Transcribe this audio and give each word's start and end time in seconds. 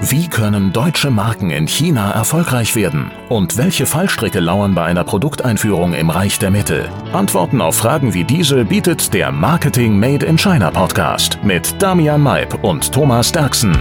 Wie 0.00 0.28
können 0.28 0.72
deutsche 0.72 1.10
Marken 1.10 1.50
in 1.50 1.66
China 1.66 2.12
erfolgreich 2.12 2.76
werden? 2.76 3.10
Und 3.28 3.56
welche 3.56 3.84
Fallstricke 3.84 4.38
lauern 4.38 4.72
bei 4.72 4.84
einer 4.84 5.02
Produkteinführung 5.02 5.92
im 5.92 6.08
Reich 6.08 6.38
der 6.38 6.52
Mitte? 6.52 6.88
Antworten 7.12 7.60
auf 7.60 7.78
Fragen 7.78 8.14
wie 8.14 8.22
diese 8.22 8.64
bietet 8.64 9.12
der 9.12 9.32
Marketing 9.32 9.98
Made 9.98 10.24
in 10.24 10.38
China 10.38 10.70
Podcast 10.70 11.40
mit 11.42 11.82
Damian 11.82 12.22
Maib 12.22 12.62
und 12.62 12.92
Thomas 12.92 13.32
Derksen. 13.32 13.76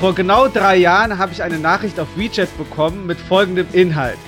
Vor 0.00 0.12
genau 0.12 0.48
drei 0.48 0.76
Jahren 0.78 1.18
habe 1.18 1.30
ich 1.30 1.44
eine 1.44 1.60
Nachricht 1.60 2.00
auf 2.00 2.08
WeChat 2.16 2.58
bekommen 2.58 3.06
mit 3.06 3.18
folgendem 3.18 3.68
Inhalt. 3.72 4.18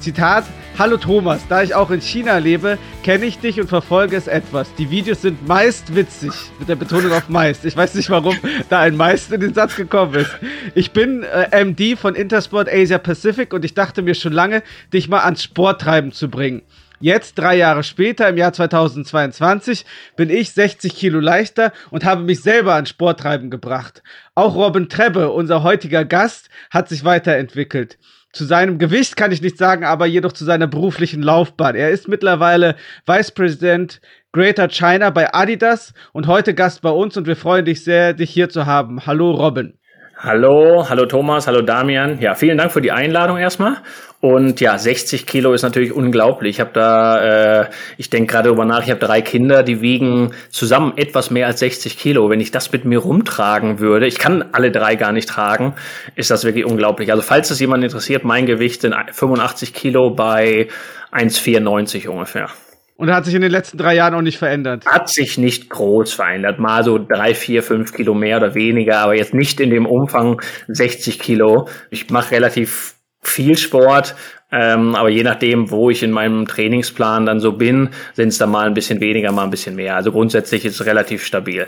Zitat, 0.00 0.44
Hallo 0.76 0.96
Thomas, 0.96 1.46
da 1.48 1.62
ich 1.62 1.72
auch 1.76 1.92
in 1.92 2.00
China 2.00 2.38
lebe, 2.38 2.78
kenne 3.04 3.26
ich 3.26 3.38
dich 3.38 3.60
und 3.60 3.68
verfolge 3.68 4.16
es 4.16 4.26
etwas. 4.26 4.74
Die 4.74 4.90
Videos 4.90 5.22
sind 5.22 5.46
meist 5.46 5.94
witzig, 5.94 6.32
mit 6.58 6.68
der 6.68 6.74
Betonung 6.74 7.12
auf 7.12 7.28
meist. 7.28 7.64
Ich 7.64 7.76
weiß 7.76 7.94
nicht, 7.94 8.10
warum 8.10 8.36
da 8.70 8.80
ein 8.80 8.96
meist 8.96 9.30
in 9.30 9.40
den 9.40 9.54
Satz 9.54 9.76
gekommen 9.76 10.14
ist. 10.14 10.36
Ich 10.74 10.90
bin 10.90 11.22
äh, 11.22 11.64
MD 11.64 11.96
von 11.96 12.16
Intersport 12.16 12.68
Asia 12.68 12.98
Pacific 12.98 13.52
und 13.52 13.64
ich 13.64 13.74
dachte 13.74 14.02
mir 14.02 14.16
schon 14.16 14.32
lange, 14.32 14.64
dich 14.92 15.08
mal 15.08 15.20
ans 15.20 15.44
Sporttreiben 15.44 16.10
zu 16.10 16.28
bringen. 16.28 16.62
Jetzt, 16.98 17.38
drei 17.38 17.56
Jahre 17.56 17.84
später, 17.84 18.28
im 18.28 18.36
Jahr 18.36 18.52
2022, 18.52 19.86
bin 20.16 20.28
ich 20.28 20.50
60 20.50 20.92
Kilo 20.96 21.20
leichter 21.20 21.72
und 21.90 22.04
habe 22.04 22.24
mich 22.24 22.42
selber 22.42 22.74
ans 22.74 22.88
Sporttreiben 22.88 23.48
gebracht. 23.48 24.02
Auch 24.34 24.56
Robin 24.56 24.88
Trebbe, 24.88 25.30
unser 25.30 25.62
heutiger 25.62 26.04
Gast, 26.04 26.48
hat 26.70 26.88
sich 26.88 27.04
weiterentwickelt. 27.04 27.96
Zu 28.34 28.46
seinem 28.46 28.78
Gewicht 28.78 29.16
kann 29.16 29.30
ich 29.30 29.42
nicht 29.42 29.56
sagen, 29.56 29.84
aber 29.84 30.06
jedoch 30.06 30.32
zu 30.32 30.44
seiner 30.44 30.66
beruflichen 30.66 31.22
Laufbahn. 31.22 31.76
Er 31.76 31.90
ist 31.90 32.08
mittlerweile 32.08 32.74
Vice 33.06 33.30
President 33.30 34.00
Greater 34.32 34.66
China 34.66 35.10
bei 35.10 35.32
Adidas 35.32 35.94
und 36.12 36.26
heute 36.26 36.52
Gast 36.52 36.82
bei 36.82 36.90
uns 36.90 37.16
und 37.16 37.28
wir 37.28 37.36
freuen 37.36 37.64
dich 37.64 37.84
sehr, 37.84 38.12
dich 38.12 38.30
hier 38.30 38.48
zu 38.48 38.66
haben. 38.66 39.06
Hallo 39.06 39.30
Robin. 39.30 39.78
Hallo, 40.16 40.84
hallo 40.88 41.06
Thomas, 41.06 41.46
hallo 41.46 41.62
Damian. 41.62 42.18
Ja, 42.18 42.34
vielen 42.34 42.58
Dank 42.58 42.72
für 42.72 42.80
die 42.80 42.90
Einladung 42.90 43.38
erstmal. 43.38 43.76
Und 44.24 44.58
ja, 44.62 44.78
60 44.78 45.26
Kilo 45.26 45.52
ist 45.52 45.60
natürlich 45.60 45.92
unglaublich. 45.92 46.56
Ich 46.56 46.60
habe 46.60 46.70
da, 46.72 47.64
äh, 47.64 47.70
ich 47.98 48.08
denke 48.08 48.32
gerade 48.32 48.48
darüber 48.48 48.64
nach, 48.64 48.82
ich 48.82 48.88
habe 48.88 48.98
drei 48.98 49.20
Kinder, 49.20 49.62
die 49.62 49.82
wiegen 49.82 50.32
zusammen 50.48 50.94
etwas 50.96 51.30
mehr 51.30 51.46
als 51.46 51.58
60 51.58 51.98
Kilo. 51.98 52.30
Wenn 52.30 52.40
ich 52.40 52.50
das 52.50 52.72
mit 52.72 52.86
mir 52.86 53.00
rumtragen 53.00 53.80
würde, 53.80 54.06
ich 54.06 54.16
kann 54.16 54.42
alle 54.52 54.70
drei 54.70 54.96
gar 54.96 55.12
nicht 55.12 55.28
tragen, 55.28 55.74
ist 56.14 56.30
das 56.30 56.42
wirklich 56.44 56.64
unglaublich. 56.64 57.10
Also 57.10 57.20
falls 57.20 57.50
es 57.50 57.60
jemand 57.60 57.84
interessiert, 57.84 58.24
mein 58.24 58.46
Gewicht 58.46 58.80
sind 58.80 58.94
85 59.12 59.74
Kilo 59.74 60.08
bei 60.08 60.68
1,94 61.12 62.08
ungefähr. 62.08 62.48
Und 62.96 63.12
hat 63.12 63.26
sich 63.26 63.34
in 63.34 63.42
den 63.42 63.50
letzten 63.50 63.76
drei 63.76 63.94
Jahren 63.94 64.14
auch 64.14 64.22
nicht 64.22 64.38
verändert? 64.38 64.86
Hat 64.86 65.10
sich 65.10 65.36
nicht 65.36 65.68
groß 65.68 66.14
verändert. 66.14 66.58
Mal 66.58 66.82
so 66.82 66.96
drei, 66.96 67.34
vier, 67.34 67.62
fünf 67.62 67.92
Kilo 67.92 68.14
mehr 68.14 68.38
oder 68.38 68.54
weniger, 68.54 69.00
aber 69.00 69.16
jetzt 69.16 69.34
nicht 69.34 69.60
in 69.60 69.68
dem 69.68 69.84
Umfang 69.84 70.40
60 70.68 71.18
Kilo. 71.18 71.68
Ich 71.90 72.08
mache 72.08 72.30
relativ 72.30 72.93
viel 73.24 73.56
Sport, 73.56 74.14
ähm, 74.52 74.94
aber 74.94 75.08
je 75.08 75.24
nachdem, 75.24 75.70
wo 75.70 75.90
ich 75.90 76.02
in 76.02 76.12
meinem 76.12 76.46
Trainingsplan 76.46 77.26
dann 77.26 77.40
so 77.40 77.52
bin, 77.52 77.90
sind 78.12 78.28
es 78.28 78.38
dann 78.38 78.50
mal 78.50 78.66
ein 78.66 78.74
bisschen 78.74 79.00
weniger, 79.00 79.32
mal 79.32 79.44
ein 79.44 79.50
bisschen 79.50 79.74
mehr. 79.74 79.96
Also 79.96 80.12
grundsätzlich 80.12 80.64
ist 80.64 80.80
es 80.80 80.86
relativ 80.86 81.24
stabil. 81.24 81.66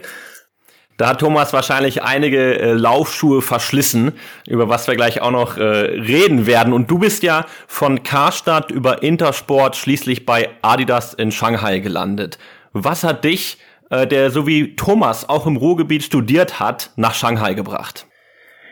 Da 0.97 1.09
hat 1.09 1.21
Thomas 1.21 1.53
wahrscheinlich 1.53 2.03
einige 2.03 2.59
äh, 2.59 2.73
Laufschuhe 2.73 3.43
verschlissen, 3.43 4.13
über 4.47 4.69
was 4.69 4.87
wir 4.87 4.95
gleich 4.95 5.21
auch 5.21 5.31
noch 5.31 5.59
äh, 5.59 5.63
reden 5.63 6.47
werden. 6.47 6.73
Und 6.73 6.91
du 6.91 6.99
bist 6.99 7.23
ja 7.23 7.45
von 7.67 8.03
Karstadt 8.03 8.71
über 8.71 9.03
Intersport 9.03 9.77
schließlich 9.77 10.25
bei 10.25 10.49
Adidas 10.63 11.13
in 11.13 11.33
Shanghai 11.33 11.81
gelandet. 11.81 12.39
Was 12.73 13.05
hat 13.05 13.25
dich, 13.25 13.59
äh, 13.91 14.07
der 14.07 14.31
so 14.31 14.47
wie 14.47 14.75
Thomas 14.77 15.29
auch 15.29 15.47
im 15.47 15.57
Ruhrgebiet 15.57 16.03
studiert 16.03 16.61
hat, 16.61 16.93
nach 16.97 17.15
Shanghai 17.15 17.53
gebracht? 17.53 18.07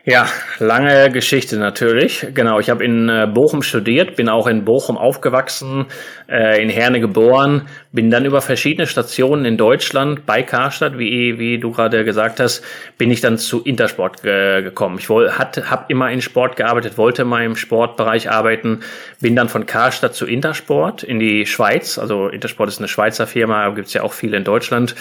Ja, 0.07 0.27
lange 0.59 1.11
Geschichte 1.11 1.57
natürlich. 1.57 2.27
Genau, 2.35 2.61
ich 2.61 2.69
habe 2.69 2.85
in 2.85 3.09
äh, 3.09 3.27
Bochum 3.27 3.63
studiert, 3.63 4.17
bin 4.17 4.29
auch 4.29 4.47
in 4.47 4.67
Bochum 4.67 4.99
aufgewachsen, 4.99 5.87
äh, 6.29 6.63
in 6.63 6.69
Herne 6.69 7.01
geboren, 7.01 7.69
bin 7.91 8.11
dann 8.11 8.27
über 8.27 8.43
verschiedene 8.43 8.87
Stationen 8.87 9.47
in 9.47 9.57
Deutschland 9.57 10.27
bei 10.27 10.43
Karstadt, 10.43 10.99
wie, 10.99 11.39
wie 11.39 11.59
du 11.59 11.71
gerade 11.71 12.05
gesagt 12.05 12.39
hast, 12.39 12.63
bin 12.99 13.11
ich 13.11 13.23
dann 13.23 13.39
zu 13.39 13.63
Intersport 13.63 14.23
ge 14.23 14.61
gekommen. 14.61 14.99
Ich 14.99 15.09
habe 15.09 15.85
immer 15.89 16.11
in 16.11 16.21
Sport 16.21 16.57
gearbeitet, 16.57 16.99
wollte 16.99 17.25
mal 17.25 17.43
im 17.43 17.57
Sportbereich 17.57 18.31
arbeiten, 18.31 18.81
bin 19.23 19.35
dann 19.35 19.49
von 19.49 19.65
Karstadt 19.65 20.15
zu 20.15 20.27
Intersport 20.27 21.03
in 21.03 21.19
die 21.19 21.47
Schweiz. 21.47 21.99
Also 21.99 22.29
Intersport 22.29 22.69
ist 22.69 22.79
eine 22.79 22.89
Schweizer 22.89 23.27
Firma, 23.27 23.65
aber 23.65 23.77
gibt's 23.77 23.95
ja 23.95 24.03
auch 24.03 24.13
viele 24.13 24.37
in 24.37 24.45
Deutschland. 24.45 24.95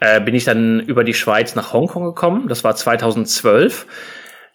Äh, 0.00 0.22
bin 0.22 0.34
ich 0.34 0.46
dann 0.46 0.80
über 0.80 1.04
die 1.04 1.12
Schweiz 1.12 1.54
nach 1.56 1.74
Hongkong 1.74 2.04
gekommen. 2.04 2.48
Das 2.48 2.64
war 2.64 2.74
2012. 2.74 3.84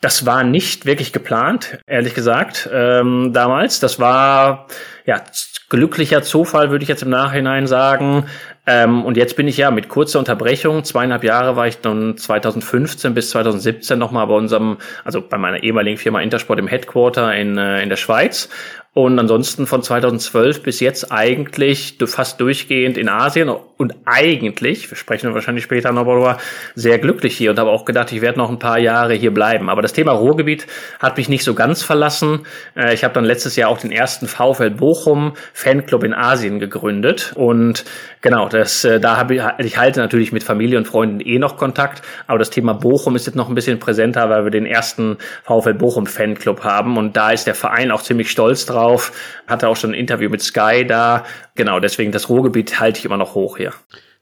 Das 0.01 0.25
war 0.25 0.44
nicht 0.44 0.85
wirklich 0.88 1.13
geplant, 1.13 1.78
ehrlich 1.85 2.16
gesagt, 2.16 2.67
ähm, 2.73 3.31
damals. 3.34 3.79
Das 3.79 4.00
war 4.00 4.67
ja 5.06 5.22
glücklicher 5.69 6.23
Zufall, 6.23 6.72
würde 6.72 6.84
ich 6.84 6.89
jetzt 6.89 7.03
im 7.03 7.09
Nachhinein 7.09 7.67
sagen. 7.67 8.25
Ähm, 8.71 9.03
und 9.03 9.17
jetzt 9.17 9.35
bin 9.35 9.49
ich 9.49 9.57
ja 9.57 9.69
mit 9.69 9.89
kurzer 9.89 10.17
Unterbrechung, 10.19 10.85
zweieinhalb 10.85 11.25
Jahre 11.25 11.57
war 11.57 11.67
ich 11.67 11.79
dann 11.79 12.15
2015 12.15 13.13
bis 13.13 13.31
2017 13.31 13.99
nochmal 13.99 14.27
bei 14.27 14.33
unserem, 14.33 14.77
also 15.03 15.21
bei 15.21 15.37
meiner 15.37 15.61
ehemaligen 15.61 15.97
Firma 15.97 16.21
Intersport 16.21 16.57
im 16.57 16.67
Headquarter 16.67 17.35
in, 17.35 17.57
äh, 17.57 17.83
in 17.83 17.89
der 17.89 17.97
Schweiz 17.97 18.47
und 18.93 19.17
ansonsten 19.19 19.67
von 19.67 19.81
2012 19.81 20.63
bis 20.63 20.81
jetzt 20.81 21.13
eigentlich 21.13 21.97
fast 22.07 22.41
durchgehend 22.41 22.97
in 22.97 23.07
Asien 23.07 23.49
und 23.49 23.95
eigentlich, 24.03 24.91
wir 24.91 24.97
sprechen 24.97 25.33
wahrscheinlich 25.33 25.63
später 25.63 25.93
noch 25.93 26.03
darüber, 26.03 26.37
sehr 26.75 26.99
glücklich 26.99 27.37
hier 27.37 27.51
und 27.51 27.59
habe 27.59 27.69
auch 27.69 27.85
gedacht, 27.85 28.11
ich 28.11 28.19
werde 28.19 28.37
noch 28.37 28.49
ein 28.49 28.59
paar 28.59 28.79
Jahre 28.79 29.13
hier 29.13 29.33
bleiben. 29.33 29.69
Aber 29.69 29.81
das 29.81 29.93
Thema 29.93 30.11
Ruhrgebiet 30.11 30.67
hat 30.99 31.15
mich 31.15 31.29
nicht 31.29 31.45
so 31.45 31.53
ganz 31.53 31.83
verlassen. 31.83 32.41
Äh, 32.75 32.93
ich 32.93 33.05
habe 33.05 33.13
dann 33.13 33.23
letztes 33.23 33.55
Jahr 33.55 33.69
auch 33.69 33.79
den 33.79 33.93
ersten 33.93 34.27
VfL 34.27 34.71
Bochum 34.71 35.33
Fanclub 35.53 36.03
in 36.03 36.13
Asien 36.13 36.59
gegründet 36.59 37.31
und 37.35 37.85
genau, 38.19 38.49
das, 38.61 38.85
äh, 38.85 38.99
da 38.99 39.17
habe 39.17 39.33
ich, 39.35 39.41
ich 39.57 39.77
halte 39.77 39.99
natürlich 39.99 40.31
mit 40.31 40.44
Familie 40.44 40.77
und 40.77 40.88
Freunden 40.88 41.19
eh 41.19 41.39
noch 41.39 41.57
Kontakt, 41.57 42.03
aber 42.27 42.38
das 42.38 42.51
Thema 42.51 42.73
Bochum 42.73 43.16
ist 43.16 43.25
jetzt 43.25 43.35
noch 43.35 43.49
ein 43.49 43.55
bisschen 43.55 43.79
präsenter, 43.79 44.29
weil 44.29 44.44
wir 44.44 44.51
den 44.51 44.67
ersten 44.67 45.17
VfL 45.45 45.73
Bochum 45.73 46.05
Fanclub 46.05 46.63
haben 46.63 46.95
und 46.97 47.17
da 47.17 47.31
ist 47.31 47.47
der 47.47 47.55
Verein 47.55 47.89
auch 47.89 48.03
ziemlich 48.03 48.29
stolz 48.29 48.67
drauf. 48.67 49.13
Hatte 49.47 49.67
auch 49.67 49.75
schon 49.75 49.91
ein 49.91 49.95
Interview 49.95 50.29
mit 50.29 50.44
Sky 50.44 50.85
da. 50.88 51.23
Genau, 51.55 51.79
deswegen 51.79 52.11
das 52.11 52.29
Ruhrgebiet 52.29 52.79
halte 52.79 52.99
ich 52.99 53.05
immer 53.05 53.17
noch 53.17 53.33
hoch 53.33 53.57
hier. 53.57 53.73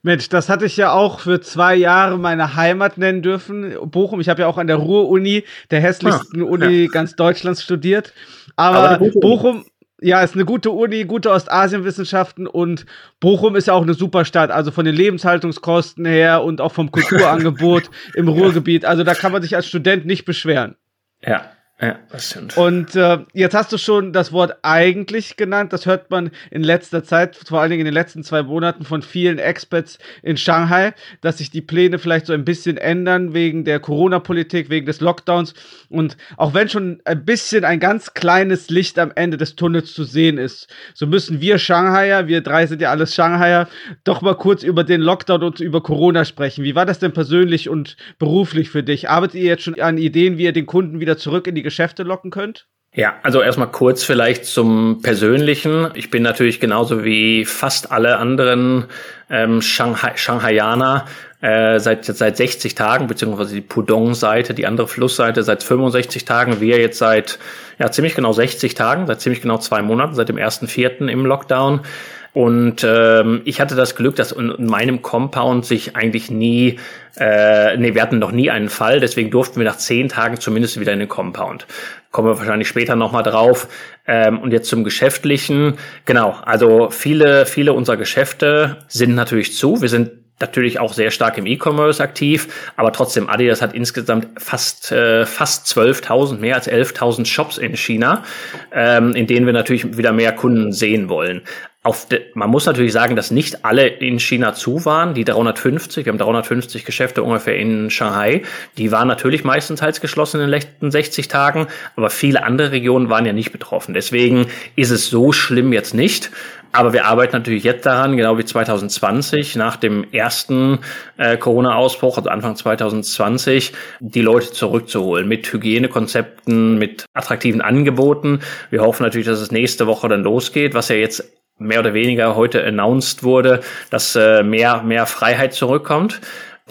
Mensch, 0.02 0.30
das 0.30 0.48
hatte 0.48 0.64
ich 0.64 0.78
ja 0.78 0.92
auch 0.92 1.20
für 1.20 1.42
zwei 1.42 1.74
Jahre 1.74 2.18
meine 2.18 2.56
Heimat 2.56 2.96
nennen 2.96 3.20
dürfen. 3.20 3.74
Bochum, 3.84 4.22
ich 4.22 4.30
habe 4.30 4.40
ja 4.40 4.46
auch 4.46 4.56
an 4.56 4.66
der 4.66 4.76
Ruhr-Uni, 4.76 5.44
der 5.70 5.80
hässlichsten 5.82 6.42
ah, 6.42 6.46
Uni 6.46 6.84
ja. 6.84 6.88
ganz 6.90 7.14
Deutschlands 7.14 7.62
studiert. 7.62 8.14
Aber, 8.56 8.92
Aber 8.92 9.10
Bochum, 9.20 9.66
ja, 10.00 10.22
ist 10.22 10.34
eine 10.34 10.44
gute 10.44 10.70
Uni, 10.70 11.04
gute 11.04 11.30
Ostasienwissenschaften 11.30 12.46
und 12.46 12.86
Bochum 13.20 13.56
ist 13.56 13.66
ja 13.66 13.74
auch 13.74 13.82
eine 13.82 13.94
super 13.94 14.24
Stadt, 14.24 14.50
also 14.50 14.70
von 14.70 14.84
den 14.84 14.94
Lebenshaltungskosten 14.94 16.04
her 16.04 16.42
und 16.42 16.60
auch 16.60 16.72
vom 16.72 16.90
Kulturangebot 16.92 17.90
im 18.14 18.28
Ruhrgebiet. 18.28 18.84
Also 18.84 19.04
da 19.04 19.14
kann 19.14 19.32
man 19.32 19.42
sich 19.42 19.56
als 19.56 19.66
Student 19.66 20.06
nicht 20.06 20.24
beschweren. 20.24 20.76
Ja, 21.22 21.50
ja, 21.82 21.98
das 22.10 22.30
stimmt. 22.30 22.58
Und 22.58 22.94
äh, 22.94 23.20
jetzt 23.32 23.54
hast 23.54 23.72
du 23.72 23.78
schon 23.78 24.12
das 24.12 24.32
Wort 24.32 24.58
eigentlich 24.60 25.36
genannt. 25.36 25.72
Das 25.72 25.86
hört 25.86 26.10
man 26.10 26.30
in 26.50 26.62
letzter 26.62 27.02
Zeit, 27.02 27.36
vor 27.36 27.60
allen 27.60 27.70
Dingen 27.70 27.80
in 27.80 27.86
den 27.86 27.94
letzten 27.94 28.22
zwei 28.22 28.42
Monaten 28.42 28.84
von 28.84 29.00
vielen 29.00 29.38
Experts 29.38 29.98
in 30.22 30.36
Shanghai, 30.36 30.92
dass 31.22 31.38
sich 31.38 31.50
die 31.50 31.62
Pläne 31.62 31.98
vielleicht 31.98 32.26
so 32.26 32.34
ein 32.34 32.44
bisschen 32.44 32.76
ändern 32.76 33.32
wegen 33.32 33.64
der 33.64 33.80
Corona-Politik, 33.80 34.68
wegen 34.68 34.84
des 34.84 35.00
Lockdowns. 35.00 35.54
Und 35.88 36.18
auch 36.36 36.52
wenn 36.52 36.68
schon 36.68 37.00
ein 37.06 37.24
bisschen 37.24 37.64
ein 37.64 37.80
ganz 37.80 38.12
kleines 38.12 38.68
Licht 38.68 38.98
am 38.98 39.10
Ende 39.14 39.38
des 39.38 39.56
Tunnels 39.56 39.94
zu 39.94 40.04
sehen 40.04 40.36
ist, 40.36 40.68
so 40.92 41.06
müssen 41.06 41.40
wir 41.40 41.58
Shanghaier, 41.58 42.28
wir 42.28 42.42
drei 42.42 42.66
sind 42.66 42.82
ja 42.82 42.90
alles 42.90 43.14
Shanghaier, 43.14 43.68
doch 44.04 44.20
mal 44.20 44.34
kurz 44.34 44.62
über 44.62 44.84
den 44.84 45.00
Lockdown 45.00 45.42
und 45.42 45.60
über 45.60 45.82
Corona 45.82 46.26
sprechen. 46.26 46.62
Wie 46.62 46.74
war 46.74 46.84
das 46.84 46.98
denn 46.98 47.12
persönlich 47.12 47.70
und 47.70 47.96
beruflich 48.18 48.68
für 48.68 48.82
dich? 48.82 49.08
Arbeitet 49.08 49.36
ihr 49.36 49.46
jetzt 49.46 49.62
schon 49.62 49.80
an 49.80 49.96
Ideen, 49.96 50.36
wie 50.36 50.44
ihr 50.44 50.52
den 50.52 50.66
Kunden 50.66 51.00
wieder 51.00 51.16
zurück 51.16 51.46
in 51.46 51.54
die 51.54 51.69
Geschäfte 51.70 52.02
locken 52.02 52.32
könnt? 52.32 52.66
Ja, 52.92 53.14
also 53.22 53.40
erstmal 53.40 53.70
kurz 53.70 54.02
vielleicht 54.02 54.46
zum 54.46 55.00
Persönlichen. 55.00 55.90
Ich 55.94 56.10
bin 56.10 56.24
natürlich 56.24 56.58
genauso 56.58 57.04
wie 57.04 57.44
fast 57.44 57.92
alle 57.92 58.16
anderen 58.16 58.86
ähm, 59.30 59.62
Shanghai 59.62 60.16
Shanghaianer 60.16 61.06
äh, 61.40 61.78
seit 61.78 62.04
seit 62.04 62.36
60 62.36 62.74
Tagen, 62.74 63.06
beziehungsweise 63.06 63.54
die 63.54 63.60
Pudong-Seite, 63.60 64.54
die 64.54 64.66
andere 64.66 64.88
Flussseite 64.88 65.44
seit 65.44 65.62
65 65.62 66.24
Tagen, 66.24 66.60
wir 66.60 66.80
jetzt 66.80 66.98
seit 66.98 67.38
ja 67.78 67.92
ziemlich 67.92 68.16
genau 68.16 68.32
60 68.32 68.74
Tagen, 68.74 69.06
seit 69.06 69.20
ziemlich 69.20 69.40
genau 69.40 69.58
zwei 69.58 69.82
Monaten, 69.82 70.16
seit 70.16 70.28
dem 70.28 70.36
ersten 70.36 70.66
Vierten 70.66 71.08
im 71.08 71.24
Lockdown. 71.24 71.82
Und 72.32 72.86
ähm, 72.86 73.42
ich 73.44 73.60
hatte 73.60 73.74
das 73.74 73.96
Glück, 73.96 74.16
dass 74.16 74.32
in, 74.32 74.50
in 74.50 74.66
meinem 74.66 75.02
Compound 75.02 75.66
sich 75.66 75.96
eigentlich 75.96 76.30
nie, 76.30 76.78
äh, 77.16 77.76
nee, 77.76 77.94
wir 77.94 78.02
hatten 78.02 78.18
noch 78.18 78.30
nie 78.30 78.50
einen 78.50 78.68
Fall, 78.68 79.00
deswegen 79.00 79.30
durften 79.30 79.58
wir 79.58 79.66
nach 79.66 79.78
zehn 79.78 80.08
Tagen 80.08 80.38
zumindest 80.38 80.78
wieder 80.78 80.92
in 80.92 81.00
den 81.00 81.08
Compound. 81.08 81.66
Kommen 82.12 82.28
wir 82.28 82.38
wahrscheinlich 82.38 82.68
später 82.68 82.96
nochmal 82.96 83.22
drauf. 83.22 83.68
Ähm, 84.06 84.38
und 84.40 84.52
jetzt 84.52 84.68
zum 84.68 84.82
Geschäftlichen. 84.82 85.74
Genau, 86.04 86.36
also 86.44 86.90
viele, 86.90 87.46
viele 87.46 87.72
unserer 87.72 87.96
Geschäfte 87.96 88.78
sind 88.88 89.14
natürlich 89.14 89.56
zu. 89.56 89.80
Wir 89.82 89.88
sind 89.88 90.10
natürlich 90.40 90.80
auch 90.80 90.92
sehr 90.92 91.10
stark 91.10 91.38
im 91.38 91.46
E-Commerce 91.46 92.02
aktiv, 92.02 92.48
aber 92.76 92.92
trotzdem 92.92 93.28
Adidas 93.28 93.62
hat 93.62 93.74
insgesamt 93.74 94.28
fast 94.38 94.90
äh, 94.90 95.26
fast 95.26 95.66
12.000, 95.66 96.38
mehr 96.38 96.56
als 96.56 96.68
11.000 96.68 97.26
Shops 97.26 97.58
in 97.58 97.76
China, 97.76 98.24
ähm, 98.72 99.14
in 99.14 99.26
denen 99.26 99.46
wir 99.46 99.52
natürlich 99.52 99.96
wieder 99.96 100.12
mehr 100.12 100.32
Kunden 100.32 100.72
sehen 100.72 101.08
wollen. 101.08 101.42
Auf 101.82 102.06
de, 102.06 102.20
man 102.34 102.50
muss 102.50 102.66
natürlich 102.66 102.92
sagen, 102.92 103.16
dass 103.16 103.30
nicht 103.30 103.64
alle 103.64 103.86
in 103.86 104.18
China 104.18 104.52
zu 104.52 104.84
waren. 104.84 105.14
Die 105.14 105.24
350, 105.24 106.04
wir 106.04 106.12
haben 106.12 106.18
350 106.18 106.84
Geschäfte 106.84 107.22
ungefähr 107.22 107.56
in 107.56 107.88
Shanghai. 107.88 108.42
Die 108.76 108.92
waren 108.92 109.08
natürlich 109.08 109.44
meistenteils 109.44 110.02
geschlossen 110.02 110.36
in 110.36 110.42
den 110.42 110.50
letzten 110.50 110.90
60 110.90 111.28
Tagen, 111.28 111.68
aber 111.96 112.10
viele 112.10 112.42
andere 112.42 112.72
Regionen 112.72 113.08
waren 113.08 113.24
ja 113.24 113.32
nicht 113.32 113.50
betroffen. 113.50 113.94
Deswegen 113.94 114.46
ist 114.76 114.90
es 114.90 115.08
so 115.08 115.32
schlimm 115.32 115.72
jetzt 115.72 115.94
nicht. 115.94 116.30
Aber 116.72 116.92
wir 116.92 117.06
arbeiten 117.06 117.32
natürlich 117.32 117.64
jetzt 117.64 117.86
daran, 117.86 118.16
genau 118.16 118.36
wie 118.36 118.44
2020, 118.44 119.56
nach 119.56 119.76
dem 119.76 120.04
ersten 120.12 120.80
äh, 121.16 121.36
Corona-Ausbruch, 121.36 122.18
also 122.18 122.28
Anfang 122.28 122.56
2020, 122.56 123.72
die 124.00 124.20
Leute 124.20 124.52
zurückzuholen 124.52 125.26
mit 125.26 125.52
Hygienekonzepten, 125.52 126.78
mit 126.78 127.06
attraktiven 127.12 127.60
Angeboten. 127.60 128.40
Wir 128.68 128.82
hoffen 128.82 129.02
natürlich, 129.02 129.26
dass 129.26 129.40
es 129.40 129.50
nächste 129.50 129.86
Woche 129.86 130.08
dann 130.08 130.22
losgeht, 130.22 130.74
was 130.74 130.90
ja 130.90 130.96
jetzt 130.96 131.39
mehr 131.60 131.78
oder 131.78 131.94
weniger 131.94 132.34
heute 132.34 132.64
announced 132.64 133.22
wurde, 133.22 133.60
dass 133.90 134.16
äh, 134.16 134.42
mehr, 134.42 134.82
mehr 134.82 135.06
Freiheit 135.06 135.52
zurückkommt. 135.52 136.20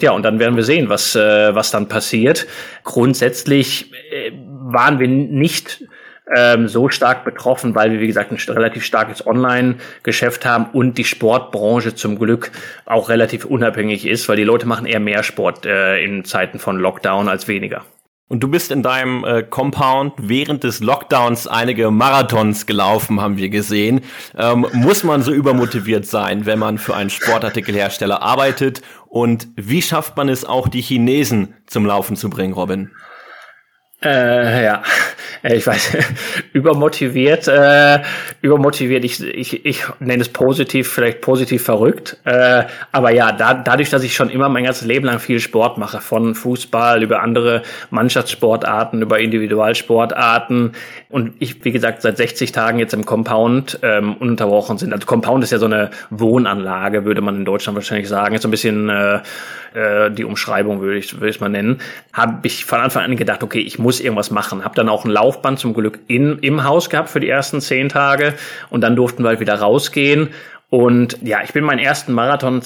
Ja, 0.00 0.12
und 0.12 0.22
dann 0.22 0.38
werden 0.38 0.56
wir 0.56 0.64
sehen, 0.64 0.88
was, 0.88 1.14
äh, 1.14 1.54
was 1.54 1.70
dann 1.70 1.88
passiert. 1.88 2.46
Grundsätzlich 2.84 3.92
äh, 4.10 4.32
waren 4.34 4.98
wir 4.98 5.08
nicht 5.08 5.84
ähm, 6.34 6.68
so 6.68 6.88
stark 6.88 7.24
betroffen, 7.24 7.74
weil 7.74 7.92
wir, 7.92 8.00
wie 8.00 8.06
gesagt, 8.06 8.30
ein 8.30 8.38
relativ 8.54 8.84
starkes 8.84 9.26
Online-Geschäft 9.26 10.44
haben 10.44 10.66
und 10.72 10.96
die 10.96 11.04
Sportbranche 11.04 11.94
zum 11.94 12.18
Glück 12.18 12.50
auch 12.86 13.08
relativ 13.08 13.44
unabhängig 13.44 14.06
ist, 14.06 14.28
weil 14.28 14.36
die 14.36 14.44
Leute 14.44 14.66
machen 14.66 14.86
eher 14.86 15.00
mehr 15.00 15.22
Sport 15.22 15.66
äh, 15.66 16.02
in 16.02 16.24
Zeiten 16.24 16.58
von 16.58 16.78
Lockdown 16.78 17.28
als 17.28 17.48
weniger. 17.48 17.84
Und 18.30 18.44
du 18.44 18.48
bist 18.48 18.70
in 18.70 18.84
deinem 18.84 19.24
äh, 19.24 19.42
Compound 19.42 20.12
während 20.16 20.62
des 20.62 20.78
Lockdowns 20.78 21.48
einige 21.48 21.90
Marathons 21.90 22.64
gelaufen, 22.64 23.20
haben 23.20 23.36
wir 23.38 23.48
gesehen. 23.48 24.02
Ähm, 24.38 24.66
muss 24.72 25.02
man 25.02 25.24
so 25.24 25.32
übermotiviert 25.32 26.06
sein, 26.06 26.46
wenn 26.46 26.60
man 26.60 26.78
für 26.78 26.94
einen 26.94 27.10
Sportartikelhersteller 27.10 28.22
arbeitet? 28.22 28.82
Und 29.08 29.48
wie 29.56 29.82
schafft 29.82 30.16
man 30.16 30.28
es 30.28 30.44
auch, 30.44 30.68
die 30.68 30.80
Chinesen 30.80 31.54
zum 31.66 31.84
Laufen 31.84 32.14
zu 32.14 32.30
bringen, 32.30 32.52
Robin? 32.52 32.92
Äh, 34.02 34.64
ja, 34.64 34.82
äh, 35.42 35.56
ich 35.56 35.66
weiß, 35.66 35.98
übermotiviert, 36.54 37.48
äh, 37.48 38.00
übermotiviert, 38.40 39.04
ich, 39.04 39.22
ich, 39.22 39.66
ich 39.66 39.82
nenne 39.98 40.22
es 40.22 40.30
positiv, 40.30 40.90
vielleicht 40.90 41.20
positiv 41.20 41.64
verrückt. 41.64 42.16
Äh, 42.24 42.64
aber 42.92 43.10
ja, 43.10 43.30
da, 43.32 43.52
dadurch, 43.52 43.90
dass 43.90 44.02
ich 44.02 44.14
schon 44.14 44.30
immer 44.30 44.48
mein 44.48 44.64
ganzes 44.64 44.86
Leben 44.86 45.04
lang 45.04 45.18
viel 45.18 45.38
Sport 45.38 45.76
mache, 45.76 46.00
von 46.00 46.34
Fußball 46.34 47.02
über 47.02 47.20
andere 47.20 47.62
Mannschaftssportarten, 47.90 49.02
über 49.02 49.18
Individualsportarten 49.18 50.72
und 51.10 51.34
ich, 51.38 51.62
wie 51.64 51.72
gesagt, 51.72 52.00
seit 52.00 52.16
60 52.16 52.52
Tagen 52.52 52.78
jetzt 52.78 52.94
im 52.94 53.04
Compound 53.04 53.80
ähm, 53.82 54.16
ununterbrochen 54.16 54.78
sind. 54.78 54.94
Also 54.94 55.06
Compound 55.06 55.44
ist 55.44 55.50
ja 55.50 55.58
so 55.58 55.66
eine 55.66 55.90
Wohnanlage, 56.08 57.04
würde 57.04 57.20
man 57.20 57.36
in 57.36 57.44
Deutschland 57.44 57.76
wahrscheinlich 57.76 58.08
sagen. 58.08 58.34
Ist 58.34 58.42
so 58.42 58.48
ein 58.48 58.52
bisschen 58.52 58.88
äh, 58.88 59.20
äh, 59.74 60.10
die 60.10 60.24
Umschreibung, 60.24 60.80
würde 60.80 60.98
ich, 60.98 61.14
würde 61.14 61.30
ich 61.30 61.40
mal 61.40 61.48
nennen. 61.48 61.80
Habe 62.12 62.46
ich 62.46 62.64
von 62.64 62.80
Anfang 62.80 63.04
an 63.04 63.16
gedacht, 63.16 63.42
okay, 63.42 63.60
ich 63.60 63.78
muss 63.78 63.89
muss 63.90 63.98
irgendwas 63.98 64.30
machen. 64.30 64.64
Habe 64.64 64.76
dann 64.76 64.88
auch 64.88 65.04
ein 65.04 65.10
Laufband 65.10 65.58
zum 65.58 65.74
Glück 65.74 65.98
in, 66.06 66.38
im 66.38 66.62
Haus 66.62 66.90
gehabt 66.90 67.08
für 67.08 67.18
die 67.18 67.28
ersten 67.28 67.60
zehn 67.60 67.88
Tage 67.88 68.34
und 68.68 68.82
dann 68.82 68.94
durften 68.94 69.24
wir 69.24 69.30
halt 69.30 69.40
wieder 69.40 69.56
rausgehen. 69.56 70.28
Und 70.68 71.18
ja, 71.22 71.38
ich 71.42 71.52
bin 71.52 71.64
meinen 71.64 71.80
ersten 71.80 72.12
Marathon 72.12 72.62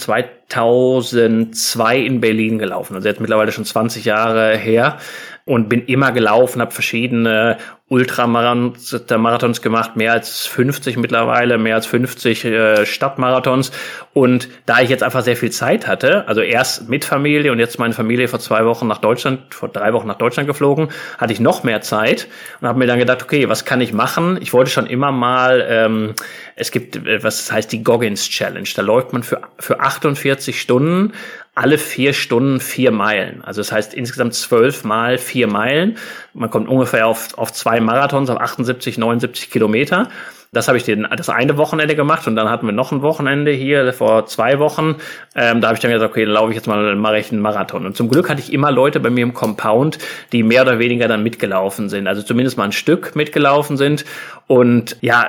2002 0.48 1.98
in 1.98 2.20
Berlin 2.20 2.58
gelaufen. 2.58 2.94
Also 2.94 3.08
jetzt 3.08 3.20
mittlerweile 3.20 3.52
schon 3.52 3.64
20 3.64 4.04
Jahre 4.04 4.56
her 4.56 4.98
und 5.46 5.68
bin 5.68 5.84
immer 5.86 6.12
gelaufen, 6.12 6.60
habe 6.62 6.70
verschiedene 6.70 7.58
Ultramarathons 7.88 9.60
gemacht, 9.60 9.94
mehr 9.94 10.12
als 10.12 10.46
50 10.46 10.96
mittlerweile, 10.96 11.58
mehr 11.58 11.74
als 11.74 11.86
50 11.86 12.44
äh, 12.44 12.86
Stadtmarathons. 12.86 13.70
Und 14.14 14.48
da 14.64 14.80
ich 14.80 14.88
jetzt 14.88 15.02
einfach 15.02 15.22
sehr 15.22 15.36
viel 15.36 15.52
Zeit 15.52 15.86
hatte, 15.86 16.26
also 16.26 16.40
erst 16.40 16.88
mit 16.88 17.04
Familie 17.04 17.52
und 17.52 17.58
jetzt 17.58 17.78
meine 17.78 17.92
Familie 17.92 18.26
vor 18.26 18.40
zwei 18.40 18.64
Wochen 18.64 18.86
nach 18.86 18.98
Deutschland, 18.98 19.54
vor 19.54 19.68
drei 19.68 19.92
Wochen 19.92 20.08
nach 20.08 20.16
Deutschland 20.16 20.48
geflogen, 20.48 20.88
hatte 21.18 21.34
ich 21.34 21.40
noch 21.40 21.62
mehr 21.62 21.82
Zeit 21.82 22.26
und 22.62 22.68
habe 22.68 22.78
mir 22.78 22.86
dann 22.86 22.98
gedacht, 22.98 23.22
okay, 23.22 23.50
was 23.50 23.66
kann 23.66 23.82
ich 23.82 23.92
machen? 23.92 24.38
Ich 24.40 24.54
wollte 24.54 24.70
schon 24.70 24.86
immer 24.86 25.12
mal, 25.12 25.62
ähm, 25.68 26.14
es 26.56 26.70
gibt, 26.70 26.96
äh, 26.96 27.22
was 27.22 27.52
heißt 27.52 27.70
die 27.70 27.84
Goggins 27.84 28.30
Challenge. 28.30 28.68
Da 28.74 28.80
läuft 28.80 29.12
man 29.12 29.22
für, 29.22 29.42
für 29.58 29.80
48 29.80 30.33
Stunden 30.60 31.12
alle 31.54 31.78
vier 31.78 32.12
Stunden 32.12 32.60
vier 32.60 32.90
Meilen. 32.90 33.42
Also 33.44 33.60
das 33.60 33.70
heißt 33.70 33.94
insgesamt 33.94 34.34
zwölf 34.34 34.84
mal 34.84 35.18
vier 35.18 35.46
Meilen. 35.46 35.96
Man 36.32 36.50
kommt 36.50 36.68
ungefähr 36.68 37.06
auf, 37.06 37.38
auf 37.38 37.52
zwei 37.52 37.80
Marathons, 37.80 38.28
auf 38.30 38.40
78, 38.40 38.98
79 38.98 39.50
Kilometer. 39.50 40.08
Das 40.54 40.68
habe 40.68 40.78
ich 40.78 40.84
den, 40.84 41.06
das 41.16 41.28
eine 41.28 41.56
Wochenende 41.56 41.96
gemacht 41.96 42.26
und 42.28 42.36
dann 42.36 42.48
hatten 42.48 42.66
wir 42.66 42.72
noch 42.72 42.92
ein 42.92 43.02
Wochenende 43.02 43.50
hier 43.50 43.92
vor 43.92 44.26
zwei 44.26 44.60
Wochen. 44.60 44.96
Ähm, 45.34 45.60
da 45.60 45.66
habe 45.66 45.74
ich 45.74 45.80
dann 45.80 45.90
gesagt, 45.90 46.12
okay, 46.12 46.24
dann 46.24 46.34
laufe 46.34 46.50
ich 46.50 46.56
jetzt 46.56 46.68
mal, 46.68 46.94
mache 46.94 47.18
ich 47.18 47.32
einen 47.32 47.40
Marathon. 47.40 47.84
Und 47.84 47.96
zum 47.96 48.08
Glück 48.08 48.30
hatte 48.30 48.40
ich 48.40 48.52
immer 48.52 48.70
Leute 48.70 49.00
bei 49.00 49.10
mir 49.10 49.22
im 49.22 49.34
Compound, 49.34 49.98
die 50.32 50.44
mehr 50.44 50.62
oder 50.62 50.78
weniger 50.78 51.08
dann 51.08 51.24
mitgelaufen 51.24 51.88
sind. 51.88 52.06
Also 52.06 52.22
zumindest 52.22 52.56
mal 52.56 52.64
ein 52.64 52.72
Stück 52.72 53.16
mitgelaufen 53.16 53.76
sind. 53.76 54.04
Und 54.46 54.96
ja, 55.00 55.26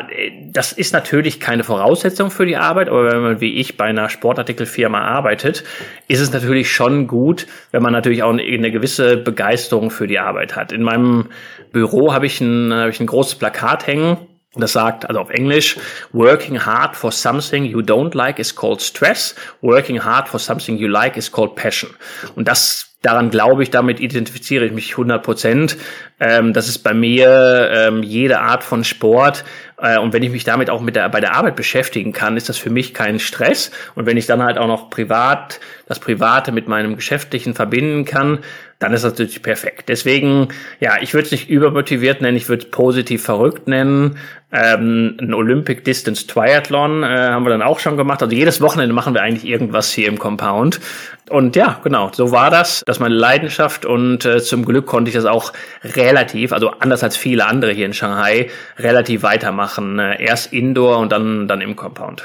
das 0.51 0.73
ist 0.73 0.93
natürlich 0.93 1.39
keine 1.39 1.63
Voraussetzung 1.63 2.29
für 2.29 2.45
die 2.45 2.57
Arbeit, 2.57 2.89
aber 2.89 3.11
wenn 3.11 3.21
man 3.21 3.41
wie 3.41 3.55
ich 3.55 3.77
bei 3.77 3.85
einer 3.85 4.09
Sportartikelfirma 4.09 4.99
arbeitet, 4.99 5.63
ist 6.15 6.21
es 6.21 6.33
natürlich 6.33 6.71
schon 6.71 7.07
gut, 7.07 7.45
wenn 7.71 7.83
man 7.83 7.93
natürlich 7.93 8.23
auch 8.23 8.31
eine 8.31 8.71
gewisse 8.71 9.17
Begeisterung 9.17 9.91
für 9.91 10.07
die 10.07 10.19
Arbeit 10.19 10.55
hat. 10.55 10.71
In 10.71 10.81
meinem 10.81 11.27
Büro 11.71 12.13
habe 12.13 12.25
ich 12.25 12.41
ein, 12.41 12.73
habe 12.73 12.89
ich 12.89 12.99
ein 12.99 13.07
großes 13.07 13.35
Plakat 13.35 13.85
hängen 13.85 14.17
das 14.57 14.71
sagt, 14.71 15.07
also 15.09 15.19
auf 15.19 15.29
Englisch, 15.29 15.77
working 16.13 16.65
hard 16.65 16.95
for 16.95 17.11
something 17.11 17.65
you 17.65 17.79
don't 17.79 18.15
like 18.15 18.39
is 18.39 18.55
called 18.55 18.81
stress. 18.81 19.35
Working 19.61 20.03
hard 20.03 20.29
for 20.29 20.39
something 20.39 20.77
you 20.77 20.87
like 20.87 21.17
is 21.17 21.29
called 21.29 21.55
passion. 21.55 21.89
Und 22.35 22.47
das, 22.47 22.94
daran 23.05 23.29
glaube 23.29 23.63
ich, 23.63 23.69
damit 23.69 23.99
identifiziere 23.99 24.65
ich 24.65 24.71
mich 24.71 24.91
100 24.91 25.23
Prozent. 25.23 25.77
Ähm, 26.19 26.53
das 26.53 26.67
ist 26.67 26.79
bei 26.79 26.93
mir 26.93 27.69
ähm, 27.71 28.03
jede 28.03 28.39
Art 28.39 28.63
von 28.63 28.83
Sport. 28.83 29.43
Äh, 29.77 29.99
und 29.99 30.13
wenn 30.13 30.23
ich 30.23 30.31
mich 30.31 30.43
damit 30.43 30.69
auch 30.69 30.81
mit 30.81 30.95
der, 30.95 31.07
bei 31.09 31.19
der 31.19 31.35
Arbeit 31.35 31.55
beschäftigen 31.55 32.13
kann, 32.13 32.37
ist 32.37 32.49
das 32.49 32.57
für 32.57 32.69
mich 32.69 32.93
kein 32.93 33.19
Stress. 33.19 33.71
Und 33.95 34.05
wenn 34.05 34.17
ich 34.17 34.25
dann 34.25 34.41
halt 34.41 34.57
auch 34.57 34.67
noch 34.67 34.89
privat, 34.89 35.59
das 35.87 35.99
Private 35.99 36.51
mit 36.51 36.67
meinem 36.67 36.95
Geschäftlichen 36.95 37.53
verbinden 37.53 38.05
kann, 38.05 38.39
dann 38.79 38.93
ist 38.93 39.03
das 39.03 39.13
natürlich 39.13 39.41
perfekt. 39.41 39.87
Deswegen, 39.87 40.49
ja, 40.79 40.93
ich 40.99 41.13
würde 41.13 41.25
es 41.25 41.31
nicht 41.31 41.49
übermotiviert 41.49 42.21
nennen, 42.21 42.35
ich 42.35 42.49
würde 42.49 42.65
es 42.65 42.71
positiv 42.71 43.23
verrückt 43.23 43.67
nennen. 43.67 44.17
Ähm, 44.51 45.17
ein 45.19 45.33
Olympic 45.33 45.83
Distance 45.83 46.27
Triathlon 46.27 47.03
äh, 47.03 47.07
haben 47.07 47.45
wir 47.45 47.49
dann 47.49 47.61
auch 47.61 47.79
schon 47.79 47.95
gemacht. 47.97 48.21
Also 48.21 48.35
jedes 48.35 48.61
Wochenende 48.61 48.93
machen 48.93 49.13
wir 49.13 49.21
eigentlich 49.21 49.49
irgendwas 49.49 49.91
hier 49.93 50.07
im 50.07 50.19
Compound. 50.19 50.79
Und 51.29 51.55
ja, 51.55 51.79
genau, 51.83 52.11
so 52.13 52.31
war 52.31 52.51
das. 52.51 52.83
Das 52.85 52.97
ist 52.97 52.99
meine 52.99 53.15
Leidenschaft 53.15 53.85
und 53.85 54.25
äh, 54.25 54.41
zum 54.41 54.65
Glück 54.65 54.85
konnte 54.85 55.09
ich 55.09 55.15
das 55.15 55.25
auch 55.25 55.53
relativ, 55.83 56.51
also 56.51 56.71
anders 56.71 57.01
als 57.03 57.17
viele 57.17 57.45
andere 57.45 57.71
hier 57.71 57.85
in 57.85 57.93
Shanghai, 57.93 58.49
relativ 58.77 59.23
weitermachen. 59.23 59.99
Äh, 59.99 60.23
erst 60.23 60.51
Indoor 60.53 60.99
und 60.99 61.11
dann, 61.11 61.47
dann 61.47 61.61
im 61.61 61.75
Compound. 61.75 62.23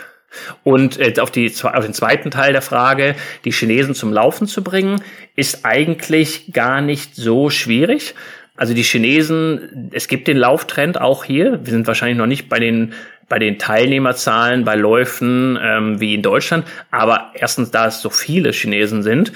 Und 0.62 0.96
jetzt 0.96 1.20
auf, 1.20 1.30
die, 1.30 1.52
auf 1.62 1.84
den 1.84 1.94
zweiten 1.94 2.30
Teil 2.30 2.52
der 2.52 2.62
Frage, 2.62 3.14
die 3.44 3.52
Chinesen 3.52 3.94
zum 3.94 4.12
Laufen 4.12 4.46
zu 4.46 4.62
bringen, 4.62 5.02
ist 5.36 5.64
eigentlich 5.64 6.52
gar 6.52 6.80
nicht 6.80 7.16
so 7.16 7.50
schwierig. 7.50 8.14
Also 8.56 8.74
die 8.74 8.82
Chinesen, 8.82 9.90
es 9.92 10.06
gibt 10.06 10.28
den 10.28 10.36
Lauftrend 10.36 11.00
auch 11.00 11.24
hier. 11.24 11.60
Wir 11.64 11.72
sind 11.72 11.86
wahrscheinlich 11.86 12.18
noch 12.18 12.26
nicht 12.26 12.48
bei 12.48 12.58
den 12.58 12.92
bei 13.30 13.38
den 13.38 13.60
Teilnehmerzahlen 13.60 14.64
bei 14.64 14.74
Läufen 14.74 15.56
ähm, 15.62 16.00
wie 16.00 16.14
in 16.14 16.22
Deutschland, 16.22 16.66
aber 16.90 17.30
erstens, 17.34 17.70
da 17.70 17.86
es 17.86 18.02
so 18.02 18.10
viele 18.10 18.50
Chinesen 18.50 19.04
sind, 19.04 19.32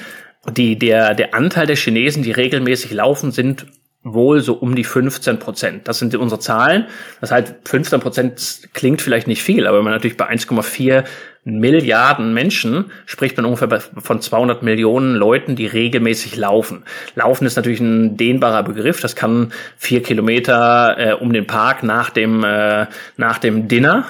die 0.51 0.77
der 0.77 1.15
der 1.15 1.33
Anteil 1.33 1.67
der 1.67 1.77
Chinesen, 1.77 2.25
die 2.25 2.33
regelmäßig 2.33 2.93
laufen, 2.93 3.31
sind 3.31 3.67
wohl 4.05 4.41
so 4.41 4.55
um 4.55 4.75
die 4.77 4.85
15 4.85 5.39
Prozent. 5.39 5.89
Das 5.89 5.99
sind 5.99 6.15
unsere 6.15 6.39
Zahlen. 6.39 6.87
Das 7.21 7.33
heißt, 7.33 7.55
15 7.65 8.01
Prozent 8.01 8.61
klingt 8.75 9.03
vielleicht 9.03 9.27
nicht 9.27 9.43
viel, 9.43 9.67
aber 9.67 9.79
wenn 9.79 9.85
man 9.85 9.95
natürlich 9.95 10.17
bei 10.17 10.29
1,4 10.29 11.05
Milliarden 11.47 12.33
Menschen 12.33 12.91
spricht 13.05 13.37
man 13.37 13.45
ungefähr 13.45 13.69
von 13.99 14.23
200 14.23 14.63
Millionen 14.63 15.15
Leuten, 15.15 15.57
die 15.57 15.67
regelmäßig 15.67 16.37
laufen. 16.37 16.85
Laufen 17.17 17.45
ist 17.45 17.57
natürlich 17.57 17.81
ein 17.81 18.17
dehnbarer 18.17 18.63
Begriff. 18.63 19.03
Das 19.03 19.15
kann 19.15 19.53
vier 19.77 20.03
Kilometer 20.03 20.97
äh, 20.99 21.13
um 21.13 21.35
den 21.35 21.47
Park 21.47 21.83
nach 21.83 22.09
dem 22.09 22.45
äh, 22.45 22.87
nach 23.19 23.37
dem 23.39 23.69
Dinner 23.69 24.07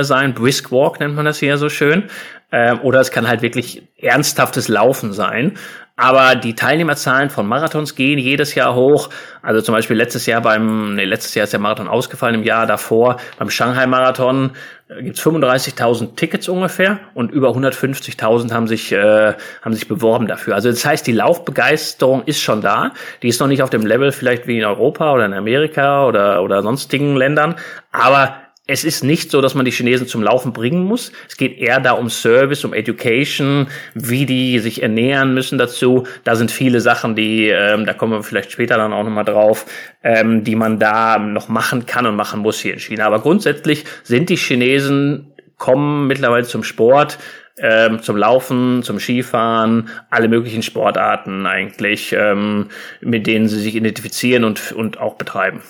äh, 0.00 0.04
sein. 0.04 0.32
Brisk 0.32 0.72
Walk 0.72 1.00
nennt 1.00 1.16
man 1.16 1.26
das 1.26 1.38
hier 1.38 1.58
so 1.58 1.68
schön. 1.68 2.04
Äh, 2.50 2.76
oder 2.76 3.00
es 3.00 3.10
kann 3.10 3.28
halt 3.28 3.42
wirklich 3.42 3.82
ernsthaftes 3.98 4.68
Laufen 4.68 5.12
sein. 5.12 5.58
Aber 6.00 6.36
die 6.36 6.54
Teilnehmerzahlen 6.54 7.28
von 7.28 7.48
Marathons 7.48 7.96
gehen 7.96 8.20
jedes 8.20 8.54
Jahr 8.54 8.76
hoch. 8.76 9.10
Also 9.42 9.62
zum 9.62 9.74
Beispiel 9.74 9.96
letztes 9.96 10.26
Jahr 10.26 10.40
beim, 10.40 10.94
nee, 10.94 11.04
letztes 11.04 11.34
Jahr 11.34 11.42
ist 11.42 11.52
der 11.52 11.58
Marathon 11.58 11.88
ausgefallen, 11.88 12.36
im 12.36 12.44
Jahr 12.44 12.68
davor 12.68 13.16
beim 13.36 13.50
Shanghai-Marathon 13.50 14.52
äh, 14.88 15.02
gibt's 15.02 15.20
35.000 15.20 16.14
Tickets 16.14 16.48
ungefähr 16.48 17.00
und 17.14 17.32
über 17.32 17.50
150.000 17.50 18.52
haben 18.52 18.68
sich 18.68 18.92
äh, 18.92 19.34
haben 19.62 19.74
sich 19.74 19.88
beworben 19.88 20.28
dafür. 20.28 20.54
Also 20.54 20.70
das 20.70 20.86
heißt, 20.86 21.04
die 21.04 21.12
Laufbegeisterung 21.12 22.22
ist 22.26 22.40
schon 22.40 22.60
da. 22.60 22.92
Die 23.22 23.28
ist 23.28 23.40
noch 23.40 23.48
nicht 23.48 23.64
auf 23.64 23.70
dem 23.70 23.84
Level 23.84 24.12
vielleicht 24.12 24.46
wie 24.46 24.58
in 24.58 24.64
Europa 24.64 25.12
oder 25.12 25.26
in 25.26 25.34
Amerika 25.34 26.06
oder 26.06 26.44
oder 26.44 26.62
sonstigen 26.62 27.16
Ländern, 27.16 27.56
aber 27.90 28.36
es 28.70 28.84
ist 28.84 29.02
nicht 29.02 29.30
so, 29.30 29.40
dass 29.40 29.54
man 29.54 29.64
die 29.64 29.70
Chinesen 29.70 30.06
zum 30.06 30.22
Laufen 30.22 30.52
bringen 30.52 30.84
muss. 30.84 31.10
Es 31.26 31.38
geht 31.38 31.58
eher 31.58 31.80
da 31.80 31.92
um 31.92 32.10
Service, 32.10 32.66
um 32.66 32.74
Education, 32.74 33.68
wie 33.94 34.26
die 34.26 34.58
sich 34.58 34.82
ernähren 34.82 35.32
müssen 35.32 35.56
dazu. 35.56 36.06
Da 36.24 36.36
sind 36.36 36.50
viele 36.50 36.80
Sachen, 36.80 37.16
die, 37.16 37.48
ähm, 37.48 37.86
da 37.86 37.94
kommen 37.94 38.12
wir 38.12 38.22
vielleicht 38.22 38.52
später 38.52 38.76
dann 38.76 38.92
auch 38.92 39.04
nochmal 39.04 39.24
drauf, 39.24 39.64
ähm, 40.04 40.44
die 40.44 40.54
man 40.54 40.78
da 40.78 41.18
noch 41.18 41.48
machen 41.48 41.86
kann 41.86 42.04
und 42.04 42.14
machen 42.14 42.40
muss 42.40 42.60
hier 42.60 42.74
in 42.74 42.78
China. 42.78 43.06
Aber 43.06 43.20
grundsätzlich 43.20 43.84
sind 44.02 44.28
die 44.28 44.36
Chinesen, 44.36 45.32
kommen 45.56 46.06
mittlerweile 46.06 46.44
zum 46.44 46.62
Sport, 46.62 47.18
ähm, 47.56 48.02
zum 48.02 48.18
Laufen, 48.18 48.82
zum 48.82 49.00
Skifahren, 49.00 49.88
alle 50.10 50.28
möglichen 50.28 50.62
Sportarten 50.62 51.46
eigentlich, 51.46 52.12
ähm, 52.12 52.68
mit 53.00 53.26
denen 53.26 53.48
sie 53.48 53.60
sich 53.60 53.74
identifizieren 53.76 54.44
und, 54.44 54.72
und 54.72 55.00
auch 55.00 55.14
betreiben. 55.14 55.62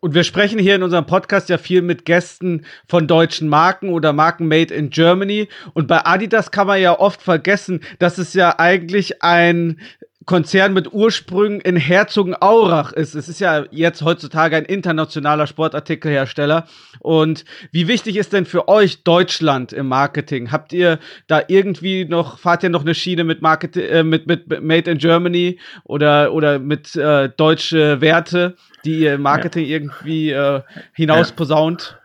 Und 0.00 0.14
wir 0.14 0.22
sprechen 0.22 0.60
hier 0.60 0.76
in 0.76 0.84
unserem 0.84 1.06
Podcast 1.06 1.48
ja 1.48 1.58
viel 1.58 1.82
mit 1.82 2.04
Gästen 2.04 2.64
von 2.86 3.08
deutschen 3.08 3.48
Marken 3.48 3.88
oder 3.90 4.12
Marken 4.12 4.46
made 4.46 4.72
in 4.72 4.90
Germany. 4.90 5.48
Und 5.74 5.88
bei 5.88 6.04
Adidas 6.06 6.52
kann 6.52 6.68
man 6.68 6.80
ja 6.80 6.98
oft 6.98 7.20
vergessen, 7.20 7.80
dass 7.98 8.18
es 8.18 8.32
ja 8.34 8.58
eigentlich 8.58 9.22
ein 9.22 9.80
Konzern 10.28 10.74
mit 10.74 10.92
Ursprüngen 10.92 11.62
in 11.62 11.76
Herzogenaurach 11.76 12.92
ist. 12.92 13.14
Es 13.14 13.30
ist 13.30 13.40
ja 13.40 13.64
jetzt 13.70 14.02
heutzutage 14.02 14.56
ein 14.56 14.66
internationaler 14.66 15.46
Sportartikelhersteller. 15.46 16.68
Und 16.98 17.46
wie 17.72 17.88
wichtig 17.88 18.16
ist 18.16 18.34
denn 18.34 18.44
für 18.44 18.68
euch 18.68 19.04
Deutschland 19.04 19.72
im 19.72 19.88
Marketing? 19.88 20.52
Habt 20.52 20.74
ihr 20.74 20.98
da 21.28 21.40
irgendwie 21.48 22.04
noch, 22.04 22.38
fahrt 22.38 22.62
ihr 22.62 22.68
noch 22.68 22.82
eine 22.82 22.94
Schiene 22.94 23.24
mit 23.24 23.40
Marketing, 23.40 23.84
äh, 23.84 24.02
mit, 24.02 24.26
mit 24.26 24.62
Made 24.62 24.90
in 24.90 24.98
Germany 24.98 25.58
oder, 25.84 26.34
oder 26.34 26.58
mit 26.58 26.94
äh, 26.94 27.30
deutsche 27.30 28.02
Werte, 28.02 28.54
die 28.84 28.98
ihr 28.98 29.14
im 29.14 29.22
Marketing 29.22 29.64
ja. 29.64 29.70
irgendwie 29.70 30.30
äh, 30.30 30.60
hinausposaunt? 30.92 31.98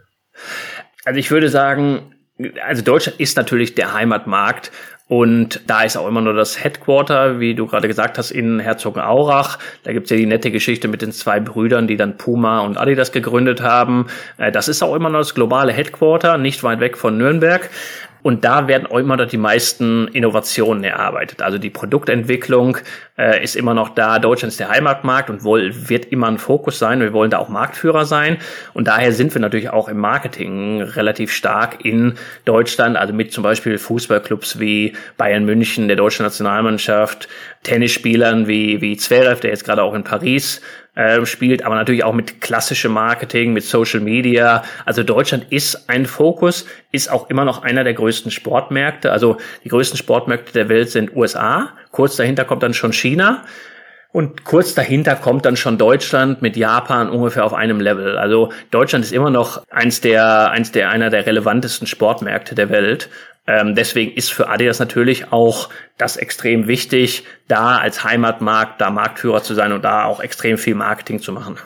Also 1.03 1.19
ich 1.19 1.29
würde 1.29 1.49
sagen, 1.49 2.15
also 2.65 2.83
Deutschland 2.83 3.19
ist 3.19 3.35
natürlich 3.35 3.75
der 3.75 3.93
Heimatmarkt 3.93 4.71
und 5.09 5.61
da 5.67 5.83
ist 5.83 5.97
auch 5.97 6.07
immer 6.07 6.21
nur 6.21 6.33
das 6.33 6.63
Headquarter, 6.63 7.39
wie 7.39 7.55
du 7.55 7.67
gerade 7.67 7.87
gesagt 7.87 8.17
hast, 8.17 8.31
in 8.31 8.59
Herzogenaurach. 8.59 9.59
Da 9.83 9.91
gibt's 9.91 10.09
ja 10.09 10.17
die 10.17 10.25
nette 10.25 10.49
Geschichte 10.49 10.87
mit 10.87 11.01
den 11.01 11.11
zwei 11.11 11.41
Brüdern, 11.41 11.87
die 11.87 11.97
dann 11.97 12.17
Puma 12.17 12.61
und 12.61 12.77
Adidas 12.77 13.11
gegründet 13.11 13.61
haben. 13.61 14.07
Äh, 14.37 14.51
das 14.51 14.69
ist 14.69 14.81
auch 14.81 14.95
immer 14.95 15.09
noch 15.09 15.19
das 15.19 15.35
globale 15.35 15.73
Headquarter, 15.73 16.37
nicht 16.37 16.63
weit 16.63 16.79
weg 16.79 16.97
von 16.97 17.17
Nürnberg. 17.17 17.69
Und 18.23 18.45
da 18.45 18.67
werden 18.67 18.87
auch 18.87 18.97
immer 18.97 19.17
noch 19.17 19.27
die 19.27 19.37
meisten 19.37 20.07
Innovationen 20.07 20.83
erarbeitet. 20.83 21.41
Also 21.41 21.57
die 21.57 21.69
Produktentwicklung 21.69 22.77
äh, 23.17 23.43
ist 23.43 23.55
immer 23.55 23.73
noch 23.73 23.89
da. 23.89 24.17
Deutschland 24.17 24.53
ist 24.53 24.59
der 24.61 24.69
Heimatmarkt 24.69 25.29
und 25.29 25.43
wohl, 25.43 25.89
wird 25.89 26.05
immer 26.05 26.27
ein 26.27 26.37
Fokus 26.37 26.79
sein. 26.79 27.01
Wir 27.01 27.11
wollen 27.11 27.29
da 27.29 27.37
auch 27.37 27.49
Marktführer 27.49 28.05
sein. 28.05 28.37
Und 28.73 28.87
daher 28.87 29.11
sind 29.11 29.33
wir 29.35 29.41
natürlich 29.41 29.69
auch 29.69 29.89
im 29.89 29.97
Marketing 29.97 30.81
relativ 30.81 31.33
stark 31.33 31.83
in 31.83 32.13
Deutschland. 32.45 32.95
Also 32.95 33.13
mit 33.13 33.33
zum 33.33 33.43
Beispiel 33.43 33.77
Fußballclubs 33.77 34.57
wie 34.59 34.93
Bayern 35.17 35.43
München, 35.43 35.89
der 35.89 35.97
deutschen 35.97 36.23
Nationalmannschaft, 36.23 37.27
Tennisspielern 37.63 38.47
wie, 38.47 38.79
wie 38.79 38.95
Zverev, 38.95 39.41
der 39.41 39.51
jetzt 39.51 39.65
gerade 39.65 39.83
auch 39.83 39.93
in 39.93 40.03
Paris 40.05 40.61
äh, 40.95 41.25
spielt, 41.25 41.65
aber 41.65 41.75
natürlich 41.75 42.03
auch 42.03 42.13
mit 42.13 42.39
klassischem 42.39 42.91
Marketing, 42.91 43.53
mit 43.53 43.63
Social 43.63 43.99
Media. 43.99 44.63
Also 44.85 45.03
Deutschland 45.03 45.47
ist 45.49 45.89
ein 45.89 46.05
Fokus, 46.05 46.67
ist 46.91 47.11
auch 47.11 47.29
immer 47.29 47.45
noch 47.45 47.63
einer 47.63 47.83
der 47.83 47.95
größten 47.95 48.29
Sportmärkte. 48.29 49.11
Also 49.11 49.37
die 49.63 49.69
größten 49.69 49.97
Sportmärkte 49.97 50.53
der 50.53 50.69
Welt 50.69 50.91
sind 50.91 51.15
USA. 51.15 51.69
Kurz 51.91 52.15
dahinter 52.15 52.45
kommt 52.45 52.61
dann 52.61 52.73
schon 52.73 52.93
China. 52.93 53.43
Und 54.11 54.43
kurz 54.43 54.75
dahinter 54.75 55.15
kommt 55.15 55.43
dann 55.43 55.57
schon 55.57 55.79
Deutschland 55.79 56.43
mit 56.43 56.55
Japan 56.55 57.09
ungefähr 57.09 57.45
auf 57.45 57.55
einem 57.55 57.81
Level. 57.81 58.15
Also 58.15 58.51
Deutschland 58.69 59.03
ist 59.03 59.11
immer 59.11 59.31
noch 59.31 59.63
eins 59.71 60.01
der, 60.01 60.51
eins 60.51 60.71
der, 60.71 60.91
einer 60.91 61.09
der 61.09 61.25
relevantesten 61.25 61.87
Sportmärkte 61.87 62.53
der 62.53 62.69
Welt. 62.69 63.09
Ähm, 63.45 63.75
deswegen 63.75 64.13
ist 64.13 64.31
für 64.31 64.49
Adidas 64.49 64.79
natürlich 64.79 65.31
auch 65.31 65.69
das 65.97 66.15
extrem 66.15 66.67
wichtig, 66.67 67.25
da 67.47 67.77
als 67.77 68.03
Heimatmarkt, 68.03 68.79
da 68.79 68.89
Marktführer 68.89 69.43
zu 69.43 69.53
sein 69.53 69.73
und 69.73 69.83
da 69.83 70.05
auch 70.05 70.21
extrem 70.21 70.57
viel 70.57 70.75
Marketing 70.75 71.19
zu 71.19 71.33
machen. 71.33 71.57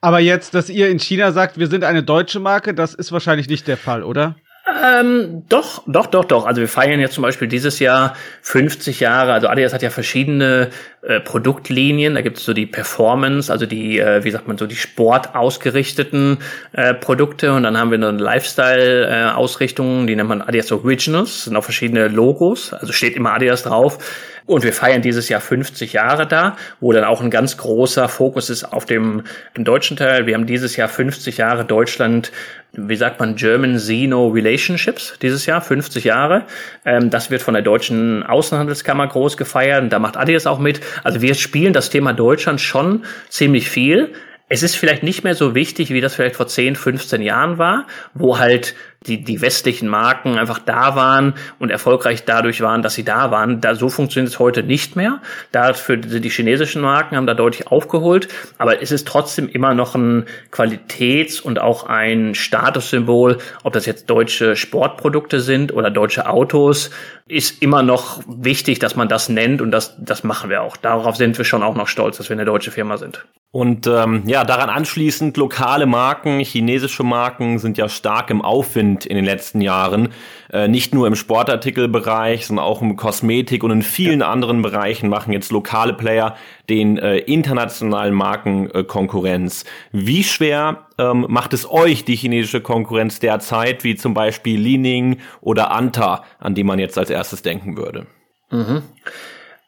Aber 0.00 0.18
jetzt, 0.18 0.54
dass 0.54 0.70
ihr 0.70 0.88
in 0.88 0.98
China 0.98 1.32
sagt, 1.32 1.58
wir 1.58 1.66
sind 1.66 1.84
eine 1.84 2.02
deutsche 2.02 2.40
Marke, 2.40 2.74
das 2.74 2.94
ist 2.94 3.12
wahrscheinlich 3.12 3.48
nicht 3.48 3.68
der 3.68 3.76
Fall, 3.76 4.02
oder? 4.02 4.36
Ähm, 4.82 5.42
doch, 5.48 5.82
doch, 5.86 6.06
doch, 6.06 6.24
doch. 6.24 6.46
Also 6.46 6.60
wir 6.60 6.68
feiern 6.68 7.00
jetzt 7.00 7.14
zum 7.14 7.22
Beispiel 7.22 7.48
dieses 7.48 7.80
Jahr 7.80 8.14
50 8.42 9.00
Jahre. 9.00 9.32
Also 9.32 9.48
Adidas 9.48 9.74
hat 9.74 9.82
ja 9.82 9.90
verschiedene 9.90 10.70
äh, 11.02 11.20
Produktlinien. 11.20 12.14
Da 12.14 12.22
gibt 12.22 12.38
es 12.38 12.44
so 12.44 12.54
die 12.54 12.66
Performance, 12.66 13.52
also 13.52 13.66
die, 13.66 13.98
äh, 13.98 14.24
wie 14.24 14.30
sagt 14.30 14.48
man 14.48 14.56
so, 14.56 14.66
die 14.66 14.76
sportausgerichteten 14.76 16.38
äh, 16.72 16.94
Produkte. 16.94 17.52
Und 17.52 17.64
dann 17.64 17.76
haben 17.76 17.90
wir 17.90 17.98
eine 17.98 18.12
Lifestyle-Ausrichtung, 18.12 20.06
die 20.06 20.16
nennt 20.16 20.28
man 20.28 20.40
Adidas 20.40 20.72
Originals. 20.72 21.34
Das 21.34 21.44
sind 21.44 21.56
auch 21.56 21.64
verschiedene 21.64 22.08
Logos. 22.08 22.72
Also 22.72 22.92
steht 22.92 23.16
immer 23.16 23.34
Adidas 23.34 23.64
drauf. 23.64 23.98
Und 24.46 24.64
wir 24.64 24.72
feiern 24.72 25.00
dieses 25.00 25.28
Jahr 25.28 25.40
50 25.40 25.92
Jahre 25.92 26.26
da, 26.26 26.56
wo 26.80 26.92
dann 26.92 27.04
auch 27.04 27.20
ein 27.20 27.30
ganz 27.30 27.56
großer 27.56 28.08
Fokus 28.08 28.50
ist 28.50 28.64
auf 28.64 28.84
dem, 28.84 29.22
dem 29.56 29.64
deutschen 29.64 29.96
Teil. 29.96 30.26
Wir 30.26 30.34
haben 30.34 30.46
dieses 30.46 30.74
Jahr 30.74 30.88
50 30.88 31.36
Jahre 31.36 31.64
Deutschland, 31.64 32.32
wie 32.72 32.96
sagt 32.96 33.18
man, 33.20 33.36
German 33.36 33.78
Zeno 33.78 34.28
Relationships 34.28 35.14
dieses 35.20 35.46
Jahr, 35.46 35.60
50 35.60 36.04
Jahre. 36.04 36.44
Ähm, 36.84 37.10
das 37.10 37.30
wird 37.30 37.42
von 37.42 37.54
der 37.54 37.62
deutschen 37.62 38.22
Außenhandelskammer 38.22 39.06
groß 39.08 39.36
gefeiert 39.36 39.82
und 39.82 39.92
da 39.92 39.98
macht 39.98 40.16
Adidas 40.16 40.46
auch 40.46 40.58
mit. 40.58 40.80
Also 41.02 41.20
wir 41.20 41.34
spielen 41.34 41.72
das 41.72 41.90
Thema 41.90 42.12
Deutschland 42.12 42.60
schon 42.60 43.04
ziemlich 43.28 43.68
viel. 43.68 44.12
Es 44.48 44.64
ist 44.64 44.74
vielleicht 44.74 45.04
nicht 45.04 45.22
mehr 45.22 45.34
so 45.36 45.54
wichtig, 45.54 45.90
wie 45.90 46.00
das 46.00 46.14
vielleicht 46.14 46.36
vor 46.36 46.48
10, 46.48 46.74
15 46.74 47.22
Jahren 47.22 47.58
war, 47.58 47.86
wo 48.14 48.38
halt 48.38 48.74
die, 49.06 49.24
die 49.24 49.40
westlichen 49.40 49.88
Marken 49.88 50.36
einfach 50.38 50.58
da 50.58 50.94
waren 50.94 51.34
und 51.58 51.70
erfolgreich 51.70 52.24
dadurch 52.26 52.60
waren, 52.60 52.82
dass 52.82 52.94
sie 52.94 53.04
da 53.04 53.30
waren. 53.30 53.62
Da, 53.62 53.74
so 53.74 53.88
funktioniert 53.88 54.30
es 54.30 54.38
heute 54.38 54.62
nicht 54.62 54.94
mehr. 54.94 55.22
Dafür 55.52 55.96
die 55.96 56.28
chinesischen 56.28 56.82
Marken 56.82 57.16
haben 57.16 57.26
da 57.26 57.32
deutlich 57.32 57.68
aufgeholt. 57.68 58.28
Aber 58.58 58.82
es 58.82 58.92
ist 58.92 59.08
trotzdem 59.08 59.48
immer 59.48 59.72
noch 59.72 59.94
ein 59.94 60.26
Qualitäts- 60.50 61.40
und 61.40 61.60
auch 61.60 61.84
ein 61.84 62.34
Statussymbol, 62.34 63.38
ob 63.62 63.72
das 63.72 63.86
jetzt 63.86 64.10
deutsche 64.10 64.54
Sportprodukte 64.54 65.40
sind 65.40 65.72
oder 65.72 65.90
deutsche 65.90 66.28
Autos, 66.28 66.90
ist 67.26 67.62
immer 67.62 67.82
noch 67.82 68.20
wichtig, 68.26 68.80
dass 68.80 68.96
man 68.96 69.08
das 69.08 69.28
nennt 69.28 69.62
und 69.62 69.70
das, 69.70 69.94
das 69.98 70.24
machen 70.24 70.50
wir 70.50 70.62
auch. 70.62 70.76
Darauf 70.76 71.16
sind 71.16 71.38
wir 71.38 71.44
schon 71.44 71.62
auch 71.62 71.76
noch 71.76 71.88
stolz, 71.88 72.18
dass 72.18 72.28
wir 72.28 72.36
eine 72.36 72.44
deutsche 72.44 72.70
Firma 72.70 72.98
sind. 72.98 73.24
Und 73.52 73.86
ähm, 73.86 74.24
ja, 74.26 74.44
daran 74.44 74.68
anschließend 74.68 75.36
lokale 75.36 75.86
Marken, 75.86 76.38
chinesische 76.40 77.02
Marken 77.02 77.58
sind 77.58 77.78
ja 77.78 77.88
stark 77.88 78.30
im 78.30 78.42
Aufwind 78.42 78.89
in 78.96 79.16
den 79.16 79.24
letzten 79.24 79.60
Jahren. 79.60 80.08
Äh, 80.52 80.68
nicht 80.68 80.94
nur 80.94 81.06
im 81.06 81.14
Sportartikelbereich, 81.14 82.46
sondern 82.46 82.64
auch 82.64 82.82
im 82.82 82.96
Kosmetik 82.96 83.62
und 83.62 83.70
in 83.70 83.82
vielen 83.82 84.22
anderen 84.22 84.62
Bereichen 84.62 85.08
machen 85.08 85.32
jetzt 85.32 85.52
lokale 85.52 85.94
Player 85.94 86.36
den 86.68 86.98
äh, 86.98 87.18
internationalen 87.18 88.14
Marken 88.14 88.70
äh, 88.70 88.84
Konkurrenz. 88.84 89.64
Wie 89.92 90.24
schwer 90.24 90.86
ähm, 90.98 91.26
macht 91.28 91.52
es 91.52 91.70
euch 91.70 92.04
die 92.04 92.16
chinesische 92.16 92.60
Konkurrenz 92.60 93.20
derzeit, 93.20 93.84
wie 93.84 93.96
zum 93.96 94.14
Beispiel 94.14 94.60
Li 94.60 94.78
Ning 94.78 95.18
oder 95.40 95.70
Anta, 95.70 96.24
an 96.38 96.54
die 96.54 96.64
man 96.64 96.78
jetzt 96.78 96.98
als 96.98 97.10
erstes 97.10 97.42
denken 97.42 97.76
würde? 97.76 98.06
Mhm. 98.50 98.82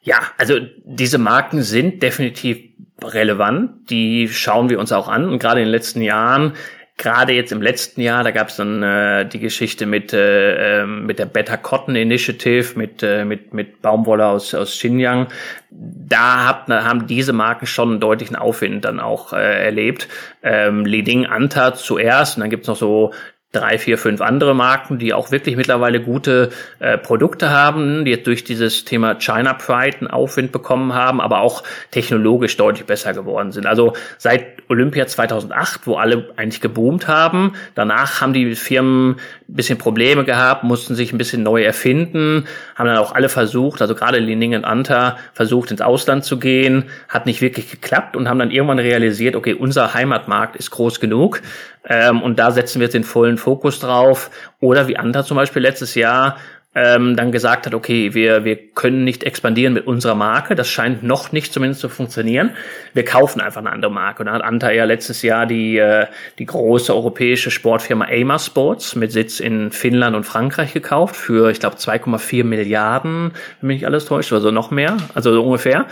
Ja, 0.03 0.17
also 0.37 0.59
diese 0.85 1.19
Marken 1.19 1.63
sind 1.63 2.03
definitiv 2.03 2.59
relevant. 3.03 3.91
Die 3.91 4.29
schauen 4.29 4.69
wir 4.69 4.79
uns 4.79 4.93
auch 4.93 5.09
an. 5.09 5.29
Und 5.29 5.39
gerade 5.39 5.61
in 5.61 5.67
den 5.67 5.73
letzten 5.73 6.03
Jahren, 6.03 6.55
gerade 6.97 7.33
jetzt 7.33 7.53
im 7.53 7.63
letzten 7.63 8.01
Jahr, 8.01 8.23
da 8.25 8.31
gab 8.31 8.49
es 8.49 8.57
dann 8.57 8.83
äh, 8.83 9.27
die 9.27 9.41
Geschichte 9.41 9.87
mit 9.87 10.13
äh, 10.13 10.83
ähm, 10.83 11.07
mit 11.07 11.19
der 11.19 11.27
Better 11.27 11.57
Cotton 11.57 11.97
Initiative, 11.97 12.79
mit 12.79 13.03
äh, 13.03 13.25
mit 13.25 13.53
mit 13.53 13.83
Baumwolle 13.83 14.27
aus 14.27 14.55
aus 14.55 14.73
Xinjiang. 14.73 15.29
Da 15.71 16.47
hab, 16.47 16.69
haben 16.69 17.07
diese 17.07 17.33
Marken 17.33 17.67
schon 17.67 17.91
einen 17.91 18.01
deutlichen 18.01 18.37
Aufwind 18.37 18.85
dann 18.85 19.01
auch 19.01 19.33
äh, 19.33 19.65
erlebt. 19.65 20.09
Ähm, 20.43 20.85
Liding 20.85 21.27
Anta 21.27 21.75
zuerst 21.75 22.37
und 22.37 22.43
dann 22.43 22.51
gibt's 22.51 22.69
noch 22.69 22.77
so 22.77 23.13
drei, 23.53 23.79
vier, 23.79 23.99
fünf 23.99 24.23
andere 24.23 24.55
Marken, 24.55 24.99
die 24.99 25.13
auch 25.13 25.31
wirklich 25.31 25.57
mittlerweile 25.57 26.01
gute 26.01 26.49
äh, 26.79 26.97
Produkte 26.97 27.51
haben, 27.51 28.07
die 28.07 28.13
jetzt 28.13 28.27
durch 28.27 28.45
dieses 28.45 28.87
Thema 28.87 29.17
China 29.19 29.53
Pride 29.53 29.99
einen 29.99 30.07
Aufwind 30.09 30.53
bekommen 30.53 30.95
haben, 30.95 31.21
aber 31.21 31.43
auch 31.43 31.63
technologisch 31.91 32.57
deutlich 32.57 32.87
besser 32.87 33.13
geworden 33.13 33.53
sind. 33.53 33.67
Also 33.67 33.93
seit 34.17 34.63
Olympia 34.71 35.07
2008, 35.07 35.87
wo 35.87 35.97
alle 35.97 36.31
eigentlich 36.37 36.63
geboomt 36.63 37.09
haben, 37.09 37.53
danach 37.75 38.23
haben 38.23 38.33
die 38.33 38.55
Firmen 38.55 39.17
ein 39.49 39.55
bisschen 39.55 39.77
Probleme 39.77 40.25
gehabt, 40.25 40.65
mussten 40.65 40.95
sich 40.95 41.13
ein 41.13 41.19
bisschen 41.19 41.43
neu 41.43 41.63
erfinden, 41.63 42.47
haben 42.75 42.87
dann 42.87 42.97
auch 42.97 43.15
alle 43.15 43.29
versucht, 43.29 43.83
also 43.83 43.95
gerade 43.95 44.19
Lining 44.19 44.55
und 44.55 44.65
Anta 44.65 45.19
versucht 45.35 45.71
ins 45.71 45.83
Ausland 45.83 46.25
zu 46.25 46.39
gehen, 46.39 46.85
hat 47.07 47.27
nicht 47.27 47.43
wirklich 47.43 47.71
geklappt 47.71 48.17
und 48.17 48.31
haben 48.31 48.39
dann 48.39 48.51
irgendwann 48.51 48.79
realisiert, 48.79 49.37
okay, 49.37 49.53
unser 49.53 49.93
Heimatmarkt 49.93 50.57
ist 50.57 50.71
groß 50.71 51.01
genug, 51.01 51.43
ähm, 51.85 52.23
und 52.23 52.39
da 52.39 52.51
setzen 52.51 52.81
wir 52.81 52.87
jetzt 52.87 52.95
den 52.95 53.05
vollen 53.05 53.39
Fokus 53.39 53.81
drauf. 53.81 54.31
Oder 54.61 54.89
wie 54.89 54.97
Anta 54.97 55.25
zum 55.25 55.37
Beispiel 55.37 55.63
letztes 55.63 55.95
Jahr 55.95 56.37
ähm, 56.75 57.17
dann 57.17 57.33
gesagt 57.33 57.67
hat, 57.67 57.75
okay, 57.75 58.15
wir, 58.15 58.45
wir 58.45 58.57
können 58.57 59.05
nicht 59.05 59.25
expandieren 59.25 59.75
mit 59.75 59.87
unserer 59.87 60.15
Marke, 60.15 60.55
das 60.55 60.71
scheint 60.71 61.03
noch 61.03 61.31
nicht 61.31 61.53
zumindest 61.53 61.83
zu 61.83 61.91
funktionieren. 61.91 62.51
Wir 62.95 63.05
kaufen 63.05 63.43
einfach 63.43 63.61
eine 63.61 63.71
andere 63.71 63.93
Marke. 63.93 64.23
Und 64.23 64.27
da 64.27 64.33
hat 64.33 64.43
Anta 64.43 64.71
ja 64.71 64.85
letztes 64.85 65.21
Jahr 65.21 65.45
die, 65.45 65.77
äh, 65.77 66.07
die 66.39 66.47
große 66.47 66.95
europäische 66.95 67.51
Sportfirma 67.51 68.07
Amer 68.07 68.39
Sports 68.39 68.97
mit 68.97 69.13
Sitz 69.13 69.39
in 69.39 69.71
Finnland 69.71 70.17
und 70.17 70.25
Frankreich 70.25 70.73
gekauft 70.73 71.15
für, 71.15 71.51
ich 71.51 71.61
glaube, 71.61 71.77
2,4 71.77 72.43
Milliarden, 72.45 73.33
wenn 73.61 73.67
mich 73.67 73.77
nicht 73.79 73.87
alles 73.87 74.07
täuscht, 74.07 74.33
also 74.33 74.51
noch 74.51 74.71
mehr, 74.71 74.97
also 75.15 75.33
so 75.33 75.43
ungefähr. 75.45 75.87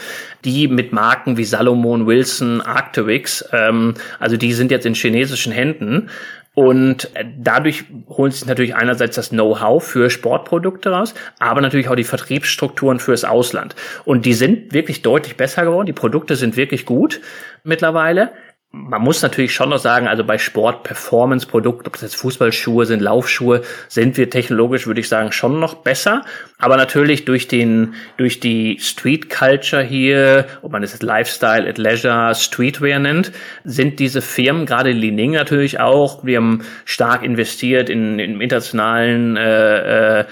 Die 0.45 0.69
mit 0.69 0.93
Marken 0.93 1.37
wie 1.37 1.45
Salomon, 1.45 2.07
Wilson, 2.07 2.63
Arcteryx, 2.63 3.47
ähm, 3.53 3.95
also 4.19 4.39
die 4.39 4.55
sind 4.55 4.71
jetzt 4.71 4.87
in 4.87 4.95
chinesischen 4.95 5.53
Händen. 5.53 6.09
Und 6.55 7.09
dadurch 7.39 7.85
holen 8.09 8.33
sich 8.33 8.45
natürlich 8.45 8.75
einerseits 8.75 9.15
das 9.17 9.31
Know-how 9.31 9.83
für 9.83 10.11
Sportprodukte 10.11 10.91
raus, 10.91 11.15
aber 11.39 11.61
natürlich 11.61 11.89
auch 11.89 11.95
die 11.95 12.05
Vertriebsstrukturen 12.05 12.99
fürs 12.99 13.25
Ausland. 13.25 13.77
Und 14.05 14.27
die 14.27 14.35
sind 14.35 14.73
wirklich 14.73 15.03
deutlich 15.03 15.37
besser 15.37 15.65
geworden. 15.65 15.87
Die 15.87 15.93
Produkte 15.93 16.35
sind 16.35 16.57
wirklich 16.57 16.87
gut 16.87 17.21
mittlerweile 17.63 18.33
man 18.73 19.03
muss 19.03 19.21
natürlich 19.21 19.53
schon 19.53 19.71
noch 19.71 19.79
sagen, 19.79 20.07
also 20.07 20.23
bei 20.23 20.39
Sport-Performance-Produkten, 20.39 21.89
ob 21.89 21.95
das 21.95 22.03
jetzt 22.03 22.17
Fußballschuhe 22.17 22.87
sind, 22.87 23.01
Laufschuhe, 23.01 23.63
sind 23.89 24.17
wir 24.17 24.31
technologisch, 24.31 24.87
würde 24.87 25.01
ich 25.01 25.09
sagen, 25.09 25.33
schon 25.33 25.59
noch 25.59 25.75
besser. 25.75 26.23
Aber 26.59 26.77
natürlich 26.77 27.25
durch 27.25 27.49
den, 27.49 27.95
durch 28.17 28.39
die 28.39 28.79
Street-Culture 28.79 29.83
hier, 29.83 30.47
ob 30.63 30.71
man 30.71 30.85
es 30.85 31.03
Lifestyle, 31.03 31.69
at 31.69 31.79
Leisure, 31.79 32.33
Streetwear 32.37 33.01
nennt, 33.01 33.33
sind 33.65 33.99
diese 33.99 34.23
Firmen, 34.23 34.67
gerade 34.67 34.93
Li 34.93 35.11
Ning 35.11 35.33
natürlich 35.33 35.81
auch, 35.81 36.25
wir 36.25 36.37
haben 36.37 36.63
stark 36.85 37.25
investiert 37.25 37.91
in, 37.91 38.21
in 38.21 38.41
internationalen 38.41 39.37
äh, 39.37 40.21
äh, 40.21 40.25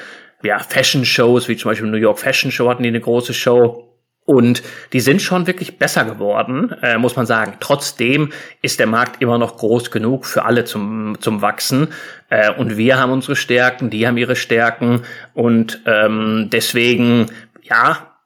ja, 0.45 0.61
Fashion-Shows, 0.61 1.49
wie 1.49 1.57
zum 1.57 1.73
Beispiel 1.73 1.91
New 1.91 1.97
York 1.97 2.21
Fashion 2.21 2.53
Show 2.53 2.69
hatten 2.69 2.85
die 2.85 2.89
eine 2.89 3.01
große 3.01 3.35
Show 3.35 3.88
und 4.29 4.63
die 4.93 5.01
sind 5.01 5.23
schon 5.23 5.47
wirklich 5.47 5.79
besser 5.79 6.05
geworden, 6.05 6.75
äh, 6.83 6.99
muss 6.99 7.17
man 7.17 7.25
sagen. 7.25 7.55
Trotzdem 7.61 8.31
ist 8.61 8.79
der 8.79 8.87
Markt 8.87 9.23
immer 9.23 9.39
noch 9.39 9.57
groß 9.57 9.91
genug 9.91 10.27
für 10.27 10.45
alle 10.45 10.65
zum, 10.67 11.17
zum 11.19 11.41
Wachsen. 11.41 11.89
Äh, 12.29 12.53
und 12.53 12.77
wir 12.77 12.99
haben 12.99 13.11
unsere 13.11 13.37
Stärken, 13.37 13.89
die 13.89 14.07
haben 14.07 14.19
ihre 14.19 14.37
Stärken. 14.37 15.01
Und 15.33 15.81
ähm, 15.87 16.51
deswegen, 16.53 17.31
ja, 17.63 18.19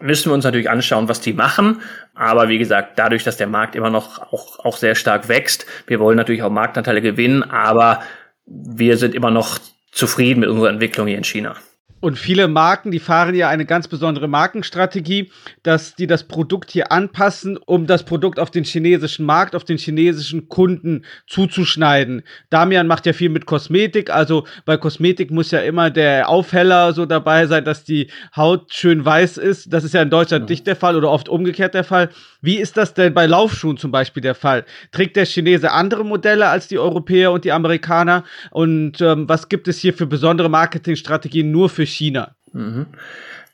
müssen 0.00 0.30
wir 0.30 0.34
uns 0.34 0.42
natürlich 0.42 0.70
anschauen, 0.70 1.08
was 1.08 1.20
die 1.20 1.34
machen. 1.34 1.82
Aber 2.16 2.48
wie 2.48 2.58
gesagt, 2.58 2.98
dadurch, 2.98 3.22
dass 3.22 3.36
der 3.36 3.46
Markt 3.46 3.76
immer 3.76 3.90
noch 3.90 4.18
auch, 4.32 4.58
auch 4.64 4.76
sehr 4.76 4.96
stark 4.96 5.28
wächst, 5.28 5.66
wir 5.86 6.00
wollen 6.00 6.16
natürlich 6.16 6.42
auch 6.42 6.50
Marktanteile 6.50 7.00
gewinnen, 7.00 7.44
aber 7.44 8.00
wir 8.44 8.96
sind 8.96 9.14
immer 9.14 9.30
noch 9.30 9.60
zufrieden 9.92 10.40
mit 10.40 10.48
unserer 10.48 10.70
Entwicklung 10.70 11.06
hier 11.06 11.18
in 11.18 11.22
China. 11.22 11.54
Und 12.00 12.16
viele 12.16 12.46
Marken, 12.46 12.92
die 12.92 13.00
fahren 13.00 13.34
ja 13.34 13.48
eine 13.48 13.66
ganz 13.66 13.88
besondere 13.88 14.28
Markenstrategie, 14.28 15.32
dass 15.64 15.96
die 15.96 16.06
das 16.06 16.28
Produkt 16.28 16.70
hier 16.70 16.92
anpassen, 16.92 17.56
um 17.56 17.88
das 17.88 18.04
Produkt 18.04 18.38
auf 18.38 18.52
den 18.52 18.62
chinesischen 18.62 19.26
Markt, 19.26 19.56
auf 19.56 19.64
den 19.64 19.78
chinesischen 19.78 20.48
Kunden 20.48 21.04
zuzuschneiden. 21.26 22.22
Damian 22.50 22.86
macht 22.86 23.06
ja 23.06 23.12
viel 23.12 23.30
mit 23.30 23.46
Kosmetik, 23.46 24.10
also 24.10 24.46
bei 24.64 24.76
Kosmetik 24.76 25.32
muss 25.32 25.50
ja 25.50 25.58
immer 25.58 25.90
der 25.90 26.28
Aufheller 26.28 26.92
so 26.92 27.04
dabei 27.04 27.46
sein, 27.46 27.64
dass 27.64 27.82
die 27.82 28.08
Haut 28.36 28.72
schön 28.72 29.04
weiß 29.04 29.36
ist. 29.36 29.72
Das 29.72 29.82
ist 29.82 29.94
ja 29.94 30.02
in 30.02 30.10
Deutschland 30.10 30.48
ja. 30.48 30.50
nicht 30.50 30.68
der 30.68 30.76
Fall 30.76 30.94
oder 30.94 31.10
oft 31.10 31.28
umgekehrt 31.28 31.74
der 31.74 31.84
Fall. 31.84 32.10
Wie 32.40 32.58
ist 32.58 32.76
das 32.76 32.94
denn 32.94 33.12
bei 33.12 33.26
Laufschuhen 33.26 33.76
zum 33.76 33.90
Beispiel 33.90 34.20
der 34.20 34.36
Fall? 34.36 34.64
Trägt 34.92 35.16
der 35.16 35.26
Chinese 35.26 35.72
andere 35.72 36.04
Modelle 36.04 36.48
als 36.48 36.68
die 36.68 36.78
Europäer 36.78 37.32
und 37.32 37.44
die 37.44 37.50
Amerikaner? 37.50 38.22
Und 38.52 39.00
ähm, 39.00 39.28
was 39.28 39.48
gibt 39.48 39.66
es 39.66 39.80
hier 39.80 39.92
für 39.92 40.06
besondere 40.06 40.48
Marketingstrategien 40.48 41.50
nur 41.50 41.68
für 41.68 41.87
China? 41.88 42.34
Mhm. 42.52 42.86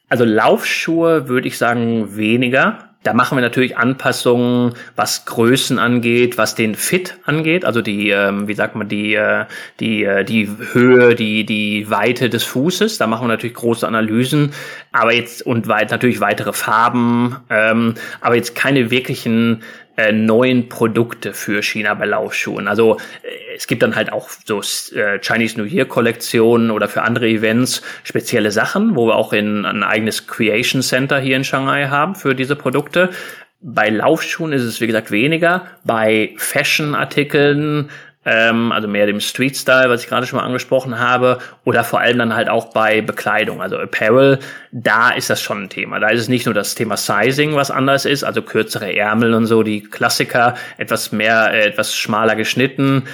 Also 0.09 0.25
Laufschuhe 0.25 1.29
würde 1.29 1.49
ich 1.49 1.59
sagen 1.59 2.17
weniger. 2.17 2.91
Da 3.05 3.13
machen 3.13 3.37
wir 3.37 3.43
natürlich 3.43 3.77
Anpassungen, 3.77 4.73
was 4.97 5.27
Größen 5.27 5.79
angeht, 5.79 6.39
was 6.39 6.55
den 6.55 6.75
Fit 6.75 7.19
angeht, 7.25 7.67
also 7.67 7.83
die, 7.83 8.09
ähm, 8.09 8.49
wie 8.49 8.55
sagt 8.55 8.77
man, 8.77 8.89
die, 8.89 9.15
äh, 9.15 9.45
die, 9.79 10.05
äh, 10.05 10.25
die 10.25 10.49
Höhe, 10.73 11.15
die, 11.15 11.45
die 11.45 11.91
Weite 11.91 12.31
des 12.31 12.45
Fußes. 12.45 12.97
Da 12.97 13.07
machen 13.07 13.25
wir 13.25 13.29
natürlich 13.29 13.57
große 13.57 13.87
Analysen, 13.87 14.55
aber 14.91 15.13
jetzt 15.13 15.45
und 15.45 15.69
weit 15.69 15.91
natürlich 15.91 16.21
weitere 16.21 16.55
Farben, 16.55 17.37
ähm, 17.51 17.95
aber 18.23 18.37
jetzt 18.37 18.55
keine 18.55 18.91
wirklichen 18.91 19.63
äh, 19.97 20.13
neuen 20.13 20.69
Produkte 20.69 21.33
für 21.33 21.63
China 21.63 21.95
bei 21.95 22.07
Laufschuhen. 22.07 22.67
Also 22.67 22.97
äh, 23.23 23.57
es 23.57 23.67
gibt 23.67 23.83
dann 23.83 23.95
halt 23.95 24.13
auch 24.13 24.29
so 24.45 24.61
äh, 24.97 25.21
Chinese 25.21 25.59
New 25.59 25.67
Year 25.67 25.85
Kollektionen 25.85 26.71
oder 26.71 26.89
für 26.89 27.03
andere 27.03 27.29
Events 27.29 27.83
spezielle 28.03 28.51
Sachen, 28.51 28.97
wo 28.97 29.07
wir 29.07 29.15
auch 29.15 29.33
in 29.33 29.65
ein 29.65 29.83
eigenes 29.85 30.27
Creation 30.27 30.83
Center 30.83 31.21
hier 31.21 31.37
in 31.37 31.45
Shanghai 31.45 31.87
haben 31.89 32.15
für 32.17 32.35
diese 32.35 32.57
Produkte. 32.57 33.11
Bei 33.61 33.89
Laufschuhen 33.89 34.53
ist 34.53 34.63
es, 34.63 34.81
wie 34.81 34.87
gesagt, 34.87 35.11
weniger. 35.11 35.67
Bei 35.85 36.35
Fashion-Artikeln 36.37 37.89
ähm, 38.25 38.73
also 38.73 38.89
mehr 38.89 39.07
dem 39.07 39.21
Street 39.21 39.57
Style, 39.57 39.91
was 39.91 40.03
ich 40.03 40.09
gerade 40.09 40.27
schon 40.27 40.39
mal 40.39 40.45
angesprochen 40.45 40.99
habe, 40.99 41.39
oder 41.65 41.85
vor 41.85 42.01
allem 42.01 42.19
dann 42.19 42.35
halt 42.35 42.49
auch 42.49 42.73
bei 42.73 43.01
Bekleidung, 43.01 43.61
also 43.61 43.77
Apparel, 43.79 44.39
da 44.73 45.11
ist 45.11 45.31
das 45.31 45.41
schon 45.41 45.65
ein 45.65 45.69
Thema. 45.69 46.01
Da 46.01 46.09
ist 46.09 46.21
es 46.21 46.29
nicht 46.29 46.47
nur 46.47 46.55
das 46.55 46.75
Thema 46.75 46.97
Sizing, 46.97 47.55
was 47.55 47.71
anders 47.71 48.05
ist, 48.05 48.25
also 48.25 48.43
kürzere 48.43 48.95
Ärmel 48.97 49.35
und 49.35 49.47
so, 49.47 49.63
die 49.63 49.83
Klassiker, 49.83 50.55
etwas 50.79 51.13
mehr, 51.13 51.53
äh, 51.53 51.67
etwas 51.67 51.95
schmaler 51.95 52.37
geschnitten, 52.37 53.05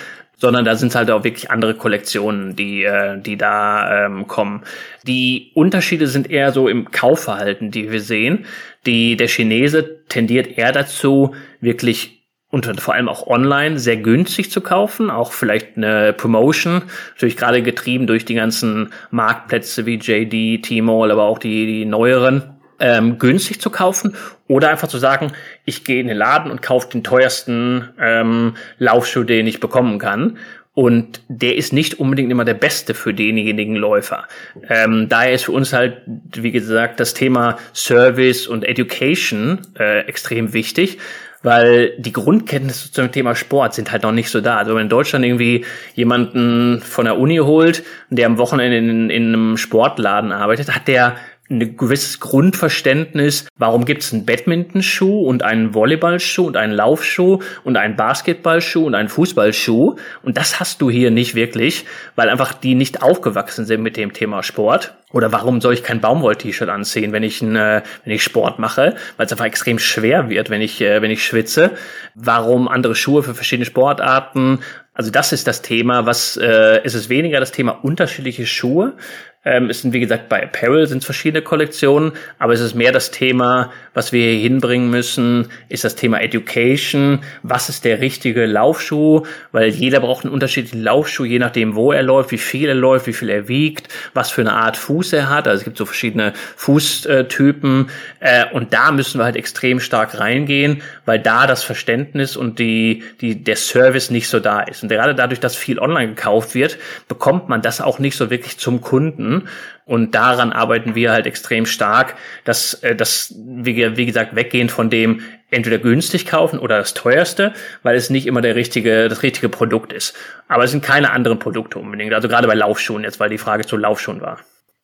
sondern 0.40 0.64
da 0.64 0.74
sind 0.74 0.94
halt 0.94 1.10
auch 1.10 1.22
wirklich 1.22 1.50
andere 1.50 1.74
Kollektionen, 1.74 2.56
die, 2.56 2.84
äh, 2.84 3.20
die 3.20 3.36
da 3.36 4.06
ähm, 4.06 4.26
kommen. 4.26 4.62
Die 5.06 5.52
Unterschiede 5.54 6.06
sind 6.06 6.30
eher 6.30 6.50
so 6.52 6.66
im 6.66 6.90
Kaufverhalten, 6.90 7.70
die 7.70 7.92
wir 7.92 8.00
sehen. 8.00 8.46
Die, 8.86 9.16
der 9.16 9.28
Chinese 9.28 10.06
tendiert 10.08 10.56
eher 10.56 10.72
dazu, 10.72 11.34
wirklich 11.60 12.19
und 12.50 12.80
vor 12.80 12.94
allem 12.94 13.08
auch 13.08 13.26
online 13.26 13.78
sehr 13.78 13.96
günstig 13.96 14.50
zu 14.50 14.60
kaufen, 14.60 15.10
auch 15.10 15.32
vielleicht 15.32 15.76
eine 15.76 16.12
Promotion, 16.12 16.82
natürlich 17.14 17.36
gerade 17.36 17.62
getrieben 17.62 18.06
durch 18.06 18.24
die 18.24 18.34
ganzen 18.34 18.92
Marktplätze 19.10 19.86
wie 19.86 19.98
JD, 19.98 20.64
Tmall, 20.64 21.10
aber 21.10 21.24
auch 21.24 21.38
die, 21.38 21.66
die 21.66 21.84
neueren, 21.84 22.42
ähm, 22.80 23.18
günstig 23.18 23.60
zu 23.60 23.70
kaufen 23.70 24.16
oder 24.48 24.70
einfach 24.70 24.88
zu 24.88 24.98
sagen, 24.98 25.32
ich 25.64 25.84
gehe 25.84 26.00
in 26.00 26.08
den 26.08 26.16
Laden 26.16 26.50
und 26.50 26.62
kaufe 26.62 26.88
den 26.88 27.04
teuersten 27.04 27.90
ähm, 28.00 28.54
Laufschuh, 28.78 29.22
den 29.22 29.46
ich 29.46 29.60
bekommen 29.60 29.98
kann. 29.98 30.38
Und 30.72 31.20
der 31.28 31.56
ist 31.56 31.72
nicht 31.72 31.98
unbedingt 31.98 32.30
immer 32.30 32.44
der 32.44 32.54
beste 32.54 32.94
für 32.94 33.12
denjenigen 33.12 33.76
Läufer. 33.76 34.28
Ähm, 34.68 35.08
daher 35.08 35.32
ist 35.32 35.44
für 35.44 35.52
uns 35.52 35.72
halt, 35.72 36.00
wie 36.06 36.52
gesagt, 36.52 37.00
das 37.00 37.12
Thema 37.12 37.58
Service 37.74 38.46
und 38.46 38.64
Education 38.64 39.58
äh, 39.78 40.06
extrem 40.06 40.52
wichtig, 40.52 40.98
weil 41.42 41.94
die 41.98 42.12
Grundkenntnisse 42.12 42.92
zum 42.92 43.10
Thema 43.12 43.34
Sport 43.34 43.74
sind 43.74 43.90
halt 43.92 44.02
noch 44.02 44.12
nicht 44.12 44.30
so 44.30 44.40
da. 44.40 44.58
Also 44.58 44.70
wenn 44.70 44.76
man 44.76 44.82
in 44.84 44.88
Deutschland 44.90 45.24
irgendwie 45.24 45.64
jemanden 45.94 46.82
von 46.82 47.06
der 47.06 47.18
Uni 47.18 47.38
holt, 47.38 47.82
der 48.10 48.26
am 48.26 48.38
Wochenende 48.38 48.76
in, 48.76 49.10
in 49.10 49.28
einem 49.28 49.56
Sportladen 49.56 50.32
arbeitet, 50.32 50.74
hat 50.74 50.86
der 50.86 51.16
ein 51.50 51.76
gewisses 51.76 52.20
Grundverständnis, 52.20 53.48
warum 53.56 53.84
gibt 53.84 54.02
es 54.02 54.12
einen 54.12 54.24
Badminton-Schuh 54.24 55.26
und 55.26 55.42
einen 55.42 55.74
Volleyball-Schuh 55.74 56.46
und 56.46 56.56
einen 56.56 56.72
Laufschuh 56.72 57.40
und 57.64 57.76
einen 57.76 57.96
Basketball-Schuh 57.96 58.86
und 58.86 58.94
einen 58.94 59.08
Fußballschuh. 59.08 59.96
Und 60.22 60.36
das 60.36 60.60
hast 60.60 60.80
du 60.80 60.90
hier 60.90 61.10
nicht 61.10 61.34
wirklich, 61.34 61.86
weil 62.14 62.28
einfach 62.28 62.54
die 62.54 62.76
nicht 62.76 63.02
aufgewachsen 63.02 63.66
sind 63.66 63.82
mit 63.82 63.96
dem 63.96 64.12
Thema 64.12 64.42
Sport. 64.42 64.94
Oder 65.12 65.32
warum 65.32 65.60
soll 65.60 65.74
ich 65.74 65.82
kein 65.82 66.00
Baumwoll-T-Shirt 66.00 66.68
anziehen, 66.68 67.12
wenn 67.12 67.24
ich, 67.24 67.42
äh, 67.42 67.82
wenn 68.04 68.12
ich 68.12 68.22
Sport 68.22 68.60
mache? 68.60 68.94
Weil 69.16 69.26
es 69.26 69.32
einfach 69.32 69.46
extrem 69.46 69.80
schwer 69.80 70.30
wird, 70.30 70.50
wenn 70.50 70.60
ich, 70.60 70.80
äh, 70.80 71.02
wenn 71.02 71.10
ich 71.10 71.24
schwitze. 71.24 71.72
Warum 72.14 72.68
andere 72.68 72.94
Schuhe 72.94 73.24
für 73.24 73.34
verschiedene 73.34 73.66
Sportarten? 73.66 74.60
Also 74.94 75.10
das 75.10 75.32
ist 75.32 75.48
das 75.48 75.62
Thema. 75.62 76.06
Was 76.06 76.36
äh, 76.36 76.84
ist 76.84 76.94
es 76.94 77.08
weniger 77.08 77.40
das 77.40 77.50
Thema 77.50 77.72
unterschiedliche 77.72 78.46
Schuhe? 78.46 78.94
Ähm, 79.42 79.70
es 79.70 79.80
sind, 79.80 79.94
wie 79.94 80.00
gesagt, 80.00 80.28
bei 80.28 80.42
Apparel 80.42 80.86
sind 80.86 80.98
es 80.98 81.06
verschiedene 81.06 81.40
Kollektionen, 81.40 82.12
aber 82.38 82.52
es 82.52 82.60
ist 82.60 82.74
mehr 82.74 82.92
das 82.92 83.10
Thema, 83.10 83.72
was 83.94 84.12
wir 84.12 84.22
hier 84.22 84.40
hinbringen 84.40 84.90
müssen, 84.90 85.48
ist 85.70 85.82
das 85.82 85.94
Thema 85.94 86.20
Education. 86.20 87.20
Was 87.42 87.70
ist 87.70 87.86
der 87.86 88.02
richtige 88.02 88.44
Laufschuh? 88.44 89.22
Weil 89.50 89.70
jeder 89.70 90.00
braucht 90.00 90.26
einen 90.26 90.34
unterschiedlichen 90.34 90.82
Laufschuh, 90.82 91.24
je 91.24 91.38
nachdem, 91.38 91.74
wo 91.74 91.90
er 91.90 92.02
läuft, 92.02 92.32
wie 92.32 92.38
viel 92.38 92.68
er 92.68 92.74
läuft, 92.74 93.06
wie 93.06 93.14
viel 93.14 93.30
er 93.30 93.48
wiegt, 93.48 93.88
was 94.12 94.30
für 94.30 94.42
eine 94.42 94.52
Art 94.52 94.76
Fuß 94.76 95.14
er 95.14 95.30
hat. 95.30 95.48
Also 95.48 95.60
es 95.60 95.64
gibt 95.64 95.78
so 95.78 95.86
verschiedene 95.86 96.34
Fußtypen. 96.56 97.88
Äh, 98.20 98.44
und 98.52 98.74
da 98.74 98.92
müssen 98.92 99.18
wir 99.18 99.24
halt 99.24 99.36
extrem 99.36 99.80
stark 99.80 100.20
reingehen, 100.20 100.82
weil 101.06 101.18
da 101.18 101.46
das 101.46 101.64
Verständnis 101.64 102.36
und 102.36 102.58
die, 102.58 103.04
die, 103.22 103.42
der 103.42 103.56
Service 103.56 104.10
nicht 104.10 104.28
so 104.28 104.38
da 104.38 104.60
ist. 104.60 104.82
Und 104.82 104.90
gerade 104.90 105.14
dadurch, 105.14 105.40
dass 105.40 105.56
viel 105.56 105.78
online 105.78 106.08
gekauft 106.08 106.54
wird, 106.54 106.76
bekommt 107.08 107.48
man 107.48 107.62
das 107.62 107.80
auch 107.80 107.98
nicht 107.98 108.18
so 108.18 108.28
wirklich 108.28 108.58
zum 108.58 108.82
Kunden 108.82 109.29
finden. 109.30 109.48
Und 109.84 110.14
daran 110.14 110.52
arbeiten 110.52 110.94
wir 110.94 111.10
halt 111.10 111.26
extrem 111.26 111.66
stark, 111.66 112.16
dass, 112.44 112.74
äh, 112.74 112.94
dass 112.94 113.34
wir, 113.36 113.96
wie 113.96 114.06
gesagt, 114.06 114.36
weggehen 114.36 114.68
von 114.68 114.90
dem 114.90 115.22
entweder 115.50 115.78
günstig 115.78 116.26
kaufen 116.26 116.60
oder 116.60 116.78
das 116.78 116.94
teuerste, 116.94 117.52
weil 117.82 117.96
es 117.96 118.08
nicht 118.08 118.26
immer 118.26 118.40
der 118.40 118.54
richtige, 118.54 119.08
das 119.08 119.22
richtige 119.22 119.48
Produkt 119.48 119.92
ist. 119.92 120.14
Aber 120.46 120.64
es 120.64 120.70
sind 120.70 120.84
keine 120.84 121.10
anderen 121.10 121.38
Produkte 121.38 121.78
unbedingt. 121.78 122.14
Also 122.14 122.28
gerade 122.28 122.46
bei 122.46 122.54
Laufschuhen 122.54 123.02
jetzt, 123.02 123.18
weil 123.18 123.30
die 123.30 123.38
Frage 123.38 123.66
zu 123.66 123.76
Laufschuhen 123.76 124.20
war. 124.20 124.38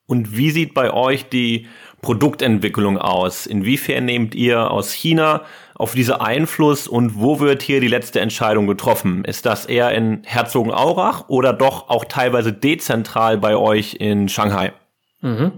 Und 0.07 0.37
wie 0.37 0.51
sieht 0.51 0.73
bei 0.73 0.91
euch 0.91 1.27
die 1.29 1.67
Produktentwicklung 2.01 2.97
aus? 2.97 3.45
Inwiefern 3.45 4.05
nehmt 4.05 4.35
ihr 4.35 4.71
aus 4.71 4.93
China 4.93 5.43
auf 5.77 5.93
diese 5.93 6.21
Einfluss 6.21 6.87
und 6.87 7.19
wo 7.19 7.39
wird 7.39 7.61
hier 7.61 7.79
die 7.79 7.87
letzte 7.87 8.19
Entscheidung 8.19 8.65
getroffen? 8.65 9.23
Ist 9.23 9.45
das 9.45 9.65
eher 9.67 9.91
in 9.91 10.23
Herzogenaurach 10.25 11.29
oder 11.29 11.53
doch 11.53 11.89
auch 11.89 12.05
teilweise 12.05 12.51
dezentral 12.51 13.37
bei 13.37 13.55
euch 13.55 13.95
in 13.99 14.27
Shanghai? 14.27 14.73
Mhm. 15.21 15.51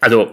Also 0.00 0.30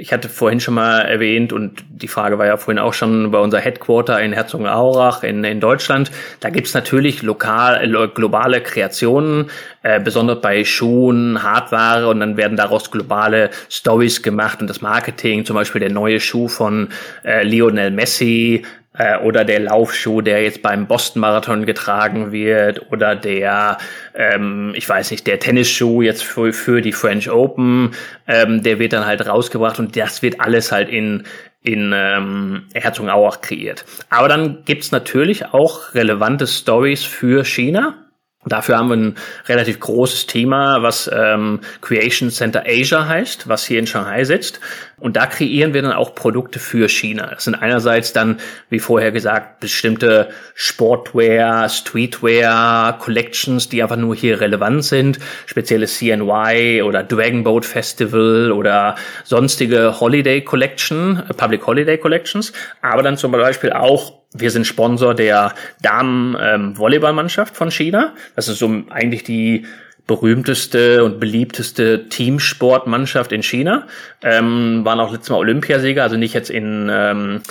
ich 0.00 0.14
hatte 0.14 0.30
vorhin 0.30 0.60
schon 0.60 0.74
mal 0.74 1.02
erwähnt 1.02 1.52
und 1.52 1.84
die 1.90 2.08
Frage 2.08 2.38
war 2.38 2.46
ja 2.46 2.56
vorhin 2.56 2.78
auch 2.78 2.94
schon 2.94 3.30
bei 3.30 3.38
unser 3.38 3.60
Headquarter 3.60 4.20
in 4.20 4.32
Herzogenaurach 4.32 5.22
in, 5.22 5.44
in 5.44 5.60
Deutschland. 5.60 6.10
Da 6.40 6.48
gibt's 6.48 6.72
natürlich 6.72 7.22
lokal, 7.22 7.86
globale 8.14 8.62
Kreationen, 8.62 9.50
äh, 9.82 10.00
besonders 10.00 10.40
bei 10.40 10.64
Schuhen, 10.64 11.42
Hardware 11.42 12.08
und 12.08 12.20
dann 12.20 12.38
werden 12.38 12.56
daraus 12.56 12.90
globale 12.90 13.50
Stories 13.68 14.22
gemacht 14.22 14.62
und 14.62 14.70
das 14.70 14.80
Marketing, 14.80 15.44
zum 15.44 15.54
Beispiel 15.54 15.80
der 15.80 15.90
neue 15.90 16.18
Schuh 16.18 16.48
von 16.48 16.88
äh, 17.22 17.42
Lionel 17.42 17.90
Messi, 17.90 18.64
äh, 19.00 19.18
oder 19.18 19.44
der 19.44 19.60
Laufschuh, 19.60 20.20
der 20.20 20.42
jetzt 20.42 20.60
beim 20.60 20.86
Boston 20.86 21.20
Marathon 21.20 21.64
getragen 21.64 22.32
wird. 22.32 22.92
Oder 22.92 23.16
der, 23.16 23.78
ähm, 24.14 24.72
ich 24.76 24.86
weiß 24.86 25.10
nicht, 25.10 25.26
der 25.26 25.38
Tennisschuh 25.38 26.02
jetzt 26.02 26.22
für, 26.22 26.52
für 26.52 26.82
die 26.82 26.92
French 26.92 27.30
Open, 27.30 27.92
ähm, 28.26 28.62
der 28.62 28.78
wird 28.78 28.92
dann 28.92 29.06
halt 29.06 29.26
rausgebracht 29.26 29.78
und 29.78 29.96
das 29.96 30.22
wird 30.22 30.40
alles 30.40 30.70
halt 30.70 30.88
in 30.88 31.24
in 31.62 31.92
ähm, 31.94 32.62
Herzogenaurach 32.72 33.42
kreiert. 33.42 33.84
Aber 34.08 34.28
dann 34.28 34.62
gibt's 34.64 34.92
natürlich 34.92 35.44
auch 35.52 35.94
relevante 35.94 36.46
Stories 36.46 37.04
für 37.04 37.44
China 37.44 38.09
Dafür 38.46 38.78
haben 38.78 38.88
wir 38.88 38.96
ein 38.96 39.16
relativ 39.48 39.80
großes 39.80 40.26
Thema, 40.26 40.82
was 40.82 41.10
ähm, 41.12 41.60
Creation 41.82 42.30
Center 42.30 42.64
Asia 42.66 43.06
heißt, 43.06 43.48
was 43.48 43.66
hier 43.66 43.78
in 43.78 43.86
Shanghai 43.86 44.24
sitzt. 44.24 44.60
Und 44.98 45.16
da 45.16 45.26
kreieren 45.26 45.74
wir 45.74 45.82
dann 45.82 45.92
auch 45.92 46.14
Produkte 46.14 46.58
für 46.58 46.88
China. 46.88 47.26
Das 47.34 47.44
sind 47.44 47.54
einerseits 47.54 48.14
dann, 48.14 48.38
wie 48.70 48.78
vorher 48.78 49.12
gesagt, 49.12 49.60
bestimmte 49.60 50.30
Sportwear, 50.54 51.68
Streetwear, 51.68 52.98
Collections, 52.98 53.68
die 53.68 53.82
einfach 53.82 53.96
nur 53.96 54.16
hier 54.16 54.40
relevant 54.40 54.84
sind. 54.84 55.18
Spezielle 55.44 55.86
CNY 55.86 56.80
oder 56.82 57.02
Dragon 57.02 57.44
Boat 57.44 57.66
Festival 57.66 58.52
oder 58.52 58.94
sonstige 59.24 60.00
Holiday 60.00 60.40
Collection, 60.42 61.22
Public 61.36 61.66
Holiday 61.66 61.98
Collections. 61.98 62.54
Aber 62.80 63.02
dann 63.02 63.18
zum 63.18 63.32
Beispiel 63.32 63.74
auch 63.74 64.19
wir 64.32 64.50
sind 64.50 64.66
Sponsor 64.66 65.14
der 65.14 65.54
Damen-Volleyballmannschaft 65.82 67.52
ähm, 67.52 67.56
von 67.56 67.70
China. 67.70 68.14
Das 68.36 68.48
ist 68.48 68.58
so 68.58 68.82
eigentlich 68.90 69.24
die 69.24 69.66
berühmteste 70.06 71.04
und 71.04 71.20
beliebteste 71.20 72.08
Teamsportmannschaft 72.08 73.32
in 73.32 73.42
China. 73.42 73.86
Ähm, 74.22 74.84
waren 74.84 74.98
auch 75.00 75.12
letztes 75.12 75.30
Mal 75.30 75.36
Olympiasieger, 75.36 76.02
also 76.02 76.16
nicht 76.16 76.34
jetzt 76.34 76.50
in 76.50 76.88
ähm, 76.92 77.42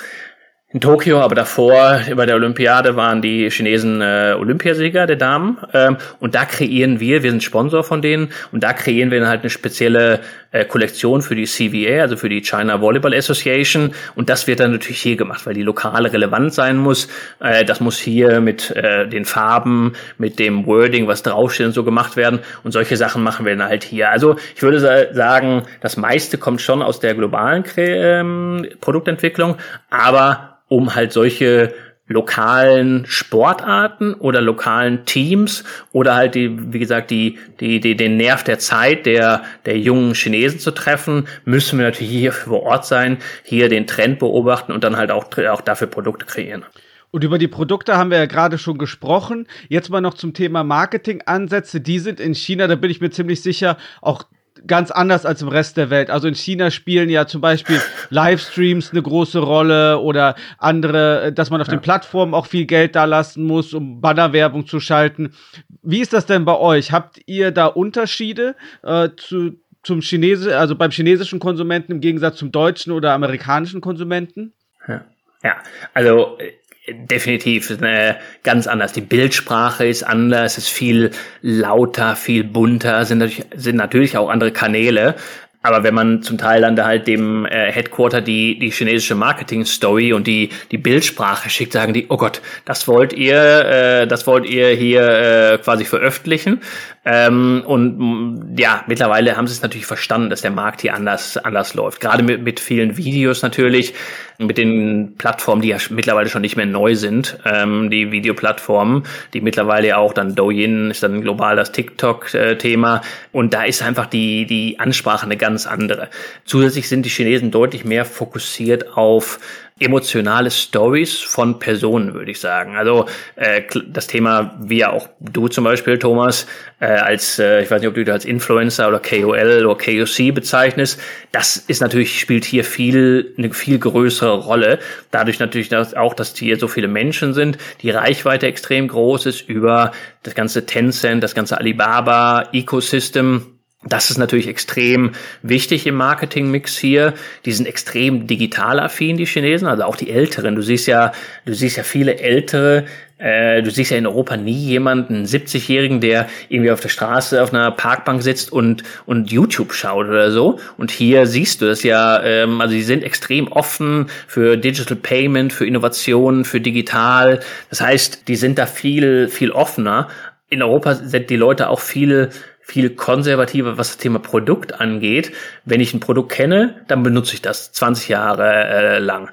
in 0.71 0.81
Tokio, 0.81 1.19
aber 1.21 1.33
davor 1.33 1.99
bei 2.15 2.27
der 2.27 2.35
Olympiade 2.35 2.95
waren 2.95 3.23
die 3.23 3.49
Chinesen 3.49 4.01
äh, 4.01 4.35
Olympiasieger 4.37 5.07
der 5.07 5.15
Damen 5.15 5.57
ähm, 5.73 5.97
und 6.19 6.35
da 6.35 6.45
kreieren 6.45 6.99
wir, 6.99 7.23
wir 7.23 7.31
sind 7.31 7.41
Sponsor 7.41 7.83
von 7.83 8.03
denen 8.03 8.29
und 8.51 8.61
da 8.63 8.73
kreieren 8.73 9.09
wir 9.09 9.19
dann 9.19 9.29
halt 9.29 9.41
eine 9.41 9.49
spezielle 9.49 10.19
äh, 10.51 10.65
Kollektion 10.65 11.23
für 11.23 11.33
die 11.33 11.45
CVA, 11.45 12.01
also 12.01 12.17
für 12.17 12.29
die 12.29 12.43
China 12.43 12.81
Volleyball 12.81 13.15
Association 13.15 13.95
und 14.13 14.29
das 14.29 14.45
wird 14.45 14.59
dann 14.59 14.73
natürlich 14.73 15.01
hier 15.01 15.15
gemacht, 15.15 15.47
weil 15.47 15.55
die 15.55 15.63
lokale 15.63 16.13
relevant 16.13 16.53
sein 16.53 16.77
muss. 16.77 17.07
Äh, 17.39 17.65
das 17.65 17.79
muss 17.79 17.97
hier 17.97 18.39
mit 18.39 18.69
äh, 18.69 19.07
den 19.07 19.25
Farben, 19.25 19.93
mit 20.19 20.37
dem 20.37 20.67
Wording, 20.67 21.07
was 21.07 21.23
draufsteht 21.23 21.65
und 21.65 21.73
so 21.73 21.83
gemacht 21.83 22.15
werden 22.15 22.41
und 22.63 22.73
solche 22.73 22.95
Sachen 22.95 23.23
machen 23.23 23.43
wir 23.43 23.55
dann 23.55 23.67
halt 23.67 23.83
hier. 23.83 24.11
Also 24.11 24.35
ich 24.55 24.61
würde 24.61 24.79
sagen, 24.79 25.63
das 25.81 25.97
meiste 25.97 26.37
kommt 26.37 26.61
schon 26.61 26.83
aus 26.83 26.99
der 26.99 27.15
globalen 27.15 27.63
ähm, 27.77 28.67
Produktentwicklung, 28.81 29.55
aber 29.89 30.58
um 30.69 30.95
halt 30.95 31.11
solche 31.11 31.73
lokalen 32.09 33.05
Sportarten 33.05 34.15
oder 34.15 34.41
lokalen 34.41 35.05
Teams 35.05 35.63
oder 35.91 36.15
halt 36.15 36.33
die, 36.33 36.73
wie 36.73 36.79
gesagt, 36.79 37.11
die, 37.11 37.37
die, 37.59 37.79
die, 37.79 37.95
den 37.95 38.17
Nerv 38.17 38.43
der 38.43 38.57
Zeit 38.57 39.05
der, 39.05 39.43
der 39.65 39.77
jungen 39.77 40.15
Chinesen 40.15 40.59
zu 40.59 40.71
treffen, 40.71 41.27
müssen 41.45 41.77
wir 41.77 41.85
natürlich 41.85 42.11
hier 42.11 42.31
vor 42.31 42.63
Ort 42.63 42.85
sein, 42.85 43.19
hier 43.43 43.69
den 43.69 43.85
Trend 43.85 44.17
beobachten 44.17 44.71
und 44.71 44.83
dann 44.83 44.97
halt 44.97 45.11
auch, 45.11 45.25
auch 45.49 45.61
dafür 45.61 45.87
Produkte 45.87 46.25
kreieren. 46.25 46.65
Und 47.11 47.23
über 47.23 47.37
die 47.37 47.47
Produkte 47.47 47.95
haben 47.95 48.11
wir 48.11 48.17
ja 48.17 48.25
gerade 48.25 48.57
schon 48.57 48.77
gesprochen. 48.77 49.47
Jetzt 49.67 49.89
mal 49.89 50.01
noch 50.01 50.13
zum 50.13 50.33
Thema 50.33 50.63
Marketingansätze. 50.63 51.81
Die 51.81 51.99
sind 51.99 52.19
in 52.19 52.35
China, 52.35 52.67
da 52.67 52.75
bin 52.75 52.91
ich 52.91 53.01
mir 53.01 53.09
ziemlich 53.09 53.41
sicher, 53.41 53.77
auch 54.01 54.25
ganz 54.67 54.91
anders 54.91 55.25
als 55.25 55.41
im 55.41 55.47
Rest 55.47 55.77
der 55.77 55.89
Welt. 55.89 56.09
Also 56.09 56.27
in 56.27 56.35
China 56.35 56.71
spielen 56.71 57.09
ja 57.09 57.27
zum 57.27 57.41
Beispiel 57.41 57.81
Livestreams 58.09 58.91
eine 58.91 59.01
große 59.01 59.39
Rolle 59.39 59.99
oder 59.99 60.35
andere, 60.57 61.23
äh, 61.23 61.33
dass 61.33 61.49
man 61.49 61.61
auf 61.61 61.67
ja. 61.67 61.75
den 61.75 61.81
Plattformen 61.81 62.33
auch 62.33 62.45
viel 62.45 62.65
Geld 62.65 62.95
da 62.95 63.05
lassen 63.05 63.43
muss, 63.45 63.73
um 63.73 64.01
Bannerwerbung 64.01 64.65
zu 64.67 64.79
schalten. 64.79 65.33
Wie 65.81 65.99
ist 65.99 66.13
das 66.13 66.25
denn 66.25 66.45
bei 66.45 66.57
euch? 66.57 66.91
Habt 66.91 67.21
ihr 67.25 67.51
da 67.51 67.67
Unterschiede 67.67 68.55
äh, 68.83 69.09
zu, 69.15 69.59
zum 69.83 70.01
Chinese, 70.01 70.57
also 70.57 70.75
beim 70.75 70.91
chinesischen 70.91 71.39
Konsumenten 71.39 71.91
im 71.93 72.01
Gegensatz 72.01 72.37
zum 72.37 72.51
deutschen 72.51 72.91
oder 72.91 73.13
amerikanischen 73.13 73.81
Konsumenten? 73.81 74.53
Ja, 74.87 75.05
ja. 75.43 75.55
also 75.93 76.37
äh, 76.39 76.51
definitiv 76.93 77.71
eine 77.71 78.17
ganz 78.43 78.67
anders. 78.67 78.93
Die 78.93 79.01
Bildsprache 79.01 79.85
ist 79.85 80.03
anders, 80.03 80.57
ist 80.57 80.69
viel 80.69 81.11
lauter, 81.41 82.15
viel 82.15 82.43
bunter, 82.43 83.05
sind 83.05 83.19
natürlich, 83.19 83.45
sind 83.55 83.75
natürlich 83.75 84.17
auch 84.17 84.29
andere 84.29 84.51
Kanäle. 84.51 85.15
Aber 85.61 85.83
wenn 85.83 85.93
man 85.93 86.21
zum 86.21 86.37
Teil 86.37 86.61
dann 86.61 86.77
da 86.77 86.85
halt 86.85 87.05
dem 87.05 87.45
äh, 87.45 87.69
Headquarter 87.71 88.21
die, 88.21 88.57
die 88.59 88.71
chinesische 88.71 89.15
Marketing-Story 89.15 90.13
und 90.13 90.25
die, 90.25 90.49
die 90.71 90.77
Bildsprache 90.77 91.49
schickt, 91.49 91.73
sagen 91.73 91.93
die, 91.93 92.05
oh 92.07 92.15
Gott, 92.15 92.41
das 92.63 92.87
wollt 92.87 93.11
ihr, 93.11 93.35
äh, 93.35 94.07
das 94.07 94.25
wollt 94.25 94.45
ihr 94.45 94.69
hier 94.69 95.01
äh, 95.01 95.57
quasi 95.57 95.83
veröffentlichen. 95.83 96.61
Ähm, 97.05 97.63
und 97.65 97.97
mm, 97.97 98.57
ja, 98.57 98.83
mittlerweile 98.87 99.37
haben 99.37 99.47
sie 99.47 99.53
es 99.53 99.61
natürlich 99.61 99.85
verstanden, 99.85 100.29
dass 100.29 100.41
der 100.41 100.51
Markt 100.51 100.81
hier 100.81 100.93
anders, 100.93 101.37
anders 101.37 101.73
läuft. 101.73 102.01
Gerade 102.01 102.23
mit, 102.23 102.43
mit 102.43 102.59
vielen 102.59 102.97
Videos 102.97 103.41
natürlich, 103.41 103.93
mit 104.37 104.57
den 104.57 105.15
Plattformen, 105.17 105.61
die 105.61 105.69
ja 105.69 105.77
mittlerweile 105.89 106.29
schon 106.29 106.41
nicht 106.41 106.57
mehr 106.57 106.65
neu 106.65 106.95
sind, 106.95 107.37
ähm, 107.45 107.89
die 107.89 108.11
Videoplattformen, 108.11 109.03
die 109.33 109.41
mittlerweile 109.41 109.87
ja 109.87 109.97
auch 109.97 110.13
dann 110.13 110.35
Douyin 110.35 110.91
ist 110.91 111.03
dann 111.03 111.21
global 111.21 111.55
das 111.55 111.71
TikTok-Thema. 111.71 113.01
Und 113.31 113.53
da 113.53 113.63
ist 113.63 113.81
einfach 113.81 114.05
die, 114.05 114.45
die 114.45 114.79
Ansprache 114.79 115.25
eine 115.25 115.37
ganz 115.37 115.67
andere. 115.67 116.09
Zusätzlich 116.43 116.89
sind 116.89 117.05
die 117.05 117.09
Chinesen 117.09 117.51
deutlich 117.51 117.85
mehr 117.85 118.03
fokussiert 118.05 118.97
auf 118.97 119.39
emotionale 119.79 120.51
Stories 120.51 121.19
von 121.19 121.59
Personen, 121.59 122.13
würde 122.13 122.31
ich 122.31 122.39
sagen. 122.39 122.75
Also 122.75 123.05
äh, 123.35 123.63
das 123.87 124.07
Thema, 124.07 124.55
wie 124.61 124.79
ja 124.79 124.91
auch 124.91 125.09
du 125.19 125.47
zum 125.47 125.63
Beispiel, 125.63 125.97
Thomas, 125.97 126.47
äh, 126.79 126.85
als, 126.85 127.39
äh, 127.39 127.61
ich 127.61 127.71
weiß 127.71 127.81
nicht, 127.81 127.87
ob 127.87 127.95
du 127.95 128.03
dich 128.03 128.13
als 128.13 128.25
Influencer 128.25 128.87
oder 128.87 128.99
KOL 128.99 129.65
oder 129.65 129.75
KOC 129.75 130.33
bezeichnest, 130.33 130.99
das 131.31 131.57
ist 131.57 131.81
natürlich, 131.81 132.19
spielt 132.19 132.45
hier 132.45 132.63
viel, 132.63 133.33
eine 133.37 133.53
viel 133.53 133.79
größere 133.79 134.39
Rolle. 134.39 134.79
Dadurch 135.11 135.39
natürlich 135.39 135.69
dass 135.69 135.93
auch, 135.93 136.13
dass 136.13 136.35
hier 136.35 136.57
so 136.57 136.67
viele 136.67 136.87
Menschen 136.87 137.33
sind, 137.33 137.57
die 137.81 137.91
Reichweite 137.91 138.47
extrem 138.47 138.87
groß 138.87 139.27
ist 139.27 139.47
über 139.47 139.91
das 140.23 140.35
ganze 140.35 140.65
Tencent, 140.65 141.23
das 141.23 141.35
ganze 141.35 141.57
Alibaba-Ecosystem 141.57 143.58
Das 143.85 144.09
ist 144.09 144.17
natürlich 144.17 144.49
extrem 144.49 145.11
wichtig 145.41 145.87
im 145.87 145.95
Marketingmix 145.95 146.77
hier. 146.77 147.13
Die 147.45 147.53
sind 147.53 147.65
extrem 147.65 148.27
digital 148.27 148.77
affin, 148.77 149.15
die 149.15 149.25
Chinesen, 149.25 149.69
also 149.69 149.83
auch 149.83 149.95
die 149.95 150.09
Älteren. 150.09 150.55
Du 150.55 150.61
siehst 150.61 150.85
ja, 150.87 151.13
du 151.45 151.53
siehst 151.53 151.77
ja 151.77 151.83
viele 151.83 152.19
Ältere, 152.19 152.85
äh, 153.19 153.63
du 153.63 153.71
siehst 153.71 153.91
ja 153.91 153.97
in 153.97 154.05
Europa 154.05 154.35
nie 154.35 154.51
jemanden, 154.51 155.23
70-Jährigen, 155.23 156.01
der 156.01 156.27
irgendwie 156.49 156.71
auf 156.71 156.81
der 156.81 156.89
Straße 156.89 157.41
auf 157.41 157.53
einer 157.53 157.71
Parkbank 157.71 158.21
sitzt 158.21 158.51
und, 158.51 158.83
und 159.05 159.31
YouTube 159.31 159.71
schaut 159.71 160.07
oder 160.07 160.31
so. 160.31 160.59
Und 160.77 160.91
hier 160.91 161.25
siehst 161.25 161.61
du 161.61 161.65
das 161.65 161.81
ja, 161.83 162.21
ähm, 162.21 162.59
also 162.59 162.73
die 162.73 162.83
sind 162.83 163.01
extrem 163.01 163.47
offen 163.47 164.07
für 164.27 164.57
Digital 164.57 164.97
Payment, 164.97 165.53
für 165.53 165.65
Innovationen, 165.65 166.43
für 166.43 166.59
digital. 166.59 167.39
Das 167.69 167.79
heißt, 167.79 168.27
die 168.27 168.35
sind 168.35 168.59
da 168.59 168.65
viel, 168.65 169.29
viel 169.29 169.51
offener. 169.51 170.09
In 170.49 170.63
Europa 170.63 170.95
sind 170.95 171.29
die 171.29 171.37
Leute 171.37 171.69
auch 171.69 171.79
viel 171.79 172.29
viel 172.69 172.91
konservativer, 172.91 173.79
was 173.79 173.89
das 173.89 173.97
Thema 173.97 174.19
Produkt 174.19 174.79
angeht. 174.79 175.31
Wenn 175.65 175.81
ich 175.81 175.93
ein 175.93 175.99
Produkt 175.99 176.31
kenne, 176.31 176.85
dann 176.87 177.01
benutze 177.01 177.33
ich 177.33 177.41
das 177.41 177.71
20 177.71 178.09
Jahre 178.09 178.47
äh, 178.47 178.99
lang. 178.99 179.31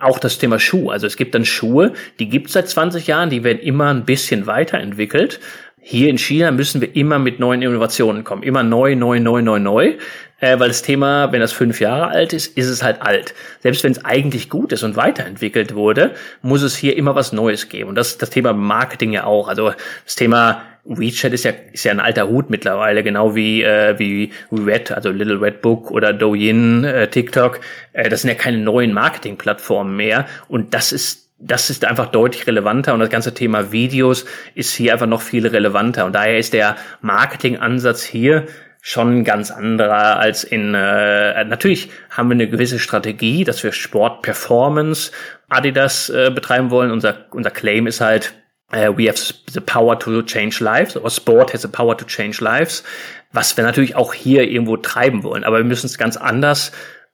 Auch 0.00 0.18
das 0.18 0.38
Thema 0.38 0.58
Schuh. 0.58 0.90
Also 0.90 1.06
es 1.06 1.16
gibt 1.16 1.34
dann 1.34 1.44
Schuhe, 1.44 1.92
die 2.18 2.28
gibt 2.30 2.46
es 2.46 2.54
seit 2.54 2.68
20 2.68 3.06
Jahren, 3.06 3.28
die 3.28 3.44
werden 3.44 3.58
immer 3.58 3.88
ein 3.88 4.06
bisschen 4.06 4.46
weiterentwickelt. 4.46 5.40
Hier 5.82 6.10
in 6.10 6.18
China 6.18 6.50
müssen 6.50 6.80
wir 6.80 6.94
immer 6.94 7.18
mit 7.18 7.40
neuen 7.40 7.62
Innovationen 7.62 8.22
kommen. 8.22 8.42
Immer 8.42 8.62
neu, 8.62 8.96
neu, 8.96 9.18
neu, 9.18 9.40
neu, 9.40 9.58
neu. 9.58 9.96
Äh, 10.40 10.58
weil 10.58 10.68
das 10.68 10.82
Thema, 10.82 11.32
wenn 11.32 11.40
das 11.40 11.52
fünf 11.52 11.80
Jahre 11.80 12.08
alt 12.08 12.32
ist, 12.32 12.56
ist 12.56 12.68
es 12.68 12.82
halt 12.82 13.02
alt. 13.02 13.34
Selbst 13.60 13.84
wenn 13.84 13.92
es 13.92 14.04
eigentlich 14.04 14.48
gut 14.48 14.72
ist 14.72 14.82
und 14.82 14.96
weiterentwickelt 14.96 15.74
wurde, 15.74 16.14
muss 16.42 16.62
es 16.62 16.76
hier 16.76 16.96
immer 16.96 17.14
was 17.14 17.32
Neues 17.32 17.68
geben. 17.68 17.90
Und 17.90 17.94
das 17.94 18.12
ist 18.12 18.22
das 18.22 18.30
Thema 18.30 18.52
Marketing 18.52 19.12
ja 19.12 19.24
auch. 19.24 19.48
Also 19.48 19.72
das 20.04 20.16
Thema 20.16 20.62
WeChat 20.84 21.34
ist 21.34 21.44
ja, 21.44 21.52
ist 21.72 21.84
ja 21.84 21.92
ein 21.92 22.00
alter 22.00 22.28
Hut 22.28 22.48
mittlerweile, 22.48 23.02
genau 23.02 23.34
wie, 23.34 23.62
äh, 23.62 23.98
wie 23.98 24.32
Red, 24.50 24.90
also 24.92 25.10
Little 25.10 25.40
Red 25.40 25.60
Book 25.60 25.90
oder 25.90 26.12
Douyin, 26.14 26.84
äh, 26.84 27.08
TikTok. 27.08 27.60
Äh, 27.92 28.08
das 28.08 28.22
sind 28.22 28.28
ja 28.28 28.34
keine 28.34 28.58
neuen 28.58 28.92
Marketingplattformen 28.92 29.94
mehr. 29.94 30.26
Und 30.48 30.72
das 30.72 30.92
ist 30.92 31.19
das 31.40 31.70
ist 31.70 31.84
einfach 31.84 32.08
deutlich 32.08 32.46
relevanter 32.46 32.94
und 32.94 33.00
das 33.00 33.10
ganze 33.10 33.34
Thema 33.34 33.72
Videos 33.72 34.26
ist 34.54 34.74
hier 34.74 34.92
einfach 34.92 35.06
noch 35.06 35.22
viel 35.22 35.46
relevanter. 35.46 36.04
Und 36.04 36.14
daher 36.14 36.38
ist 36.38 36.52
der 36.52 36.76
Marketingansatz 37.00 38.02
hier 38.02 38.46
schon 38.82 39.24
ganz 39.24 39.50
anderer 39.50 40.18
als 40.18 40.44
in 40.44 40.74
äh, 40.74 41.44
natürlich 41.44 41.90
haben 42.10 42.28
wir 42.30 42.34
eine 42.34 42.48
gewisse 42.48 42.78
Strategie, 42.78 43.44
dass 43.44 43.62
wir 43.62 43.72
Sport 43.72 44.22
Performance 44.22 45.12
Adidas 45.48 46.08
äh, 46.10 46.30
betreiben 46.30 46.70
wollen. 46.70 46.90
Unser 46.90 47.26
unser 47.30 47.50
Claim 47.50 47.86
ist 47.86 48.00
halt 48.00 48.34
Uh, 48.72 48.96
we 48.96 49.08
have 49.08 49.18
the 49.50 49.60
power 49.60 49.98
to 49.98 50.22
change 50.22 50.62
lives, 50.62 50.96
or 50.96 51.10
Sport 51.10 51.52
has 51.52 51.62
the 51.62 51.68
power 51.68 51.96
to 51.96 52.04
change 52.04 52.40
lives, 52.40 52.84
was 53.32 53.56
wir 53.56 53.64
natürlich 53.64 53.96
auch 53.96 54.14
hier 54.14 54.48
irgendwo 54.48 54.76
treiben 54.76 55.24
wollen. 55.24 55.42
Aber 55.42 55.56
wir 55.56 55.64
müssen 55.64 55.86
es 55.86 55.98
ganz 55.98 56.16
anders 56.16 56.70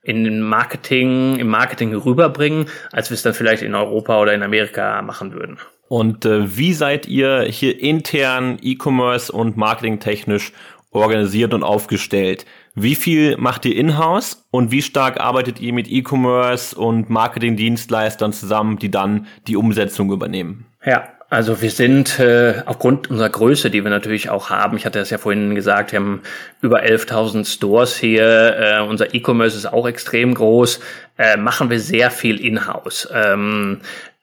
in 0.06 0.24
den 0.24 0.40
Marketing, 0.40 1.36
im 1.36 1.48
Marketing 1.48 1.94
rüberbringen, 1.94 2.66
als 2.92 3.10
wir 3.10 3.16
es 3.16 3.22
dann 3.22 3.34
vielleicht 3.34 3.62
in 3.62 3.74
Europa 3.74 4.20
oder 4.20 4.34
in 4.34 4.42
Amerika 4.42 5.02
machen 5.02 5.32
würden. 5.32 5.58
Und 5.88 6.24
äh, 6.24 6.56
wie 6.56 6.72
seid 6.72 7.06
ihr 7.06 7.42
hier 7.42 7.80
intern 7.80 8.58
E-Commerce 8.62 9.32
und 9.32 9.56
marketingtechnisch 9.56 10.52
organisiert 10.92 11.54
und 11.54 11.62
aufgestellt? 11.62 12.46
Wie 12.74 12.94
viel 12.94 13.36
macht 13.36 13.64
ihr 13.64 13.76
in-house 13.76 14.46
und 14.50 14.70
wie 14.70 14.82
stark 14.82 15.18
arbeitet 15.18 15.60
ihr 15.60 15.72
mit 15.72 15.90
E-Commerce 15.90 16.76
und 16.76 17.10
Marketingdienstleistern 17.10 18.32
zusammen, 18.32 18.78
die 18.78 18.90
dann 18.90 19.26
die 19.46 19.56
Umsetzung 19.56 20.12
übernehmen? 20.12 20.66
Ja, 20.84 21.08
also 21.28 21.60
wir 21.60 21.70
sind 21.70 22.18
äh, 22.20 22.62
aufgrund 22.66 23.10
unserer 23.10 23.30
Größe, 23.30 23.70
die 23.70 23.82
wir 23.82 23.90
natürlich 23.90 24.30
auch 24.30 24.50
haben, 24.50 24.76
ich 24.76 24.86
hatte 24.86 25.00
das 25.00 25.10
ja 25.10 25.18
vorhin 25.18 25.54
gesagt, 25.54 25.92
wir 25.92 25.98
haben 25.98 26.22
über 26.60 26.82
11.000 26.82 27.44
Stores 27.46 27.96
hier, 27.96 28.56
äh, 28.56 28.80
unser 28.82 29.12
E-Commerce 29.14 29.56
ist 29.56 29.66
auch 29.66 29.88
extrem 29.88 30.34
groß, 30.34 30.80
äh, 31.18 31.36
machen 31.36 31.68
wir 31.68 31.80
sehr 31.80 32.10
viel 32.10 32.40
in-house. 32.40 33.08
Ähm, 33.12 33.80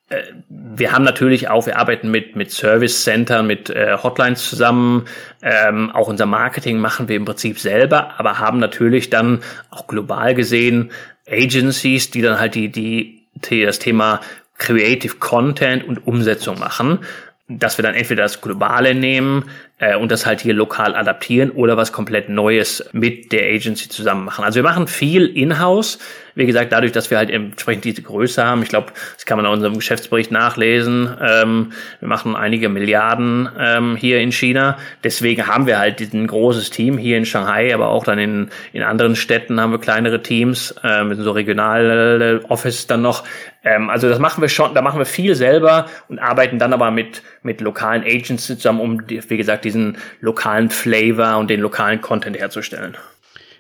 äh, 0.08 0.22
wir 0.50 0.94
haben 0.94 1.04
natürlich 1.04 1.50
auch, 1.50 1.66
wir 1.66 1.78
arbeiten 1.78 2.10
mit, 2.10 2.38
mit 2.38 2.52
Service 2.52 3.04
Centern, 3.04 3.48
mit 3.48 3.70
äh, 3.70 3.98
Hotlines 4.02 4.50
zusammen. 4.50 5.06
Ähm, 5.42 5.92
auch 5.92 6.08
unser 6.08 6.26
Marketing 6.26 6.80
machen 6.80 7.10
wir 7.10 7.18
im 7.18 7.26
Prinzip 7.26 7.60
selber, 7.60 8.18
aber 8.18 8.40
haben 8.40 8.60
natürlich 8.60 9.10
dann 9.10 9.42
auch 9.72 9.88
global 9.88 10.36
gesehen 10.36 10.92
Agencies, 11.30 12.12
die 12.12 12.22
dann 12.22 12.40
halt 12.40 12.56
die, 12.56 12.70
die, 12.70 13.28
die 13.36 13.64
das 13.64 13.80
Thema 13.80 14.22
Creative 14.58 15.16
Content 15.18 15.84
und 15.84 16.06
Umsetzung 16.08 16.60
machen, 16.60 17.00
dass 17.48 17.78
wir 17.78 17.84
dann 17.84 17.96
entweder 17.96 18.24
das 18.24 18.42
Globale 18.42 18.96
nehmen 18.96 19.50
äh, 19.84 19.96
und 19.96 20.12
das 20.12 20.26
halt 20.26 20.40
hier 20.42 20.54
lokal 20.54 20.96
adaptieren 20.96 21.52
oder 21.52 21.76
was 21.76 21.92
komplett 21.92 22.30
Neues 22.30 22.84
mit 22.94 23.32
der 23.32 23.44
Agency 23.48 23.90
zusammen 23.90 24.26
machen. 24.26 24.46
Also 24.46 24.56
wir 24.56 24.64
machen 24.64 24.88
viel 24.88 25.26
in-house. 25.26 26.00
Wie 26.36 26.48
gesagt, 26.48 26.72
dadurch, 26.72 26.92
dass 26.92 27.12
wir 27.12 27.18
halt 27.18 27.30
entsprechend 27.30 27.86
diese 27.86 28.02
Größe 28.02 28.44
haben, 28.44 28.64
ich 28.64 28.70
glaube, 28.70 28.88
das 29.16 29.26
kann 29.26 29.38
man 29.38 29.46
in 29.46 29.52
unserem 29.52 29.76
Geschäftsbericht 29.76 30.32
nachlesen. 30.32 31.16
Ähm, 31.22 31.74
wir 32.00 32.08
machen 32.08 32.36
einige 32.36 32.70
Milliarden 32.70 33.50
ähm, 33.60 33.96
hier 33.96 34.20
in 34.20 34.32
China. 34.32 34.78
Deswegen 35.04 35.46
haben 35.46 35.68
wir 35.68 35.78
halt 35.78 36.00
diesen 36.00 36.26
großes 36.26 36.72
Team 36.72 36.98
hier 36.98 37.18
in 37.18 37.26
Shanghai, 37.26 37.74
aber 37.74 37.90
auch 37.90 38.04
dann 38.04 38.18
in, 38.18 38.50
in 38.72 38.82
anderen 38.82 39.16
Städten 39.16 39.62
haben 39.62 39.72
wir 39.72 39.80
kleinere 39.80 40.24
Teams, 40.24 40.74
äh, 40.84 41.04
mit 41.04 41.20
so 41.20 41.32
regional 41.32 42.42
Office 42.50 42.88
dann 42.88 43.04
noch. 43.04 43.24
Ähm, 43.64 43.90
also 43.90 44.10
das 44.10 44.20
machen 44.20 44.42
wir 44.42 44.50
schon, 44.50 44.74
da 44.74 44.82
machen 44.82 45.00
wir 45.00 45.06
viel 45.06 45.36
selber 45.36 45.86
und 46.10 46.20
arbeiten 46.20 46.60
dann 46.60 46.74
aber 46.74 46.92
mit, 46.92 47.22
mit 47.44 47.62
lokalen 47.62 48.04
Agents 48.04 48.46
zusammen, 48.46 48.80
um, 48.80 49.02
wie 49.08 49.38
gesagt, 49.38 49.66
diesen 49.74 49.98
lokalen 50.22 50.70
Flavor 50.70 51.38
und 51.38 51.50
den 51.50 51.60
lokalen 51.60 52.02
Content 52.02 52.38
herzustellen. 52.38 52.96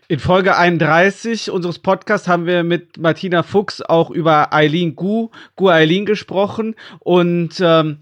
In 0.07 0.19
Folge 0.19 0.55
31 0.55 1.49
unseres 1.49 1.79
Podcasts 1.79 2.27
haben 2.27 2.45
wir 2.45 2.63
mit 2.63 2.97
Martina 2.97 3.41
Fuchs 3.41 3.81
auch 3.81 4.11
über 4.11 4.53
Eileen 4.53 4.95
Gu, 4.95 5.29
Gu 5.55 5.69
Eileen 5.69 6.05
gesprochen 6.05 6.75
und 6.99 7.59
ähm, 7.61 7.99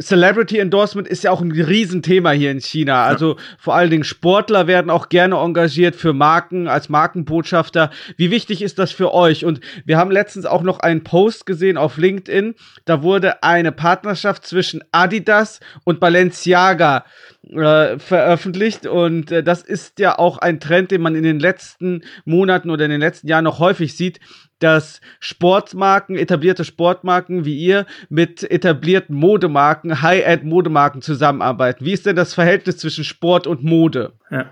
Celebrity 0.00 0.58
Endorsement 0.58 1.08
ist 1.08 1.24
ja 1.24 1.30
auch 1.30 1.40
ein 1.40 1.50
Riesenthema 1.50 2.32
hier 2.32 2.50
in 2.50 2.60
China. 2.60 3.04
Also 3.04 3.36
ja. 3.36 3.42
vor 3.58 3.74
allen 3.74 3.90
Dingen 3.90 4.04
Sportler 4.04 4.66
werden 4.66 4.90
auch 4.90 5.08
gerne 5.08 5.36
engagiert 5.36 5.96
für 5.96 6.12
Marken 6.12 6.68
als 6.68 6.90
Markenbotschafter. 6.90 7.90
Wie 8.18 8.30
wichtig 8.30 8.60
ist 8.60 8.78
das 8.78 8.92
für 8.92 9.14
euch? 9.14 9.46
Und 9.46 9.60
wir 9.86 9.96
haben 9.96 10.10
letztens 10.10 10.44
auch 10.44 10.62
noch 10.62 10.80
einen 10.80 11.02
Post 11.02 11.46
gesehen 11.46 11.78
auf 11.78 11.96
LinkedIn. 11.96 12.54
Da 12.84 13.02
wurde 13.02 13.42
eine 13.42 13.72
Partnerschaft 13.72 14.46
zwischen 14.46 14.84
Adidas 14.92 15.60
und 15.84 15.98
Balenciaga 15.98 17.06
äh, 17.50 17.98
veröffentlicht 17.98 18.86
und 18.86 19.30
äh, 19.30 19.42
das 19.42 19.62
ist 19.62 20.00
ja 20.00 20.18
auch 20.18 20.38
ein 20.38 20.58
Trend, 20.58 20.90
den 20.90 21.00
man 21.00 21.14
in 21.14 21.22
den 21.22 21.38
letzten 21.38 22.02
Monaten 22.24 22.70
oder 22.70 22.84
in 22.84 22.90
den 22.90 23.00
letzten 23.00 23.28
Jahren 23.28 23.44
noch 23.44 23.60
häufig 23.60 23.96
sieht, 23.96 24.18
dass 24.58 25.00
Sportmarken, 25.20 26.16
etablierte 26.16 26.64
Sportmarken 26.64 27.44
wie 27.44 27.58
ihr 27.58 27.86
mit 28.08 28.48
etablierten 28.50 29.14
Modemarken, 29.14 30.02
High-End-Modemarken 30.02 31.02
zusammenarbeiten. 31.02 31.84
Wie 31.84 31.92
ist 31.92 32.06
denn 32.06 32.16
das 32.16 32.34
Verhältnis 32.34 32.78
zwischen 32.78 33.04
Sport 33.04 33.46
und 33.46 33.64
Mode? 33.64 34.12
Ja, 34.30 34.46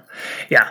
ja 0.49 0.65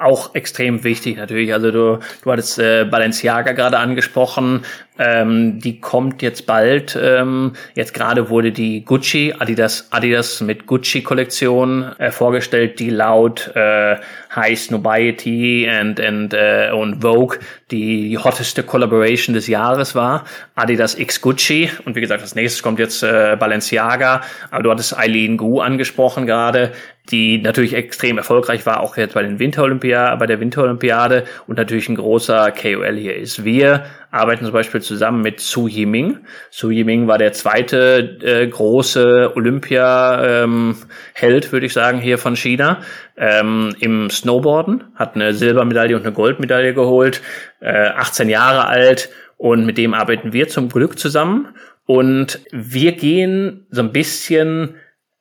auch 0.00 0.34
extrem 0.34 0.82
wichtig 0.82 1.16
natürlich. 1.16 1.52
Also 1.52 1.70
du, 1.70 2.00
du 2.22 2.32
hattest 2.32 2.58
äh, 2.58 2.84
Balenciaga 2.84 3.52
gerade 3.52 3.78
angesprochen. 3.78 4.64
Ähm, 4.98 5.60
die 5.60 5.80
kommt 5.80 6.22
jetzt 6.22 6.46
bald. 6.46 6.98
Ähm, 7.00 7.52
jetzt 7.74 7.94
gerade 7.94 8.30
wurde 8.30 8.50
die 8.50 8.84
Gucci, 8.84 9.32
Adidas, 9.38 9.86
Adidas 9.92 10.40
mit 10.40 10.66
Gucci-Kollektion 10.66 11.92
äh, 11.98 12.10
vorgestellt, 12.10 12.80
die 12.80 12.90
laut 12.90 13.52
äh, 13.54 13.96
heißt 14.34 14.70
Nobiety 14.70 15.68
and, 15.68 16.00
and, 16.00 16.34
äh, 16.34 16.70
und 16.72 17.02
Vogue 17.02 17.38
die 17.70 18.16
hotteste 18.18 18.62
Collaboration 18.62 19.34
des 19.34 19.46
Jahres 19.46 19.94
war. 19.94 20.24
Adidas 20.54 20.98
X 20.98 21.20
Gucci. 21.20 21.70
Und 21.84 21.96
wie 21.96 22.00
gesagt, 22.00 22.22
als 22.22 22.34
nächstes 22.34 22.62
kommt 22.62 22.78
jetzt 22.78 23.02
äh, 23.02 23.36
Balenciaga. 23.38 24.22
Aber 24.50 24.62
du 24.62 24.70
hattest 24.70 24.96
Eileen 24.96 25.36
Gu 25.36 25.60
angesprochen 25.60 26.26
gerade 26.26 26.72
die 27.10 27.38
natürlich 27.38 27.74
extrem 27.74 28.18
erfolgreich 28.18 28.66
war, 28.66 28.80
auch 28.80 28.96
jetzt 28.96 29.14
bei 29.14 29.22
den 29.22 29.38
Winterolympiade, 29.38 30.16
bei 30.16 30.26
der 30.26 30.40
Winterolympiade 30.40 31.24
und 31.46 31.56
natürlich 31.56 31.88
ein 31.88 31.96
großer 31.96 32.52
KOL 32.52 32.96
hier 32.96 33.16
ist. 33.16 33.44
Wir 33.44 33.84
arbeiten 34.10 34.44
zum 34.44 34.52
Beispiel 34.52 34.82
zusammen 34.82 35.22
mit 35.22 35.40
Su 35.40 35.68
Yiming. 35.68 36.18
Su 36.50 36.70
Yiming 36.70 37.06
war 37.06 37.18
der 37.18 37.32
zweite 37.32 38.18
äh, 38.22 38.46
große 38.46 39.32
Olympia-Held, 39.34 41.44
ähm, 41.44 41.52
würde 41.52 41.66
ich 41.66 41.72
sagen, 41.72 42.00
hier 42.00 42.18
von 42.18 42.36
China. 42.36 42.80
Ähm, 43.16 43.74
Im 43.80 44.10
Snowboarden, 44.10 44.84
hat 44.94 45.14
eine 45.14 45.34
Silbermedaille 45.34 45.96
und 45.96 46.02
eine 46.02 46.12
Goldmedaille 46.12 46.74
geholt, 46.74 47.22
äh, 47.60 47.88
18 47.88 48.28
Jahre 48.28 48.66
alt 48.66 49.10
und 49.36 49.64
mit 49.64 49.78
dem 49.78 49.94
arbeiten 49.94 50.32
wir 50.32 50.48
zum 50.48 50.68
Glück 50.68 50.98
zusammen. 50.98 51.48
Und 51.86 52.40
wir 52.52 52.92
gehen 52.92 53.66
so 53.70 53.82
ein 53.82 53.90
bisschen 53.90 54.76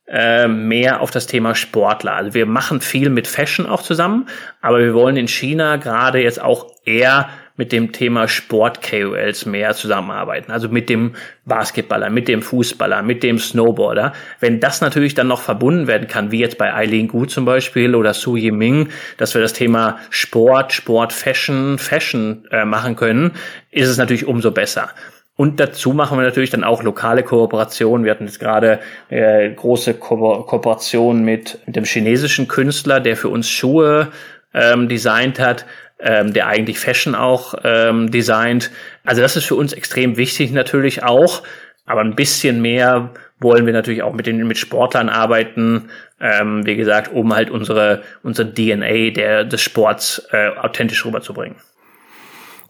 äh, 0.08 0.48
mehr 0.48 1.02
auf 1.02 1.12
das 1.12 1.26
Thema 1.26 1.56
Sportler. 1.56 2.14
Also 2.14 2.34
wir 2.34 2.46
machen 2.46 2.82
viel 2.82 3.10
mit 3.10 3.28
Fashion 3.28 3.66
auch 3.66 3.82
zusammen, 3.82 4.28
aber 4.62 4.80
wir 4.80 4.94
wollen 4.94 5.18
in 5.18 5.28
China 5.28 5.78
gerade 5.78 6.20
jetzt 6.20 6.42
auch 6.42 6.68
eher 6.84 7.30
mit 7.60 7.74
dem 7.74 7.92
Thema 7.92 8.30
Sport-KOLs 8.30 9.46
mehr 9.46 9.74
zusammenarbeiten. 9.74 10.50
Also 10.50 10.70
mit 10.70 10.88
dem 10.88 11.16
Basketballer, 11.44 12.10
mit 12.10 12.30
dem 12.30 12.42
Fußballer, 12.42 13.02
mit 13.02 13.22
dem 13.22 13.38
Snowboarder. 13.38 14.14
Wenn 14.40 14.62
das 14.62 14.80
natürlich 14.80 15.14
dann 15.14 15.28
noch 15.28 15.42
verbunden 15.42 15.86
werden 15.86 16.08
kann, 16.08 16.32
wie 16.32 16.40
jetzt 16.40 16.58
bei 16.58 16.74
Eileen 16.74 17.10
Gu 17.10 17.26
zum 17.26 17.44
Beispiel 17.44 17.96
oder 17.96 18.14
Su 18.14 18.38
Yiming, 18.38 18.88
dass 19.18 19.34
wir 19.34 19.42
das 19.42 19.52
Thema 19.52 20.00
Sport, 20.10 20.72
Sport, 20.72 21.12
Fashion, 21.12 21.78
Fashion 21.78 22.46
äh, 22.50 22.64
machen 22.64 22.96
können, 22.96 23.32
ist 23.72 23.90
es 23.90 23.98
natürlich 23.98 24.26
umso 24.26 24.52
besser. 24.52 24.92
Und 25.36 25.60
dazu 25.60 25.92
machen 25.92 26.18
wir 26.18 26.24
natürlich 26.24 26.52
dann 26.52 26.64
auch 26.64 26.82
lokale 26.82 27.24
Kooperationen. 27.24 28.06
Wir 28.06 28.12
hatten 28.12 28.26
jetzt 28.26 28.40
gerade 28.40 28.80
äh, 29.10 29.50
große 29.50 29.96
Ko 29.96 30.44
Kooperation 30.44 31.26
mit, 31.26 31.60
mit 31.66 31.76
dem 31.76 31.84
chinesischen 31.84 32.48
Künstler, 32.48 33.02
der 33.02 33.18
für 33.18 33.28
uns 33.28 33.50
Schuhe 33.50 34.08
ähm, 34.54 34.88
designt 34.88 35.40
hat, 35.40 35.66
ähm, 36.00 36.34
der 36.34 36.48
eigentlich 36.48 36.80
Fashion 36.80 37.16
auch 37.16 37.56
ähm, 37.64 38.12
designt. 38.12 38.72
Also 39.04 39.22
das 39.22 39.36
ist 39.36 39.46
für 39.46 39.56
uns 39.56 39.74
extrem 39.74 40.18
wichtig 40.18 40.52
natürlich 40.52 41.04
auch. 41.04 41.44
Aber 41.86 42.02
ein 42.02 42.16
bisschen 42.16 42.62
mehr 42.62 43.12
wollen 43.40 43.66
wir 43.66 43.74
natürlich 43.74 44.04
auch 44.04 44.14
mit 44.14 44.28
den 44.28 44.46
mit 44.48 44.58
Sportlern 44.58 45.10
arbeiten, 45.10 45.90
ähm, 46.22 46.66
wie 46.66 46.76
gesagt, 46.76 47.12
um 47.12 47.34
halt 47.34 47.50
unsere 47.50 48.04
unsere 48.22 48.54
DNA 48.54 49.12
der 49.12 49.44
des 49.44 49.62
Sports 49.62 50.28
äh, 50.32 50.50
authentisch 50.50 51.04
rüberzubringen. 51.06 51.56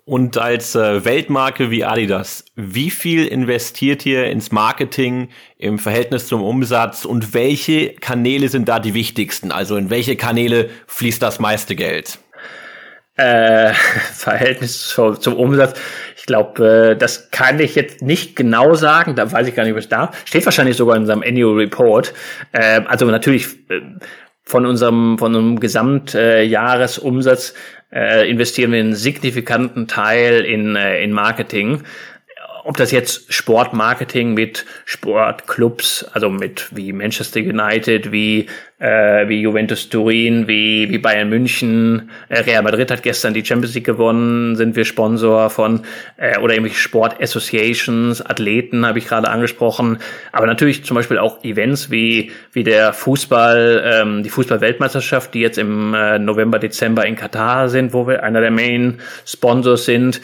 Und 0.06 0.40
als 0.40 0.74
äh, 0.74 1.06
Weltmarke 1.06 1.70
wie 1.70 1.86
Adidas, 1.86 2.44
wie 2.56 2.90
viel 2.90 3.28
investiert 3.28 4.08
ihr 4.08 4.26
ins 4.26 4.52
Marketing 4.52 5.30
im 5.60 5.78
Verhältnis 5.78 6.26
zum 6.26 6.42
Umsatz 6.42 7.06
und 7.06 7.36
welche 7.36 7.94
Kanäle 7.94 8.50
sind 8.50 8.68
da 8.70 8.80
die 8.80 8.96
wichtigsten? 8.96 9.52
Also 9.52 9.76
in 9.76 9.92
welche 9.92 10.16
Kanäle 10.16 10.72
fließt 10.88 11.22
das 11.22 11.40
meiste 11.40 11.76
Geld? 11.76 12.18
Äh, 13.20 13.74
Verhältnis 14.14 14.88
zum, 14.88 15.20
zum 15.20 15.36
Umsatz. 15.36 15.80
Ich 16.18 16.26
glaube, 16.26 16.92
äh, 16.92 16.96
das 16.96 17.32
kann 17.32 17.60
ich 17.60 17.76
jetzt 17.76 18.02
nicht 18.02 18.36
genau 18.36 18.76
sagen. 18.76 19.16
Da 19.16 19.30
weiß 19.32 19.48
ich 19.48 19.56
gar 19.56 19.66
nicht, 19.66 19.76
was 19.76 19.90
da 19.90 20.12
steht. 20.24 20.46
Wahrscheinlich 20.46 20.78
sogar 20.78 20.96
in 20.96 21.02
unserem 21.02 21.22
Annual 21.24 21.56
Report. 21.56 22.14
Äh, 22.54 22.82
also 22.86 23.06
natürlich 23.08 23.48
äh, 23.70 23.82
von 24.44 24.66
unserem 24.66 25.18
von 25.20 25.36
unserem 25.36 25.60
Gesamtjahresumsatz 25.60 27.54
äh, 27.92 28.30
investieren 28.30 28.72
wir 28.72 28.80
einen 28.80 28.96
signifikanten 28.96 29.88
Teil 29.88 30.46
in, 30.46 30.76
äh, 30.76 31.04
in 31.04 31.12
Marketing 31.12 31.84
ob 32.64 32.78
das 32.78 32.92
jetzt 32.92 33.32
Sportmarketing 33.34 34.34
mit 34.34 34.66
Sportclubs, 34.86 36.06
also 36.14 36.30
mit 36.30 36.68
wie 36.76 36.94
Manchester 36.94 37.40
United, 37.40 38.12
wie 38.12 38.48
äh, 38.80 39.28
wie 39.28 39.42
Juventus 39.42 39.90
Turin, 39.90 40.48
wie 40.48 40.90
wie 40.90 40.98
Bayern 40.98 41.30
München, 41.30 42.10
äh, 42.30 42.40
Real 42.40 42.64
Madrid 42.64 42.92
hat 42.92 43.04
gestern 43.04 43.34
die 43.34 43.46
Champions 43.46 43.76
League 43.76 43.86
gewonnen, 43.86 44.56
sind 44.56 44.76
wir 44.76 44.86
Sponsor 44.86 45.50
von 45.50 45.82
äh, 46.18 46.38
oder 46.40 46.54
irgendwelche 46.54 46.80
Sport 46.80 47.22
Associations, 47.22 48.26
Athleten 48.26 48.86
habe 48.86 49.00
ich 49.00 49.08
gerade 49.08 49.30
angesprochen, 49.30 50.00
aber 50.32 50.48
natürlich 50.48 50.86
zum 50.86 50.96
Beispiel 50.96 51.18
auch 51.18 51.44
Events 51.44 51.92
wie 51.92 52.32
wie 52.54 52.64
der 52.64 52.94
Fußball, 52.94 53.84
ähm, 53.86 54.24
die 54.24 54.30
Fußball-Weltmeisterschaft, 54.30 55.34
die 55.34 55.42
jetzt 55.42 55.58
im 55.58 55.94
äh, 55.94 56.20
November 56.20 56.60
Dezember 56.60 57.06
in 57.06 57.16
Katar 57.16 57.70
sind, 57.70 57.94
wo 57.94 58.08
wir 58.08 58.24
einer 58.24 58.42
der 58.42 58.52
Main 58.52 59.00
Sponsors 59.26 59.86
sind. 59.86 60.22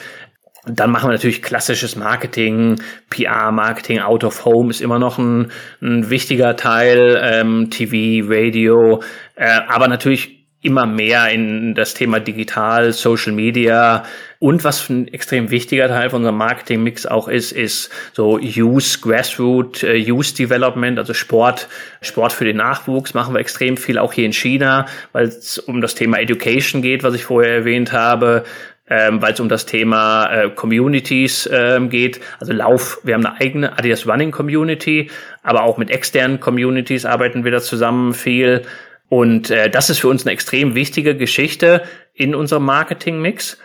Und 0.65 0.79
dann 0.79 0.91
machen 0.91 1.09
wir 1.09 1.13
natürlich 1.13 1.41
klassisches 1.41 1.95
Marketing, 1.95 2.81
PR-Marketing, 3.09 3.99
Out 3.99 4.23
of 4.23 4.45
Home 4.45 4.69
ist 4.69 4.81
immer 4.81 4.99
noch 4.99 5.17
ein, 5.17 5.51
ein 5.81 6.09
wichtiger 6.09 6.55
Teil, 6.55 7.19
ähm, 7.21 7.69
TV, 7.69 8.27
Radio, 8.27 9.01
äh, 9.35 9.59
aber 9.67 9.87
natürlich 9.87 10.35
immer 10.65 10.87
mehr 10.87 11.29
in 11.29 11.75
das 11.75 11.93
Thema 11.93 12.19
Digital, 12.19 12.91
Social 12.91 13.33
Media. 13.33 14.03
Und 14.39 14.63
was 14.63 14.89
ein 14.89 15.07
extrem 15.09 15.51
wichtiger 15.51 15.87
Teil 15.87 16.09
von 16.09 16.21
unserem 16.21 16.37
Marketing-Mix 16.37 17.05
auch 17.05 17.27
ist, 17.27 17.51
ist 17.51 17.91
so 18.13 18.39
Use, 18.39 18.99
Grassroot, 18.99 19.83
uh, 19.83 19.87
Use 19.87 20.33
Development, 20.33 20.97
also 20.97 21.13
Sport, 21.13 21.67
Sport 22.01 22.33
für 22.33 22.45
den 22.45 22.57
Nachwuchs 22.57 23.13
machen 23.13 23.35
wir 23.35 23.39
extrem 23.39 23.77
viel, 23.77 23.99
auch 23.99 24.11
hier 24.11 24.25
in 24.25 24.33
China, 24.33 24.87
weil 25.13 25.27
es 25.27 25.59
um 25.59 25.81
das 25.81 25.93
Thema 25.93 26.19
Education 26.19 26.81
geht, 26.81 27.03
was 27.03 27.13
ich 27.13 27.25
vorher 27.25 27.53
erwähnt 27.53 27.93
habe 27.93 28.43
ähm, 28.89 29.21
weil 29.21 29.33
es 29.33 29.39
um 29.39 29.49
das 29.49 29.65
Thema 29.65 30.27
äh, 30.31 30.49
Communities 30.49 31.49
ähm, 31.51 31.89
geht. 31.89 32.21
Also 32.39 32.53
Lauf, 32.53 32.99
wir 33.03 33.15
haben 33.15 33.25
eine 33.25 33.39
eigene 33.39 33.77
Adidas 33.77 34.07
Running 34.07 34.31
Community, 34.31 35.09
aber 35.43 35.63
auch 35.63 35.77
mit 35.77 35.89
externen 35.89 36.39
Communities 36.39 37.05
arbeiten 37.05 37.43
wir 37.43 37.51
da 37.51 37.59
zusammen 37.61 38.13
viel. 38.13 38.63
Und 39.09 39.49
äh, 39.49 39.69
das 39.69 39.89
ist 39.89 39.99
für 39.99 40.07
uns 40.07 40.25
eine 40.25 40.33
extrem 40.33 40.75
wichtige 40.75 41.15
Geschichte 41.15 41.83
in 42.13 42.35
unserem 42.35 42.65
Marketing-Mix. 42.65 43.57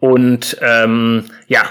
Und 0.00 0.56
ähm, 0.62 1.24
ja, 1.48 1.62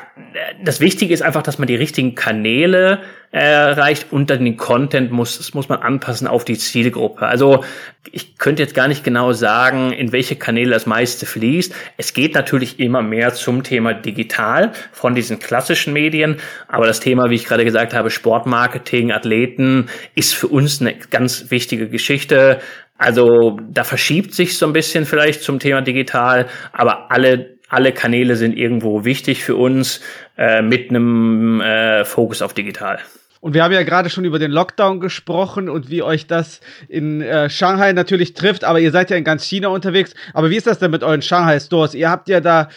das 0.63 0.81
Wichtige 0.81 1.13
ist 1.13 1.21
einfach, 1.21 1.43
dass 1.43 1.59
man 1.59 1.67
die 1.67 1.75
richtigen 1.75 2.13
Kanäle 2.15 2.99
erreicht 3.31 4.07
und 4.11 4.29
dann 4.29 4.43
den 4.43 4.57
Content 4.57 5.11
muss, 5.11 5.37
das 5.37 5.53
muss 5.53 5.69
man 5.69 5.79
anpassen 5.79 6.27
auf 6.27 6.43
die 6.45 6.57
Zielgruppe. 6.57 7.25
Also 7.25 7.63
ich 8.11 8.37
könnte 8.37 8.63
jetzt 8.63 8.73
gar 8.73 8.87
nicht 8.87 9.03
genau 9.03 9.33
sagen, 9.33 9.91
in 9.91 10.11
welche 10.11 10.35
Kanäle 10.35 10.71
das 10.71 10.85
meiste 10.85 11.25
fließt. 11.25 11.73
Es 11.97 12.13
geht 12.13 12.35
natürlich 12.35 12.79
immer 12.79 13.01
mehr 13.01 13.33
zum 13.33 13.63
Thema 13.63 13.93
digital 13.93 14.71
von 14.91 15.13
diesen 15.13 15.39
klassischen 15.39 15.93
Medien, 15.93 16.37
aber 16.67 16.85
das 16.87 16.99
Thema, 16.99 17.29
wie 17.29 17.35
ich 17.35 17.45
gerade 17.45 17.65
gesagt 17.65 17.93
habe, 17.93 18.09
Sportmarketing, 18.09 19.11
Athleten, 19.11 19.87
ist 20.15 20.33
für 20.33 20.47
uns 20.47 20.81
eine 20.81 20.95
ganz 20.95 21.51
wichtige 21.51 21.89
Geschichte. 21.89 22.59
Also 22.97 23.59
da 23.69 23.83
verschiebt 23.83 24.33
sich 24.33 24.57
so 24.57 24.65
ein 24.65 24.73
bisschen 24.73 25.05
vielleicht 25.05 25.43
zum 25.43 25.59
Thema 25.59 25.81
digital, 25.81 26.47
aber 26.71 27.11
alle 27.11 27.56
alle 27.69 27.91
Kanäle 27.91 28.35
sind 28.35 28.57
irgendwo 28.57 29.05
wichtig 29.05 29.43
für 29.43 29.55
uns 29.55 30.01
äh, 30.37 30.61
mit 30.61 30.89
einem 30.89 31.61
äh, 31.61 32.05
Fokus 32.05 32.41
auf 32.41 32.53
digital. 32.53 32.99
Und 33.39 33.53
wir 33.53 33.63
haben 33.63 33.71
ja 33.71 33.83
gerade 33.83 34.09
schon 34.09 34.25
über 34.25 34.39
den 34.39 34.51
Lockdown 34.51 34.99
gesprochen 34.99 35.69
und 35.69 35.91
wie 35.91 36.01
euch 36.01 36.25
das 36.27 36.59
in 36.87 37.21
äh, 37.21 37.49
Shanghai 37.49 37.93
natürlich 37.93 38.33
trifft, 38.33 38.63
aber 38.63 38.79
ihr 38.79 38.91
seid 38.91 39.11
ja 39.11 39.17
in 39.17 39.23
ganz 39.23 39.43
China 39.43 39.67
unterwegs. 39.67 40.13
Aber 40.33 40.49
wie 40.49 40.55
ist 40.55 40.65
das 40.65 40.79
denn 40.79 40.91
mit 40.91 41.03
euren 41.03 41.21
Shanghai-Stores? 41.21 41.93
Ihr 41.93 42.09
habt 42.09 42.29
ja 42.29 42.41
da 42.41 42.69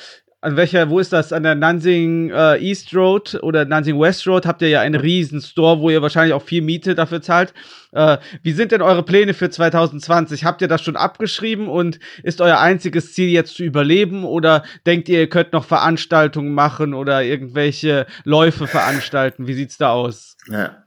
an 0.42 0.56
welcher, 0.56 0.88
wo 0.88 0.98
ist 0.98 1.12
das? 1.12 1.32
An 1.32 1.42
der 1.42 1.54
Nansing 1.54 2.30
äh, 2.30 2.56
East 2.58 2.94
Road 2.94 3.38
oder 3.42 3.66
Nansing 3.66 4.00
West 4.00 4.26
Road 4.26 4.46
habt 4.46 4.62
ihr 4.62 4.68
ja 4.68 4.80
einen 4.80 4.98
riesen 4.98 5.40
Store, 5.42 5.80
wo 5.80 5.90
ihr 5.90 6.00
wahrscheinlich 6.00 6.32
auch 6.32 6.42
viel 6.42 6.62
Miete 6.62 6.94
dafür 6.94 7.20
zahlt. 7.20 7.52
Äh, 7.92 8.16
wie 8.42 8.52
sind 8.52 8.72
denn 8.72 8.80
eure 8.80 9.02
Pläne 9.02 9.34
für 9.34 9.50
2020? 9.50 10.44
Habt 10.44 10.62
ihr 10.62 10.68
das 10.68 10.82
schon 10.82 10.96
abgeschrieben 10.96 11.68
und 11.68 11.98
ist 12.22 12.40
euer 12.40 12.58
einziges 12.58 13.12
Ziel 13.12 13.28
jetzt 13.28 13.54
zu 13.54 13.64
überleben 13.64 14.24
oder 14.24 14.64
denkt 14.86 15.10
ihr, 15.10 15.20
ihr 15.20 15.28
könnt 15.28 15.52
noch 15.52 15.66
Veranstaltungen 15.66 16.54
machen 16.54 16.94
oder 16.94 17.22
irgendwelche 17.22 18.06
Läufe 18.24 18.66
veranstalten? 18.66 19.46
Wie 19.46 19.54
sieht's 19.54 19.76
da 19.76 19.90
aus? 19.90 20.38
Ja. 20.48 20.84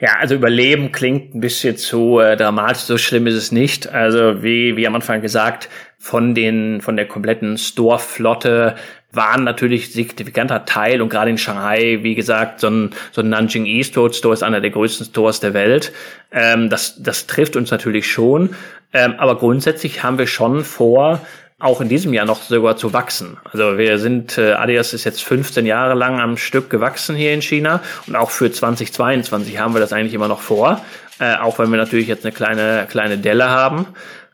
Ja, 0.00 0.16
also 0.18 0.34
Überleben 0.34 0.92
klingt 0.92 1.34
ein 1.34 1.40
bisschen 1.40 1.76
zu 1.76 2.20
äh, 2.20 2.34
dramatisch, 2.34 2.84
so 2.84 2.96
schlimm 2.96 3.26
ist 3.26 3.34
es 3.34 3.52
nicht. 3.52 3.86
Also 3.86 4.42
wie, 4.42 4.74
wie 4.74 4.86
am 4.86 4.94
Anfang 4.94 5.20
gesagt, 5.20 5.68
von 6.02 6.34
den, 6.34 6.80
von 6.80 6.96
der 6.96 7.06
kompletten 7.06 7.58
Store-Flotte 7.58 8.74
waren 9.12 9.44
natürlich 9.44 9.92
signifikanter 9.92 10.64
Teil 10.64 11.02
und 11.02 11.10
gerade 11.10 11.30
in 11.30 11.36
Shanghai, 11.36 11.98
wie 12.00 12.14
gesagt, 12.14 12.60
so 12.60 12.68
ein, 12.68 12.90
so 13.12 13.20
ein 13.20 13.28
Nanjing 13.28 13.66
Eastwood 13.66 14.16
Store 14.16 14.32
ist 14.32 14.42
einer 14.42 14.62
der 14.62 14.70
größten 14.70 15.06
Stores 15.06 15.40
der 15.40 15.52
Welt. 15.52 15.92
Ähm, 16.32 16.70
das, 16.70 17.02
das 17.02 17.26
trifft 17.26 17.54
uns 17.54 17.70
natürlich 17.70 18.10
schon. 18.10 18.56
Ähm, 18.94 19.14
aber 19.18 19.36
grundsätzlich 19.36 20.02
haben 20.02 20.16
wir 20.16 20.26
schon 20.26 20.64
vor, 20.64 21.20
auch 21.58 21.82
in 21.82 21.90
diesem 21.90 22.14
Jahr 22.14 22.24
noch 22.24 22.42
sogar 22.42 22.78
zu 22.78 22.94
wachsen. 22.94 23.36
Also 23.52 23.76
wir 23.76 23.98
sind, 23.98 24.38
äh, 24.38 24.52
Adidas 24.52 24.94
ist 24.94 25.04
jetzt 25.04 25.22
15 25.22 25.66
Jahre 25.66 25.92
lang 25.92 26.18
am 26.18 26.38
Stück 26.38 26.70
gewachsen 26.70 27.14
hier 27.14 27.34
in 27.34 27.42
China 27.42 27.82
und 28.06 28.16
auch 28.16 28.30
für 28.30 28.50
2022 28.50 29.58
haben 29.58 29.74
wir 29.74 29.80
das 29.80 29.92
eigentlich 29.92 30.14
immer 30.14 30.28
noch 30.28 30.40
vor, 30.40 30.82
äh, 31.18 31.36
auch 31.36 31.58
wenn 31.58 31.70
wir 31.70 31.76
natürlich 31.76 32.08
jetzt 32.08 32.24
eine 32.24 32.32
kleine, 32.32 32.86
kleine 32.88 33.18
Delle 33.18 33.50
haben. 33.50 33.86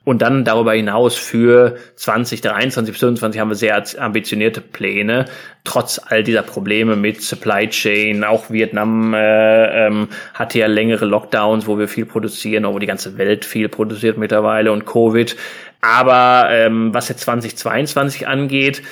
Und 0.07 0.23
dann 0.23 0.45
darüber 0.45 0.73
hinaus 0.73 1.17
für 1.17 1.79
2023, 1.97 2.95
2025 2.95 3.41
haben 3.41 3.49
wir 3.49 3.57
sehr 3.57 3.83
ambitionierte 3.99 4.61
Pläne, 4.61 5.25
trotz 5.65 5.99
all 5.99 6.23
dieser 6.23 6.43
Probleme 6.43 6.95
mit 6.95 7.23
Supply 7.23 7.69
Chain. 7.69 8.23
Auch 8.23 8.49
Vietnam 8.49 9.15
äh, 9.15 9.87
ähm, 9.89 10.07
hatte 10.33 10.61
ja 10.61 10.69
längere 10.69 11.07
Lockdowns, 11.07 11.67
wo 11.67 11.77
wir 11.77 11.89
viel 11.89 12.07
produzieren, 12.07 12.67
wo 12.67 12.79
die 12.79 12.87
ganze 12.87 13.19
Welt 13.19 13.45
viel 13.45 13.69
produziert 13.69 14.17
mittlerweile 14.17 14.71
und 14.71 14.87
Covid. 14.87 15.35
Aber 15.81 16.51
ähm, 16.53 16.95
was 16.95 17.09
jetzt 17.09 17.23
2022 17.23 18.29
angeht, 18.29 18.83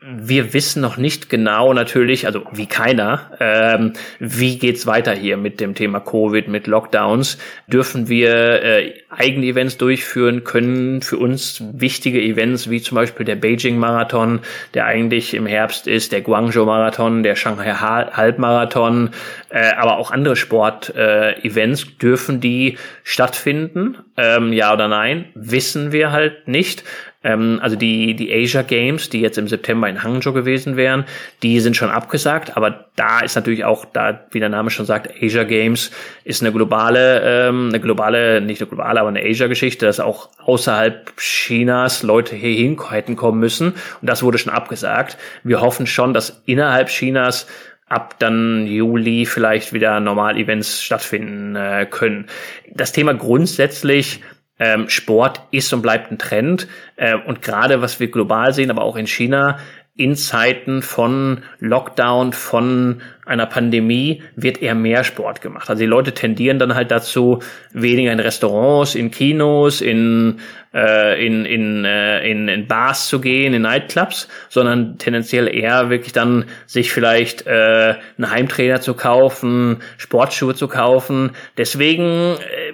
wir 0.00 0.54
wissen 0.54 0.80
noch 0.80 0.96
nicht 0.96 1.28
genau 1.28 1.72
natürlich, 1.72 2.26
also 2.26 2.44
wie 2.52 2.66
keiner, 2.66 3.32
ähm, 3.40 3.94
wie 4.20 4.56
geht's 4.56 4.86
weiter 4.86 5.12
hier 5.12 5.36
mit 5.36 5.58
dem 5.58 5.74
Thema 5.74 5.98
Covid, 5.98 6.46
mit 6.46 6.68
Lockdowns. 6.68 7.36
Dürfen 7.66 8.08
wir 8.08 8.62
äh, 8.62 8.94
eigene 9.10 9.46
Events 9.46 9.76
durchführen, 9.76 10.44
können 10.44 11.02
für 11.02 11.16
uns 11.16 11.64
wichtige 11.72 12.22
Events 12.22 12.70
wie 12.70 12.80
zum 12.80 12.94
Beispiel 12.94 13.26
der 13.26 13.34
Beijing-Marathon, 13.34 14.40
der 14.74 14.86
eigentlich 14.86 15.34
im 15.34 15.46
Herbst 15.46 15.88
ist, 15.88 16.12
der 16.12 16.20
Guangzhou-Marathon, 16.20 17.24
der 17.24 17.34
Shanghai 17.34 17.72
Halbmarathon, 17.72 19.10
äh, 19.48 19.72
aber 19.72 19.98
auch 19.98 20.12
andere 20.12 20.36
Sport-Events, 20.36 21.82
äh, 21.82 21.86
dürfen 22.00 22.40
die 22.40 22.78
stattfinden? 23.02 23.98
Ähm, 24.16 24.52
ja 24.52 24.72
oder 24.72 24.86
nein? 24.86 25.24
Wissen 25.34 25.90
wir 25.90 26.12
halt 26.12 26.46
nicht. 26.46 26.84
Ähm, 27.24 27.58
also 27.60 27.74
die, 27.74 28.14
die 28.14 28.32
Asia 28.32 28.62
Games, 28.62 29.08
die 29.08 29.20
jetzt 29.20 29.38
im 29.38 29.48
September 29.48 29.88
in 29.88 30.02
Hangzhou 30.02 30.32
gewesen 30.32 30.76
wären, 30.76 31.04
die 31.42 31.58
sind 31.58 31.76
schon 31.76 31.90
abgesagt, 31.90 32.56
aber 32.56 32.86
da 32.94 33.20
ist 33.20 33.34
natürlich 33.34 33.64
auch, 33.64 33.84
da, 33.84 34.26
wie 34.30 34.40
der 34.40 34.48
Name 34.48 34.70
schon 34.70 34.86
sagt, 34.86 35.10
Asia 35.20 35.42
Games 35.42 35.90
ist 36.24 36.42
eine 36.42 36.52
globale, 36.52 37.22
ähm, 37.24 37.68
eine 37.68 37.80
globale, 37.80 38.40
nicht 38.40 38.60
eine 38.60 38.68
globale, 38.68 39.00
aber 39.00 39.08
eine 39.08 39.22
Asia-Geschichte, 39.22 39.86
dass 39.86 39.98
auch 39.98 40.28
außerhalb 40.38 41.16
Chinas 41.16 42.02
Leute 42.04 42.36
hierhin 42.36 42.78
hätten 42.90 43.16
kommen 43.16 43.40
müssen. 43.40 43.72
Und 44.00 44.08
das 44.08 44.22
wurde 44.22 44.38
schon 44.38 44.52
abgesagt. 44.52 45.18
Wir 45.42 45.60
hoffen 45.60 45.86
schon, 45.86 46.14
dass 46.14 46.42
innerhalb 46.46 46.88
Chinas 46.88 47.46
ab 47.88 48.16
dann 48.18 48.66
Juli 48.66 49.26
vielleicht 49.26 49.72
wieder 49.72 49.98
Normal-Events 49.98 50.82
stattfinden 50.82 51.56
äh, 51.56 51.86
können. 51.90 52.26
Das 52.72 52.92
Thema 52.92 53.14
grundsätzlich 53.14 54.20
ähm, 54.58 54.88
Sport 54.88 55.42
ist 55.50 55.72
und 55.72 55.82
bleibt 55.82 56.10
ein 56.10 56.18
Trend. 56.18 56.68
Äh, 56.96 57.16
und 57.16 57.42
gerade 57.42 57.80
was 57.80 58.00
wir 58.00 58.10
global 58.10 58.52
sehen, 58.52 58.70
aber 58.70 58.82
auch 58.82 58.96
in 58.96 59.06
China, 59.06 59.58
in 59.98 60.14
Zeiten 60.14 60.80
von 60.80 61.42
Lockdown, 61.58 62.32
von 62.32 63.02
einer 63.26 63.46
Pandemie 63.46 64.22
wird 64.36 64.62
eher 64.62 64.76
mehr 64.76 65.02
Sport 65.02 65.42
gemacht. 65.42 65.68
Also 65.68 65.80
die 65.80 65.86
Leute 65.86 66.14
tendieren 66.14 66.60
dann 66.60 66.76
halt 66.76 66.92
dazu, 66.92 67.40
weniger 67.72 68.12
in 68.12 68.20
Restaurants, 68.20 68.94
in 68.94 69.10
Kinos, 69.10 69.80
in, 69.80 70.38
äh, 70.72 71.26
in, 71.26 71.44
in, 71.44 71.84
äh, 71.84 72.30
in, 72.30 72.46
in 72.46 72.68
Bars 72.68 73.08
zu 73.08 73.20
gehen, 73.20 73.54
in 73.54 73.62
Nightclubs, 73.62 74.28
sondern 74.48 74.98
tendenziell 74.98 75.52
eher 75.52 75.90
wirklich 75.90 76.12
dann 76.12 76.44
sich 76.66 76.92
vielleicht 76.92 77.48
äh, 77.48 77.96
einen 78.16 78.30
Heimtrainer 78.30 78.80
zu 78.80 78.94
kaufen, 78.94 79.78
Sportschuhe 79.96 80.54
zu 80.54 80.68
kaufen. 80.68 81.32
Deswegen 81.56 82.36
äh, 82.36 82.72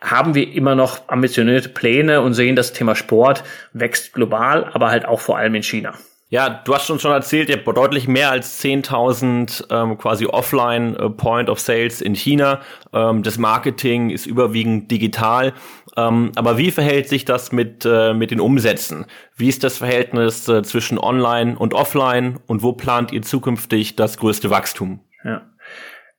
haben 0.00 0.34
wir 0.34 0.52
immer 0.52 0.74
noch 0.74 1.08
ambitionierte 1.08 1.68
Pläne 1.68 2.20
und 2.20 2.34
sehen, 2.34 2.56
das 2.56 2.72
Thema 2.72 2.94
Sport 2.94 3.44
wächst 3.72 4.12
global, 4.12 4.70
aber 4.72 4.90
halt 4.90 5.06
auch 5.06 5.20
vor 5.20 5.38
allem 5.38 5.54
in 5.54 5.62
China. 5.62 5.94
Ja, 6.30 6.50
du 6.50 6.74
hast 6.74 6.90
uns 6.90 7.00
schon 7.00 7.12
erzählt, 7.12 7.48
ihr 7.48 7.56
habt 7.56 7.66
deutlich 7.66 8.06
mehr 8.06 8.30
als 8.30 8.62
10.000 8.62 9.64
ähm, 9.70 9.96
quasi 9.96 10.26
Offline 10.26 10.94
äh, 10.94 11.08
Point 11.08 11.48
of 11.48 11.58
Sales 11.58 12.02
in 12.02 12.14
China. 12.14 12.60
Ähm, 12.92 13.22
das 13.22 13.38
Marketing 13.38 14.10
ist 14.10 14.26
überwiegend 14.26 14.90
digital. 14.90 15.54
Ähm, 15.96 16.32
aber 16.36 16.58
wie 16.58 16.70
verhält 16.70 17.08
sich 17.08 17.24
das 17.24 17.50
mit, 17.50 17.86
äh, 17.86 18.12
mit 18.12 18.30
den 18.30 18.40
Umsätzen? 18.40 19.06
Wie 19.36 19.48
ist 19.48 19.64
das 19.64 19.78
Verhältnis 19.78 20.46
äh, 20.48 20.62
zwischen 20.62 20.98
Online 20.98 21.58
und 21.58 21.72
Offline 21.72 22.38
und 22.46 22.62
wo 22.62 22.74
plant 22.74 23.10
ihr 23.10 23.22
zukünftig 23.22 23.96
das 23.96 24.18
größte 24.18 24.50
Wachstum? 24.50 25.00
Ja. 25.24 25.42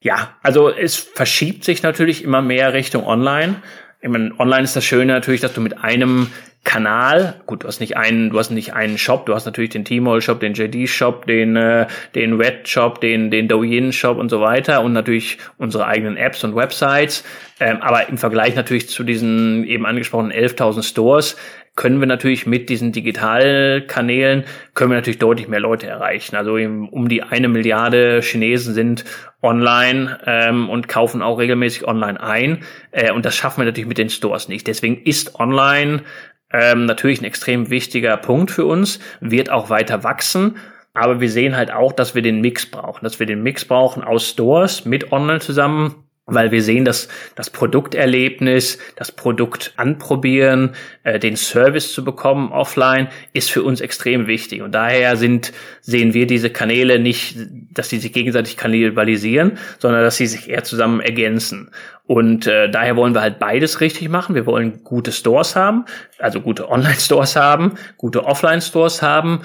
Ja, 0.02 0.36
also 0.42 0.70
es 0.70 0.96
verschiebt 0.96 1.66
sich 1.66 1.84
natürlich 1.84 2.24
immer 2.24 2.42
mehr 2.42 2.74
Richtung 2.74 3.06
Online. 3.06 3.62
Ich 4.02 4.10
meine, 4.10 4.32
online 4.40 4.64
ist 4.64 4.76
das 4.78 4.86
Schöne 4.86 5.12
natürlich, 5.12 5.42
dass 5.42 5.54
du 5.54 5.60
mit 5.60 5.78
einem 5.84 6.28
Kanal, 6.64 7.42
gut, 7.46 7.64
du 7.64 7.68
hast 7.68 7.80
nicht 7.80 7.98
einen, 7.98 8.30
du 8.30 8.38
hast 8.38 8.50
nicht 8.50 8.74
einen 8.74 8.98
Shop, 8.98 9.26
du 9.26 9.34
hast 9.34 9.46
natürlich 9.46 9.72
den 9.72 9.86
Tmall 9.86 10.22
Shop, 10.22 10.40
den 10.40 10.54
JD 10.54 10.88
Shop, 10.90 11.26
den 11.26 11.56
äh, 11.56 11.88
den 12.16 12.34
Red 12.40 12.68
Shop, 12.68 13.02
den 13.02 13.32
den 13.32 13.48
Douyin 13.48 13.92
Shop 13.94 14.18
und 14.18 14.30
so 14.30 14.42
weiter 14.42 14.84
und 14.84 14.94
natürlich 14.94 15.38
unsere 15.58 15.88
eigenen 15.88 16.16
Apps 16.16 16.44
und 16.44 16.56
Websites, 16.56 17.24
ähm, 17.60 17.82
aber 17.82 18.08
im 18.10 18.18
Vergleich 18.18 18.56
natürlich 18.56 18.90
zu 18.90 19.04
diesen 19.04 19.64
eben 19.66 19.86
angesprochenen 19.86 20.32
11.000 20.32 20.84
Stores 20.84 21.38
können 21.80 22.02
wir 22.02 22.08
natürlich 22.08 22.46
mit 22.46 22.68
diesen 22.68 22.92
Digitalkanälen, 22.92 24.44
können 24.74 24.92
wir 24.92 24.98
natürlich 24.98 25.18
deutlich 25.18 25.48
mehr 25.48 25.62
Leute 25.62 25.88
erreichen. 25.88 26.36
Also 26.36 26.56
um 26.56 27.08
die 27.08 27.24
eine 27.24 27.48
Milliarde 27.48 28.20
Chinesen 28.22 28.74
sind 28.74 29.06
online 29.42 30.20
ähm, 30.26 30.70
und 30.70 30.90
kaufen 30.90 31.22
auch 31.22 31.40
regelmäßig 31.40 31.88
online 31.88 32.22
ein. 32.22 32.66
Äh, 32.92 33.14
und 33.14 33.24
das 33.24 33.34
schaffen 33.34 33.62
wir 33.62 33.66
natürlich 33.66 33.88
mit 33.88 33.98
den 33.98 34.10
Stores 34.10 34.50
nicht. 34.50 34.68
Deswegen 34.68 35.02
ist 35.04 35.40
online 35.40 36.04
ähm, 36.52 36.84
natürlich 36.84 37.22
ein 37.22 37.26
extrem 37.26 37.70
wichtiger 37.70 38.18
Punkt 38.18 38.52
für 38.52 38.66
uns, 38.66 39.00
wird 39.22 39.50
auch 39.50 39.70
weiter 39.70 40.04
wachsen. 40.04 40.58
Aber 40.94 41.22
wir 41.22 41.30
sehen 41.30 41.56
halt 41.56 41.72
auch, 41.72 41.94
dass 41.94 42.14
wir 42.14 42.22
den 42.22 42.42
Mix 42.42 42.66
brauchen, 42.66 43.06
dass 43.06 43.22
wir 43.22 43.26
den 43.26 43.42
Mix 43.42 43.64
brauchen 43.64 44.04
aus 44.04 44.28
Stores 44.28 44.84
mit 44.84 45.14
online 45.14 45.40
zusammen 45.40 46.09
weil 46.34 46.52
wir 46.52 46.62
sehen, 46.62 46.86
dass 46.86 47.08
das 47.36 47.50
Produkterlebnis, 47.50 48.78
das 48.96 49.12
Produkt 49.12 49.74
anprobieren, 49.78 50.76
äh, 51.04 51.20
den 51.20 51.36
Service 51.36 51.94
zu 51.94 52.04
bekommen 52.04 52.52
offline, 52.52 53.08
ist 53.34 53.52
für 53.52 53.64
uns 53.64 53.82
extrem 53.82 54.28
wichtig. 54.28 54.62
Und 54.62 54.74
daher 54.74 55.18
sind, 55.18 55.54
sehen 55.82 56.14
wir 56.14 56.28
diese 56.28 56.50
Kanäle 56.50 57.00
nicht, 57.00 57.36
dass 57.72 57.90
sie 57.90 58.00
sich 58.00 58.14
gegenseitig 58.14 58.58
kannibalisieren, 58.58 59.58
sondern 59.80 60.04
dass 60.04 60.18
sie 60.18 60.28
sich 60.28 60.50
eher 60.50 60.64
zusammen 60.64 61.00
ergänzen. 61.00 61.72
Und 62.10 62.48
äh, 62.48 62.72
daher 62.72 62.96
wollen 62.96 63.14
wir 63.14 63.22
halt 63.22 63.38
beides 63.38 63.82
richtig 63.82 64.10
machen. 64.10 64.34
Wir 64.34 64.48
wollen 64.48 64.84
gute 64.84 65.12
Stores 65.12 65.56
haben, 65.56 65.86
also 66.18 66.42
gute 66.42 66.68
Online-Stores 66.68 67.36
haben, 67.36 67.76
gute 67.98 68.26
Offline-Stores 68.26 69.04
haben, 69.04 69.42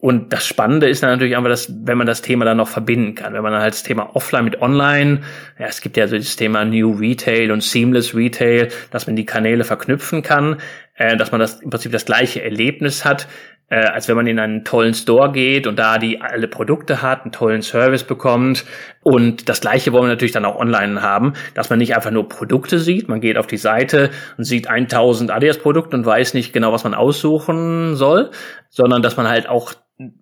und 0.00 0.32
das 0.32 0.46
Spannende 0.46 0.88
ist 0.88 1.02
dann 1.02 1.10
natürlich 1.10 1.36
einfach, 1.36 1.50
dass, 1.50 1.72
wenn 1.84 1.98
man 1.98 2.06
das 2.06 2.22
Thema 2.22 2.44
dann 2.44 2.58
noch 2.58 2.68
verbinden 2.68 3.16
kann, 3.16 3.34
wenn 3.34 3.42
man 3.42 3.50
dann 3.50 3.62
halt 3.62 3.74
das 3.74 3.82
Thema 3.82 4.14
Offline 4.14 4.44
mit 4.44 4.62
Online, 4.62 5.22
ja, 5.58 5.66
es 5.66 5.80
gibt 5.80 5.96
ja 5.96 6.06
so 6.06 6.16
das 6.16 6.36
Thema 6.36 6.64
New 6.64 6.92
Retail 6.92 7.50
und 7.50 7.64
Seamless 7.64 8.14
Retail, 8.14 8.68
dass 8.92 9.08
man 9.08 9.16
die 9.16 9.26
Kanäle 9.26 9.64
verknüpfen 9.64 10.22
kann, 10.22 10.60
äh, 10.94 11.16
dass 11.16 11.32
man 11.32 11.40
das 11.40 11.60
im 11.60 11.70
Prinzip 11.70 11.90
das 11.90 12.04
gleiche 12.04 12.44
Erlebnis 12.44 13.04
hat, 13.04 13.26
äh, 13.70 13.84
als 13.84 14.08
wenn 14.08 14.16
man 14.16 14.26
in 14.26 14.38
einen 14.38 14.64
tollen 14.64 14.94
Store 14.94 15.30
geht 15.30 15.66
und 15.66 15.78
da 15.78 15.98
die 15.98 16.20
alle 16.20 16.48
Produkte 16.48 17.02
hat, 17.02 17.22
einen 17.22 17.32
tollen 17.32 17.62
Service 17.62 18.04
bekommt. 18.04 18.64
Und 19.02 19.48
das 19.48 19.60
gleiche 19.60 19.92
wollen 19.92 20.04
wir 20.04 20.08
natürlich 20.08 20.32
dann 20.32 20.44
auch 20.44 20.56
online 20.56 21.02
haben, 21.02 21.34
dass 21.54 21.70
man 21.70 21.78
nicht 21.78 21.94
einfach 21.94 22.10
nur 22.10 22.28
Produkte 22.28 22.78
sieht, 22.78 23.08
man 23.08 23.20
geht 23.20 23.36
auf 23.36 23.46
die 23.46 23.56
Seite 23.56 24.10
und 24.36 24.44
sieht 24.44 24.68
1000 24.68 25.30
Adidas 25.30 25.58
Produkte 25.58 25.96
und 25.96 26.06
weiß 26.06 26.34
nicht 26.34 26.52
genau, 26.52 26.72
was 26.72 26.84
man 26.84 26.94
aussuchen 26.94 27.94
soll, 27.96 28.30
sondern 28.70 29.02
dass 29.02 29.16
man 29.16 29.28
halt 29.28 29.48
auch 29.48 29.74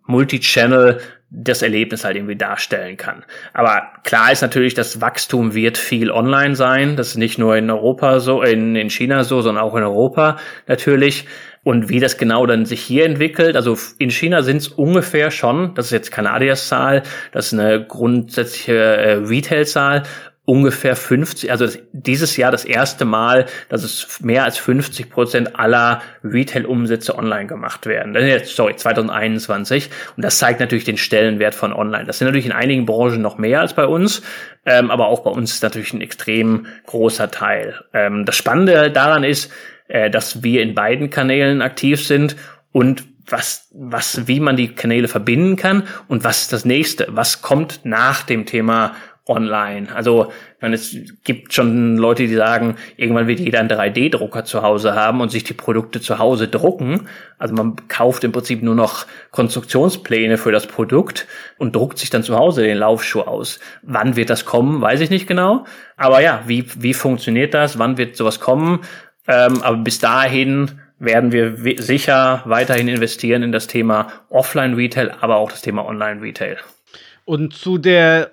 Multi-Channel 0.07 1.01
das 1.31 1.63
Erlebnis 1.63 2.05
halt 2.05 2.17
irgendwie 2.17 2.37
darstellen 2.37 2.97
kann. 2.97 3.25
Aber 3.53 3.83
klar 4.05 4.33
ist 4.33 4.43
natürlich, 4.43 4.75
das 4.75 5.01
Wachstum 5.01 5.55
wird 5.55 5.77
viel 5.77 6.11
online 6.11 6.55
sein. 6.55 6.97
Das 6.97 7.09
ist 7.09 7.17
nicht 7.17 7.39
nur 7.39 7.57
in 7.57 7.71
Europa 7.71 8.21
so, 8.21 8.43
in, 8.43 8.77
in 8.77 8.91
China 8.91 9.25
so, 9.25 9.41
sondern 9.41 9.65
auch 9.65 9.75
in 9.75 9.83
Europa 9.83 10.39
natürlich. 10.67 11.27
Und 11.67 11.89
wie 11.89 11.99
das 11.99 12.17
genau 12.17 12.47
dann 12.47 12.64
sich 12.64 12.81
hier 12.81 13.05
entwickelt, 13.05 13.57
also 13.57 13.77
in 13.99 14.12
China 14.12 14.43
sind 14.43 14.59
es 14.59 14.69
ungefähr 14.69 15.33
schon, 15.33 15.75
das 15.75 15.87
ist 15.87 15.91
jetzt 15.91 16.12
Kanadiers 16.12 16.69
Zahl, 16.69 17.03
das 17.33 17.47
ist 17.47 17.59
eine 17.59 17.85
grundsätzliche 17.85 18.77
äh, 18.77 19.12
Retail-Zahl, 19.14 20.05
ungefähr 20.45 20.95
50, 20.95 21.51
also 21.51 21.67
dieses 21.93 22.37
Jahr 22.37 22.53
das 22.53 22.64
erste 22.64 23.05
Mal, 23.05 23.47
dass 23.69 23.83
es 23.83 24.21
mehr 24.21 24.45
als 24.45 24.59
50 24.59 25.11
Prozent 25.11 25.59
aller 25.59 26.03
Retail-Umsätze 26.23 27.19
online 27.19 27.49
gemacht 27.49 27.87
werden. 27.87 28.14
Ist 28.14 28.29
jetzt, 28.29 28.55
sorry, 28.55 28.77
2021. 28.77 29.91
Und 30.17 30.25
das 30.25 30.39
zeigt 30.39 30.61
natürlich 30.61 30.85
den 30.85 30.99
Stellenwert 30.99 31.57
von 31.57 31.73
online. 31.73 32.05
Das 32.05 32.19
sind 32.19 32.27
natürlich 32.27 32.47
in 32.47 32.53
einigen 32.53 32.87
Branchen 32.87 33.21
noch 33.21 33.39
mehr 33.39 33.61
als 33.61 33.75
bei 33.75 33.87
uns, 33.87 34.23
ähm, 34.64 34.93
aber 34.93 35.09
auch 35.09 35.25
bei 35.25 35.31
uns 35.31 35.55
ist 35.55 35.64
natürlich 35.64 35.93
ein 35.93 36.01
extrem 36.01 36.67
großer 36.87 37.33
Teil. 37.33 37.75
Ähm, 37.93 38.25
das 38.25 38.37
Spannende 38.37 38.93
daran 38.93 39.25
ist, 39.25 39.51
äh, 39.89 40.11
dass 40.11 40.43
wir 40.43 40.62
in 40.62 40.74
beiden 40.74 41.11
Kanälen 41.11 41.62
aktiv 41.62 42.05
sind 42.05 42.37
und 42.72 43.05
was, 43.28 43.68
was, 43.74 44.28
wie 44.28 44.41
man 44.41 44.57
die 44.57 44.68
Kanäle 44.68 45.09
verbinden 45.09 45.57
kann 45.57 45.82
und 46.09 46.24
was 46.24 46.43
ist 46.43 46.53
das 46.53 46.64
nächste? 46.64 47.09
Was 47.11 47.43
kommt 47.43 47.80
nach 47.84 48.22
dem 48.22 48.47
Thema 48.47 48.95
online. 49.26 49.89
Also 49.93 50.32
meine, 50.61 50.76
es 50.76 50.97
gibt 51.24 51.53
schon 51.53 51.97
Leute, 51.97 52.26
die 52.26 52.34
sagen, 52.34 52.76
irgendwann 52.97 53.26
wird 53.26 53.41
jeder 53.41 53.59
einen 53.61 53.68
3D-Drucker 53.68 54.45
zu 54.45 54.62
Hause 54.62 54.95
haben 54.95 55.20
und 55.20 55.30
sich 55.30 55.45
die 55.45 55.53
Produkte 55.53 56.01
zu 56.01 56.18
Hause 56.18 56.49
drucken. 56.49 57.09
Also 57.37 57.55
man 57.55 57.76
kauft 57.89 58.24
im 58.24 58.32
Prinzip 58.32 58.62
nur 58.62 58.76
noch 58.76 59.07
Konstruktionspläne 59.32 60.39
für 60.39 60.53
das 60.53 60.66
Produkt 60.66 61.26
und 61.59 61.74
druckt 61.74 61.99
sich 61.99 62.11
dann 62.11 62.22
zu 62.22 62.37
Hause 62.37 62.62
den 62.62 62.78
Laufschuh 62.78 63.22
aus. 63.22 63.59
Wann 63.82 64.16
wird 64.16 64.30
das 64.30 64.45
kommen, 64.45 64.80
weiß 64.80 65.01
ich 65.01 65.11
nicht 65.11 65.26
genau. 65.26 65.66
Aber 65.97 66.20
ja, 66.20 66.43
wie, 66.47 66.64
wie 66.80 66.95
funktioniert 66.95 67.53
das? 67.53 67.78
Wann 67.78 67.99
wird 67.99 68.16
sowas 68.16 68.41
kommen? 68.41 68.80
Ähm, 69.29 69.62
aber 69.62 69.79
bis 69.79 69.99
dahin 69.99 70.72
werden 70.99 71.33
wir 71.33 71.57
sicher 71.83 72.43
weiterhin 72.47 72.89
investieren 72.89 73.43
in 73.43 73.53
das 73.53 73.66
Thema 73.66 74.12
Offline-Retail, 74.31 75.12
aber 75.20 75.37
auch 75.37 75.51
das 75.51 75.62
Thema 75.62 75.85
Online-Retail. 75.85 76.57
Und 77.24 77.55
zu 77.55 77.77
der 77.77 78.31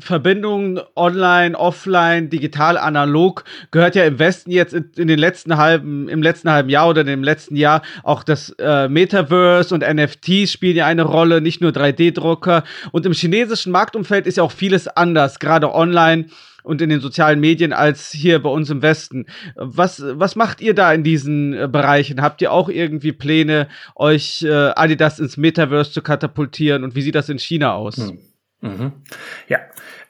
Verbindung 0.00 0.80
online, 0.96 1.56
offline, 1.56 2.28
digital, 2.28 2.76
analog 2.76 3.44
gehört 3.70 3.94
ja 3.94 4.04
im 4.04 4.18
Westen 4.18 4.50
jetzt 4.50 4.74
in, 4.74 5.06
den 5.06 5.18
letzten 5.18 5.56
halben, 5.56 6.08
im 6.08 6.20
letzten 6.20 6.50
halben 6.50 6.68
Jahr 6.68 6.88
oder 6.88 7.06
im 7.06 7.22
letzten 7.22 7.54
Jahr 7.54 7.82
auch 8.02 8.24
das 8.24 8.50
äh, 8.58 8.88
Metaverse 8.88 9.72
und 9.72 9.84
NFTs 9.86 10.50
spielen 10.50 10.76
ja 10.76 10.86
eine 10.86 11.02
Rolle, 11.02 11.40
nicht 11.40 11.60
nur 11.60 11.70
3D-Drucker. 11.70 12.64
Und 12.90 13.06
im 13.06 13.12
chinesischen 13.12 13.70
Marktumfeld 13.70 14.26
ist 14.26 14.36
ja 14.36 14.42
auch 14.42 14.52
vieles 14.52 14.88
anders, 14.88 15.38
gerade 15.38 15.72
online 15.72 16.26
und 16.64 16.80
in 16.82 16.88
den 16.88 17.00
sozialen 17.00 17.38
Medien 17.38 17.72
als 17.72 18.10
hier 18.10 18.42
bei 18.42 18.48
uns 18.48 18.70
im 18.70 18.82
Westen. 18.82 19.26
Was, 19.54 20.02
was 20.04 20.34
macht 20.34 20.60
ihr 20.60 20.74
da 20.74 20.92
in 20.92 21.04
diesen 21.04 21.52
äh, 21.52 21.68
Bereichen? 21.70 22.22
Habt 22.22 22.42
ihr 22.42 22.50
auch 22.50 22.68
irgendwie 22.68 23.12
Pläne, 23.12 23.68
euch 23.94 24.42
äh, 24.42 24.72
Adidas 24.74 25.20
ins 25.20 25.36
Metaverse 25.36 25.92
zu 25.92 26.02
katapultieren 26.02 26.82
und 26.82 26.96
wie 26.96 27.02
sieht 27.02 27.14
das 27.14 27.28
in 27.28 27.38
China 27.38 27.74
aus? 27.74 27.98
Hm. 27.98 28.18
Mhm. 28.62 28.92
Ja, 29.46 29.58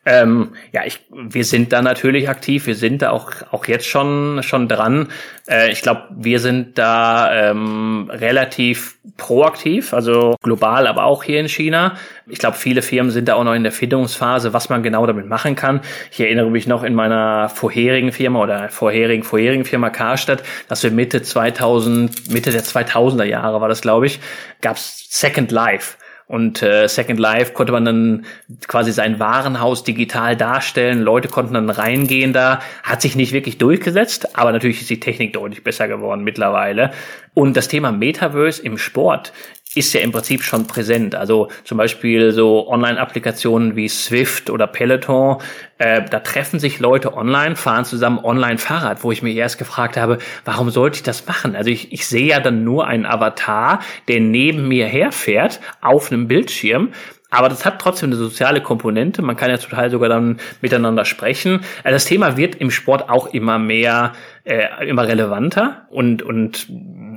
Ähm, 0.07 0.51
ja, 0.73 0.83
ich, 0.85 1.01
wir 1.11 1.45
sind 1.45 1.73
da 1.73 1.81
natürlich 1.81 2.29
aktiv. 2.29 2.67
Wir 2.67 2.75
sind 2.75 3.03
da 3.03 3.11
auch, 3.11 3.31
auch 3.51 3.67
jetzt 3.67 3.87
schon, 3.87 4.43
schon 4.43 4.69
dran. 4.69 5.09
Äh, 5.49 5.73
ich 5.73 5.81
glaube, 5.83 6.03
wir 6.11 6.41
sind 6.41 6.79
da 6.79 7.51
ähm, 7.51 8.11
relativ 8.13 8.97
proaktiv, 9.17 9.95
also 9.95 10.37
global, 10.43 10.87
aber 10.87 11.05
auch 11.05 11.23
hier 11.23 11.41
in 11.41 11.49
China. 11.49 11.97
Ich 12.27 12.39
glaube, 12.39 12.57
viele 12.57 12.83
Firmen 12.83 13.11
sind 13.11 13.29
da 13.29 13.35
auch 13.35 13.45
noch 13.45 13.55
in 13.55 13.63
der 13.63 13.73
Findungsphase, 13.73 14.53
was 14.53 14.69
man 14.69 14.83
genau 14.83 15.07
damit 15.07 15.27
machen 15.27 15.55
kann. 15.55 15.81
Ich 16.11 16.21
erinnere 16.21 16.51
mich 16.51 16.67
noch 16.67 16.83
in 16.83 16.95
meiner 16.95 17.49
vorherigen 17.49 18.13
Firma 18.13 18.41
oder 18.41 18.69
vorherigen, 18.69 19.23
vorherigen 19.23 19.65
Firma 19.65 19.91
Karstadt, 19.91 20.43
dass 20.69 20.83
wir 20.83 20.91
Mitte 20.91 21.23
2000, 21.23 22.33
Mitte 22.33 22.51
der 22.51 22.63
2000er 22.63 23.25
Jahre 23.25 23.61
war 23.61 23.69
das, 23.69 23.81
glaube 23.81 24.07
ich, 24.07 24.21
gab's 24.61 25.07
Second 25.11 25.51
Life. 25.51 25.97
Und 26.27 26.63
äh, 26.63 26.89
Second 26.89 27.21
Life 27.21 27.53
konnte 27.53 27.73
man 27.73 27.85
dann 27.85 28.27
quasi 28.67 28.93
sein 28.93 29.19
Warenhaus 29.21 29.85
digital 29.85 30.37
darstellen. 30.37 31.03
Leute 31.03 31.29
konnten 31.29 31.55
dann 31.55 31.69
reingehen 31.69 32.33
da. 32.33 32.61
Hat 32.83 33.03
sich 33.03 33.15
nicht 33.15 33.33
wirklich 33.33 33.59
durchgesetzt, 33.59 34.37
aber 34.39 34.53
natürlich 34.53 34.81
ist 34.81 34.91
die 34.91 35.01
Technik 35.01 35.35
deutlich 35.35 35.63
besser 35.63 35.87
geworden 35.87 36.25
mittlerweile. 36.25 36.93
Und 37.35 37.57
das 37.57 37.69
Thema 37.69 37.93
Metaverse 37.93 38.63
im 38.63 38.79
Sport 38.79 39.33
ist 39.75 39.93
ja 39.93 40.01
im 40.01 40.13
Prinzip 40.13 40.43
schon 40.43 40.67
präsent. 40.67 41.15
Also 41.15 41.49
zum 41.65 41.79
Beispiel 41.79 42.33
so 42.33 42.69
Online-Applikationen 42.69 43.77
wie 43.77 43.89
Swift 43.89 44.51
oder 44.51 44.67
Peloton, 44.67 45.39
äh, 45.79 46.03
da 46.09 46.21
treffen 46.21 46.59
sich 46.61 46.81
Leute 46.81 47.15
online, 47.15 47.57
fahren 47.57 47.85
zusammen 47.85 48.19
online 48.23 48.59
Fahrrad, 48.59 49.03
wo 49.03 49.13
ich 49.13 49.23
mir 49.23 49.35
erst 49.35 49.59
gefragt 49.59 49.97
habe, 49.97 50.19
warum 50.45 50.71
sollte 50.71 50.97
ich 50.97 51.03
das 51.03 51.27
machen? 51.27 51.57
Also 51.57 51.71
ich, 51.71 51.93
ich 51.93 52.07
sehe 52.07 52.27
ja 52.27 52.41
dann 52.41 52.65
nur 52.65 52.87
einen 52.87 53.07
Avatar, 53.07 53.81
der 54.09 54.21
neben 54.21 54.69
mir 54.69 54.87
herfährt 54.87 55.61
auf 55.81 56.11
einem 56.11 56.29
Bildschirm 56.29 56.93
aber 57.35 57.49
das 57.49 57.67
hat 57.67 57.81
trotzdem 57.81 58.11
eine 58.11 58.17
soziale 58.17 58.61
Komponente. 58.61 59.21
Man 59.21 59.37
kann 59.37 59.51
ja 59.51 59.57
total 59.57 59.91
sogar 59.91 60.09
dann 60.09 60.39
miteinander 60.61 61.05
sprechen. 61.05 61.63
Also 61.83 61.95
das 61.95 62.05
Thema 62.05 62.37
wird 62.37 62.55
im 62.55 62.71
Sport 62.71 63.11
auch 63.11 63.27
immer 63.35 63.59
mehr, 63.59 64.13
äh, 64.45 64.87
immer 64.87 65.09
relevanter 65.09 65.87
und, 65.91 66.23
und 66.23 66.69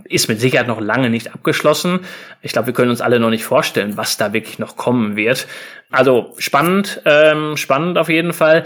ist 0.10 0.28
mit 0.28 0.40
Sicherheit 0.40 0.68
noch 0.68 0.82
lange 0.82 1.10
nicht 1.10 1.34
abgeschlossen. 1.34 2.02
Ich 2.42 2.54
glaube, 2.54 2.68
wir 2.68 2.74
können 2.74 2.92
uns 2.92 3.02
alle 3.02 3.20
noch 3.20 3.30
nicht 3.30 3.44
vorstellen, 3.44 3.98
was 3.98 4.18
da 4.18 4.34
wirklich 4.34 4.60
noch 4.60 4.78
kommen 4.78 5.16
wird. 5.16 5.48
Also 5.90 6.34
spannend, 6.38 7.02
ähm, 7.06 7.58
spannend 7.58 7.98
auf 7.98 8.10
jeden 8.10 8.34
Fall. 8.34 8.66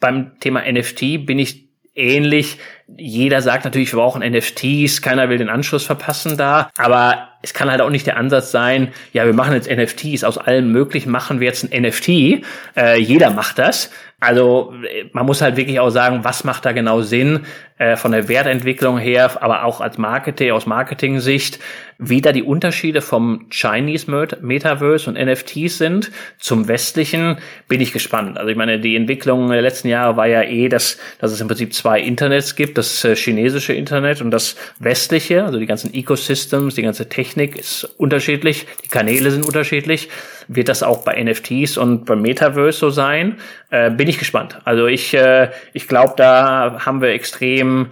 Beim 0.00 0.38
Thema 0.40 0.62
NFT 0.70 1.18
bin 1.18 1.38
ich 1.38 1.68
ähnlich. 1.94 2.58
Jeder 2.96 3.42
sagt 3.42 3.64
natürlich, 3.64 3.92
wir 3.92 3.98
brauchen 4.00 4.22
NFTs, 4.22 5.02
keiner 5.02 5.28
will 5.28 5.38
den 5.38 5.48
Anschluss 5.48 5.84
verpassen 5.84 6.36
da, 6.36 6.70
aber 6.76 7.28
es 7.44 7.54
kann 7.54 7.70
halt 7.70 7.80
auch 7.80 7.90
nicht 7.90 8.06
der 8.06 8.16
Ansatz 8.16 8.50
sein, 8.50 8.88
ja, 9.12 9.26
wir 9.26 9.34
machen 9.34 9.52
jetzt 9.52 9.70
NFTs, 9.70 10.24
aus 10.24 10.38
allem 10.38 10.72
möglichen 10.72 11.10
machen 11.10 11.40
wir 11.40 11.46
jetzt 11.46 11.62
ein 11.62 11.82
NFT, 11.82 12.42
äh, 12.76 12.98
jeder 12.98 13.30
macht 13.30 13.58
das. 13.58 13.90
Also 14.18 14.72
man 15.12 15.26
muss 15.26 15.42
halt 15.42 15.56
wirklich 15.56 15.80
auch 15.80 15.90
sagen, 15.90 16.20
was 16.24 16.44
macht 16.44 16.64
da 16.64 16.72
genau 16.72 17.02
Sinn 17.02 17.40
äh, 17.76 17.96
von 17.96 18.12
der 18.12 18.28
Wertentwicklung 18.28 18.96
her, 18.96 19.42
aber 19.42 19.64
auch 19.64 19.80
als 19.80 19.98
Marketing, 19.98 20.52
aus 20.52 20.64
Marketing-Sicht, 20.64 21.58
wie 21.98 22.20
da 22.20 22.32
die 22.32 22.42
Unterschiede 22.42 23.00
vom 23.00 23.46
Chinese 23.50 24.10
Metaverse 24.40 25.10
und 25.10 25.18
NFTs 25.18 25.78
sind 25.78 26.10
zum 26.38 26.68
westlichen, 26.68 27.38
bin 27.68 27.80
ich 27.80 27.92
gespannt. 27.92 28.38
Also 28.38 28.48
ich 28.48 28.56
meine, 28.56 28.78
die 28.78 28.96
Entwicklung 28.96 29.50
der 29.50 29.60
letzten 29.60 29.88
Jahre 29.88 30.16
war 30.16 30.26
ja 30.26 30.42
eh, 30.42 30.68
dass, 30.68 30.98
dass 31.18 31.32
es 31.32 31.40
im 31.40 31.48
Prinzip 31.48 31.74
zwei 31.74 32.00
Internets 32.00 32.56
gibt, 32.56 32.78
das 32.78 33.04
äh, 33.04 33.14
chinesische 33.14 33.74
Internet 33.74 34.22
und 34.22 34.30
das 34.30 34.56
westliche, 34.78 35.44
also 35.44 35.58
die 35.58 35.66
ganzen 35.66 35.92
Ecosystems, 35.92 36.76
die 36.76 36.82
ganze 36.82 37.08
Technik 37.08 37.33
ist 37.36 37.84
unterschiedlich, 37.98 38.66
die 38.84 38.88
Kanäle 38.88 39.30
sind 39.30 39.46
unterschiedlich. 39.46 40.08
Wird 40.48 40.68
das 40.68 40.82
auch 40.82 41.04
bei 41.04 41.22
NFTs 41.22 41.76
und 41.76 42.04
beim 42.04 42.22
Metaverse 42.22 42.78
so 42.78 42.90
sein? 42.90 43.36
Äh, 43.70 43.90
bin 43.90 44.08
ich 44.08 44.18
gespannt. 44.18 44.58
Also 44.64 44.86
ich, 44.86 45.14
äh, 45.14 45.50
ich 45.72 45.88
glaube, 45.88 46.14
da 46.16 46.84
haben 46.84 47.00
wir 47.00 47.10
extrem 47.10 47.88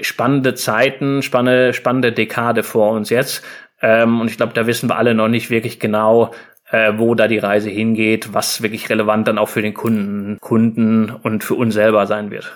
spannende 0.00 0.54
Zeiten, 0.54 1.22
spannende, 1.22 1.72
spannende 1.72 2.12
Dekade 2.12 2.62
vor 2.62 2.92
uns 2.92 3.10
jetzt. 3.10 3.44
Ähm, 3.82 4.20
und 4.20 4.30
ich 4.30 4.36
glaube, 4.36 4.52
da 4.54 4.66
wissen 4.66 4.88
wir 4.88 4.96
alle 4.96 5.14
noch 5.14 5.28
nicht 5.28 5.50
wirklich 5.50 5.78
genau, 5.78 6.32
äh, 6.70 6.92
wo 6.96 7.14
da 7.14 7.28
die 7.28 7.38
Reise 7.38 7.70
hingeht, 7.70 8.32
was 8.32 8.62
wirklich 8.62 8.88
relevant 8.90 9.28
dann 9.28 9.38
auch 9.38 9.48
für 9.48 9.62
den 9.62 9.74
Kunden, 9.74 10.38
Kunden 10.40 11.10
und 11.10 11.44
für 11.44 11.54
uns 11.54 11.74
selber 11.74 12.06
sein 12.06 12.30
wird. 12.30 12.52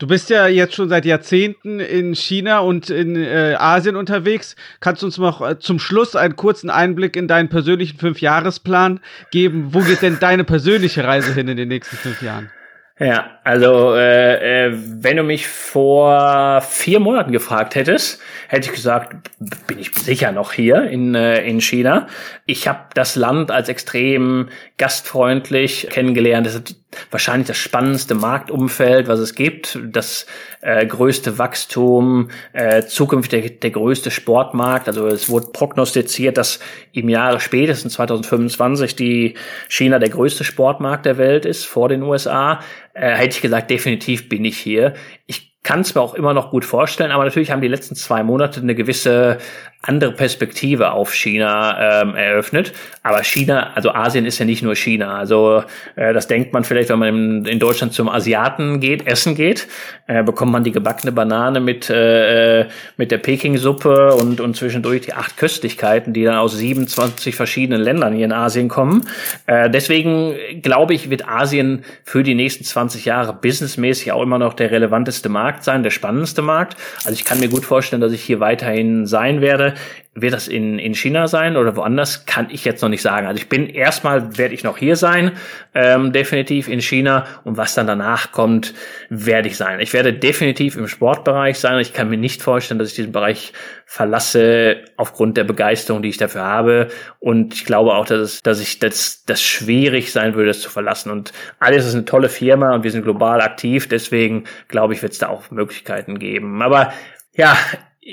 Du 0.00 0.06
bist 0.06 0.30
ja 0.30 0.46
jetzt 0.46 0.74
schon 0.74 0.88
seit 0.88 1.04
Jahrzehnten 1.04 1.78
in 1.78 2.14
China 2.14 2.60
und 2.60 2.88
in 2.88 3.16
äh, 3.16 3.54
Asien 3.58 3.96
unterwegs. 3.96 4.56
Kannst 4.80 5.02
du 5.02 5.06
uns 5.06 5.18
noch 5.18 5.46
äh, 5.46 5.58
zum 5.58 5.78
Schluss 5.78 6.16
einen 6.16 6.36
kurzen 6.36 6.70
Einblick 6.70 7.16
in 7.16 7.28
deinen 7.28 7.50
persönlichen 7.50 7.98
Fünfjahresplan 7.98 9.00
geben? 9.30 9.74
Wo 9.74 9.80
geht 9.80 10.00
denn 10.00 10.16
deine 10.18 10.44
persönliche 10.44 11.04
Reise 11.04 11.34
hin 11.34 11.48
in 11.48 11.58
den 11.58 11.68
nächsten 11.68 11.96
fünf 11.96 12.22
Jahren? 12.22 12.50
Ja, 12.98 13.38
also 13.44 13.94
äh, 13.94 14.68
äh, 14.68 14.72
wenn 14.74 15.18
du 15.18 15.22
mich 15.22 15.46
vor 15.46 16.62
vier 16.62 16.98
Monaten 16.98 17.32
gefragt 17.32 17.74
hättest, 17.74 18.22
hätte 18.48 18.68
ich 18.68 18.74
gesagt, 18.74 19.30
bin 19.66 19.78
ich 19.78 19.94
sicher 19.94 20.32
noch 20.32 20.52
hier 20.52 20.84
in, 20.84 21.14
äh, 21.14 21.42
in 21.42 21.60
China. 21.60 22.06
Ich 22.46 22.66
habe 22.66 22.84
das 22.94 23.16
Land 23.16 23.50
als 23.50 23.68
extrem 23.68 24.48
gastfreundlich 24.78 25.88
kennengelernt. 25.90 26.46
Das 26.46 26.54
ist 26.54 26.79
wahrscheinlich 27.10 27.48
das 27.48 27.56
spannendste 27.56 28.14
Marktumfeld, 28.14 29.08
was 29.08 29.18
es 29.20 29.34
gibt. 29.34 29.78
Das 29.84 30.26
äh, 30.60 30.86
größte 30.86 31.38
Wachstum, 31.38 32.30
äh, 32.52 32.82
zukünftig 32.82 33.42
der, 33.42 33.50
der 33.50 33.70
größte 33.70 34.10
Sportmarkt. 34.10 34.88
Also 34.88 35.06
es 35.06 35.28
wurde 35.28 35.48
prognostiziert, 35.52 36.36
dass 36.36 36.60
im 36.92 37.08
Jahre 37.08 37.40
spätestens 37.40 37.94
2025 37.94 38.96
die 38.96 39.34
China 39.68 39.98
der 39.98 40.10
größte 40.10 40.44
Sportmarkt 40.44 41.06
der 41.06 41.18
Welt 41.18 41.44
ist 41.44 41.64
vor 41.64 41.88
den 41.88 42.02
USA. 42.02 42.60
Äh, 42.94 43.12
hätte 43.12 43.36
ich 43.36 43.42
gesagt, 43.42 43.70
definitiv 43.70 44.28
bin 44.28 44.44
ich 44.44 44.58
hier. 44.58 44.94
Ich 45.26 45.50
kann 45.62 45.80
es 45.80 45.94
mir 45.94 46.00
auch 46.00 46.14
immer 46.14 46.32
noch 46.32 46.50
gut 46.50 46.64
vorstellen, 46.64 47.10
aber 47.10 47.24
natürlich 47.24 47.50
haben 47.50 47.60
die 47.60 47.68
letzten 47.68 47.94
zwei 47.94 48.22
Monate 48.22 48.60
eine 48.60 48.74
gewisse 48.74 49.38
andere 49.82 50.12
Perspektive 50.12 50.92
auf 50.92 51.14
China 51.14 52.02
ähm, 52.02 52.14
eröffnet. 52.14 52.74
Aber 53.02 53.24
China, 53.24 53.72
also 53.74 53.92
Asien 53.92 54.26
ist 54.26 54.38
ja 54.38 54.44
nicht 54.44 54.62
nur 54.62 54.76
China. 54.76 55.16
Also 55.16 55.64
äh, 55.96 56.12
das 56.12 56.28
denkt 56.28 56.52
man 56.52 56.64
vielleicht, 56.64 56.90
wenn 56.90 56.98
man 56.98 57.08
in, 57.08 57.46
in 57.46 57.58
Deutschland 57.58 57.94
zum 57.94 58.10
Asiaten 58.10 58.80
geht, 58.80 59.06
essen 59.06 59.34
geht, 59.34 59.68
äh, 60.06 60.22
bekommt 60.22 60.52
man 60.52 60.64
die 60.64 60.72
gebackene 60.72 61.12
Banane 61.12 61.60
mit 61.60 61.88
äh, 61.88 62.66
mit 62.98 63.10
der 63.10 63.18
Peking-Suppe 63.18 64.14
und 64.14 64.42
und 64.42 64.54
zwischendurch 64.54 65.00
die 65.00 65.14
acht 65.14 65.38
Köstlichkeiten, 65.38 66.12
die 66.12 66.24
dann 66.24 66.36
aus 66.36 66.58
27 66.58 67.34
verschiedenen 67.34 67.80
Ländern 67.80 68.12
hier 68.12 68.26
in 68.26 68.32
Asien 68.32 68.68
kommen. 68.68 69.08
Äh, 69.46 69.70
deswegen 69.70 70.34
glaube 70.60 70.92
ich, 70.92 71.08
wird 71.08 71.26
Asien 71.26 71.86
für 72.04 72.22
die 72.22 72.34
nächsten 72.34 72.64
20 72.64 73.06
Jahre 73.06 73.32
businessmäßig 73.32 74.12
auch 74.12 74.22
immer 74.22 74.38
noch 74.38 74.52
der 74.52 74.70
relevanteste 74.70 75.30
Markt 75.30 75.64
sein, 75.64 75.82
der 75.82 75.90
spannendste 75.90 76.42
Markt. 76.42 76.76
Also 77.06 77.12
ich 77.12 77.24
kann 77.24 77.40
mir 77.40 77.48
gut 77.48 77.64
vorstellen, 77.64 78.02
dass 78.02 78.12
ich 78.12 78.22
hier 78.22 78.40
weiterhin 78.40 79.06
sein 79.06 79.40
werde. 79.40 79.69
Wird 80.14 80.34
das 80.34 80.48
in, 80.48 80.80
in 80.80 80.94
China 80.94 81.28
sein 81.28 81.56
oder 81.56 81.76
woanders, 81.76 82.26
kann 82.26 82.48
ich 82.50 82.64
jetzt 82.64 82.82
noch 82.82 82.88
nicht 82.88 83.00
sagen. 83.00 83.28
Also 83.28 83.40
ich 83.40 83.48
bin 83.48 83.68
erstmal, 83.68 84.36
werde 84.36 84.54
ich 84.54 84.64
noch 84.64 84.76
hier 84.76 84.96
sein, 84.96 85.32
ähm, 85.72 86.12
definitiv 86.12 86.68
in 86.68 86.80
China. 86.80 87.26
Und 87.44 87.56
was 87.56 87.74
dann 87.74 87.86
danach 87.86 88.32
kommt, 88.32 88.74
werde 89.08 89.48
ich 89.48 89.56
sein. 89.56 89.78
Ich 89.78 89.92
werde 89.92 90.12
definitiv 90.12 90.76
im 90.76 90.88
Sportbereich 90.88 91.58
sein. 91.58 91.78
Ich 91.78 91.92
kann 91.92 92.10
mir 92.10 92.16
nicht 92.16 92.42
vorstellen, 92.42 92.78
dass 92.78 92.88
ich 92.88 92.96
diesen 92.96 93.12
Bereich 93.12 93.52
verlasse 93.86 94.84
aufgrund 94.96 95.36
der 95.36 95.44
Begeisterung, 95.44 96.02
die 96.02 96.08
ich 96.08 96.16
dafür 96.16 96.42
habe. 96.42 96.88
Und 97.20 97.54
ich 97.54 97.64
glaube 97.64 97.94
auch, 97.94 98.06
dass, 98.06 98.20
es, 98.20 98.42
dass 98.42 98.60
ich 98.60 98.80
das, 98.80 99.24
das 99.26 99.40
schwierig 99.40 100.12
sein 100.12 100.34
würde, 100.34 100.48
das 100.48 100.60
zu 100.60 100.70
verlassen. 100.70 101.10
Und 101.10 101.32
alles 101.60 101.86
ist 101.86 101.94
eine 101.94 102.04
tolle 102.04 102.28
Firma 102.28 102.74
und 102.74 102.82
wir 102.82 102.90
sind 102.90 103.02
global 103.02 103.40
aktiv. 103.40 103.88
Deswegen 103.88 104.44
glaube 104.68 104.94
ich, 104.94 105.02
wird 105.02 105.12
es 105.12 105.18
da 105.18 105.28
auch 105.28 105.50
Möglichkeiten 105.50 106.18
geben. 106.18 106.62
Aber 106.62 106.92
ja, 107.34 107.56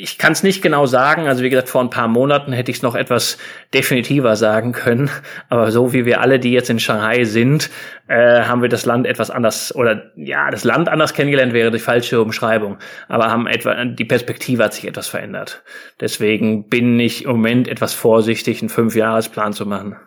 ich 0.02 0.18
kann 0.18 0.32
es 0.32 0.44
nicht 0.44 0.62
genau 0.62 0.86
sagen. 0.86 1.28
Also 1.28 1.44
wie 1.44 1.50
gesagt, 1.50 1.70
vor 1.70 1.82
ein 1.82 1.90
paar 1.90 2.08
Monaten 2.08 2.54
hätte 2.54 2.72
ich 2.72 2.78
es 2.78 2.84
noch 2.84 2.96
etwas 2.96 3.38
definitiver 3.74 4.36
sagen 4.36 4.72
können. 4.72 5.10
Aber 5.50 5.72
so 5.72 5.94
wie 5.94 6.06
wir 6.06 6.22
alle, 6.22 6.40
die 6.40 6.52
jetzt 6.52 6.70
in 6.70 6.80
Shanghai 6.80 7.24
sind, 7.24 7.70
äh, 8.08 8.44
haben 8.44 8.62
wir 8.62 8.70
das 8.70 8.86
Land 8.86 9.06
etwas 9.06 9.30
anders 9.30 9.76
oder 9.76 10.12
ja, 10.16 10.50
das 10.50 10.64
Land 10.64 10.90
anders 10.90 11.14
kennengelernt 11.14 11.54
wäre 11.54 11.72
die 11.72 11.80
falsche 11.80 12.22
Umschreibung. 12.22 12.78
Aber 13.08 13.30
haben 13.30 13.48
etwa 13.48 13.86
die 13.86 14.06
Perspektive 14.06 14.64
hat 14.64 14.74
sich 14.74 14.88
etwas 14.88 15.08
verändert. 15.08 15.64
Deswegen 16.00 16.70
bin 16.70 17.00
ich 17.00 17.26
im 17.26 17.32
Moment 17.32 17.68
etwas 17.68 17.94
vorsichtig, 17.94 18.62
einen 18.62 18.70
Fünfjahresplan 18.70 19.54
zu 19.54 19.66
machen. 19.66 19.98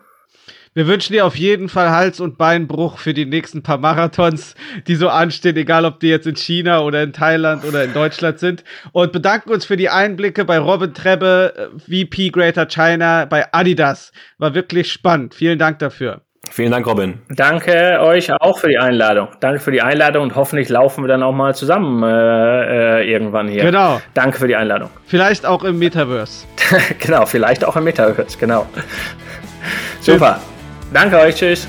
Wir 0.73 0.87
wünschen 0.87 1.11
dir 1.11 1.25
auf 1.25 1.35
jeden 1.35 1.67
Fall 1.67 1.89
Hals- 1.89 2.21
und 2.21 2.37
Beinbruch 2.37 2.97
für 2.97 3.13
die 3.13 3.25
nächsten 3.25 3.61
paar 3.61 3.77
Marathons, 3.77 4.55
die 4.87 4.95
so 4.95 5.09
anstehen, 5.09 5.57
egal 5.57 5.83
ob 5.83 5.99
die 5.99 6.07
jetzt 6.07 6.27
in 6.27 6.37
China 6.37 6.79
oder 6.79 7.03
in 7.03 7.11
Thailand 7.11 7.65
oder 7.65 7.83
in 7.83 7.93
Deutschland 7.93 8.39
sind. 8.39 8.63
Und 8.93 9.11
bedanken 9.11 9.49
uns 9.49 9.65
für 9.65 9.75
die 9.75 9.89
Einblicke 9.89 10.45
bei 10.45 10.57
Robin 10.59 10.93
Trebbe, 10.93 11.71
VP 11.77 12.29
Greater 12.29 12.67
China 12.67 13.25
bei 13.25 13.51
Adidas. 13.51 14.13
War 14.37 14.55
wirklich 14.55 14.89
spannend. 14.89 15.35
Vielen 15.35 15.59
Dank 15.59 15.79
dafür. 15.79 16.21
Vielen 16.49 16.71
Dank, 16.71 16.87
Robin. 16.87 17.19
Danke 17.29 17.99
euch 17.99 18.31
auch 18.31 18.57
für 18.57 18.69
die 18.69 18.77
Einladung. 18.77 19.27
Danke 19.41 19.59
für 19.59 19.71
die 19.71 19.81
Einladung 19.81 20.23
und 20.23 20.35
hoffentlich 20.35 20.69
laufen 20.69 21.03
wir 21.03 21.09
dann 21.09 21.21
auch 21.21 21.33
mal 21.33 21.53
zusammen 21.53 22.01
äh, 22.01 23.01
äh, 23.01 23.11
irgendwann 23.11 23.49
hier. 23.49 23.63
Genau. 23.63 24.01
Danke 24.13 24.39
für 24.39 24.47
die 24.47 24.55
Einladung. 24.55 24.89
Vielleicht 25.05 25.45
auch 25.45 25.65
im 25.65 25.77
Metaverse. 25.79 26.45
genau, 26.99 27.25
vielleicht 27.25 27.65
auch 27.65 27.75
im 27.75 27.83
Metaverse, 27.83 28.37
genau. 28.37 28.65
Super. 29.99 30.39
Danke 30.91 31.17
euch, 31.19 31.35
tschüss. 31.35 31.67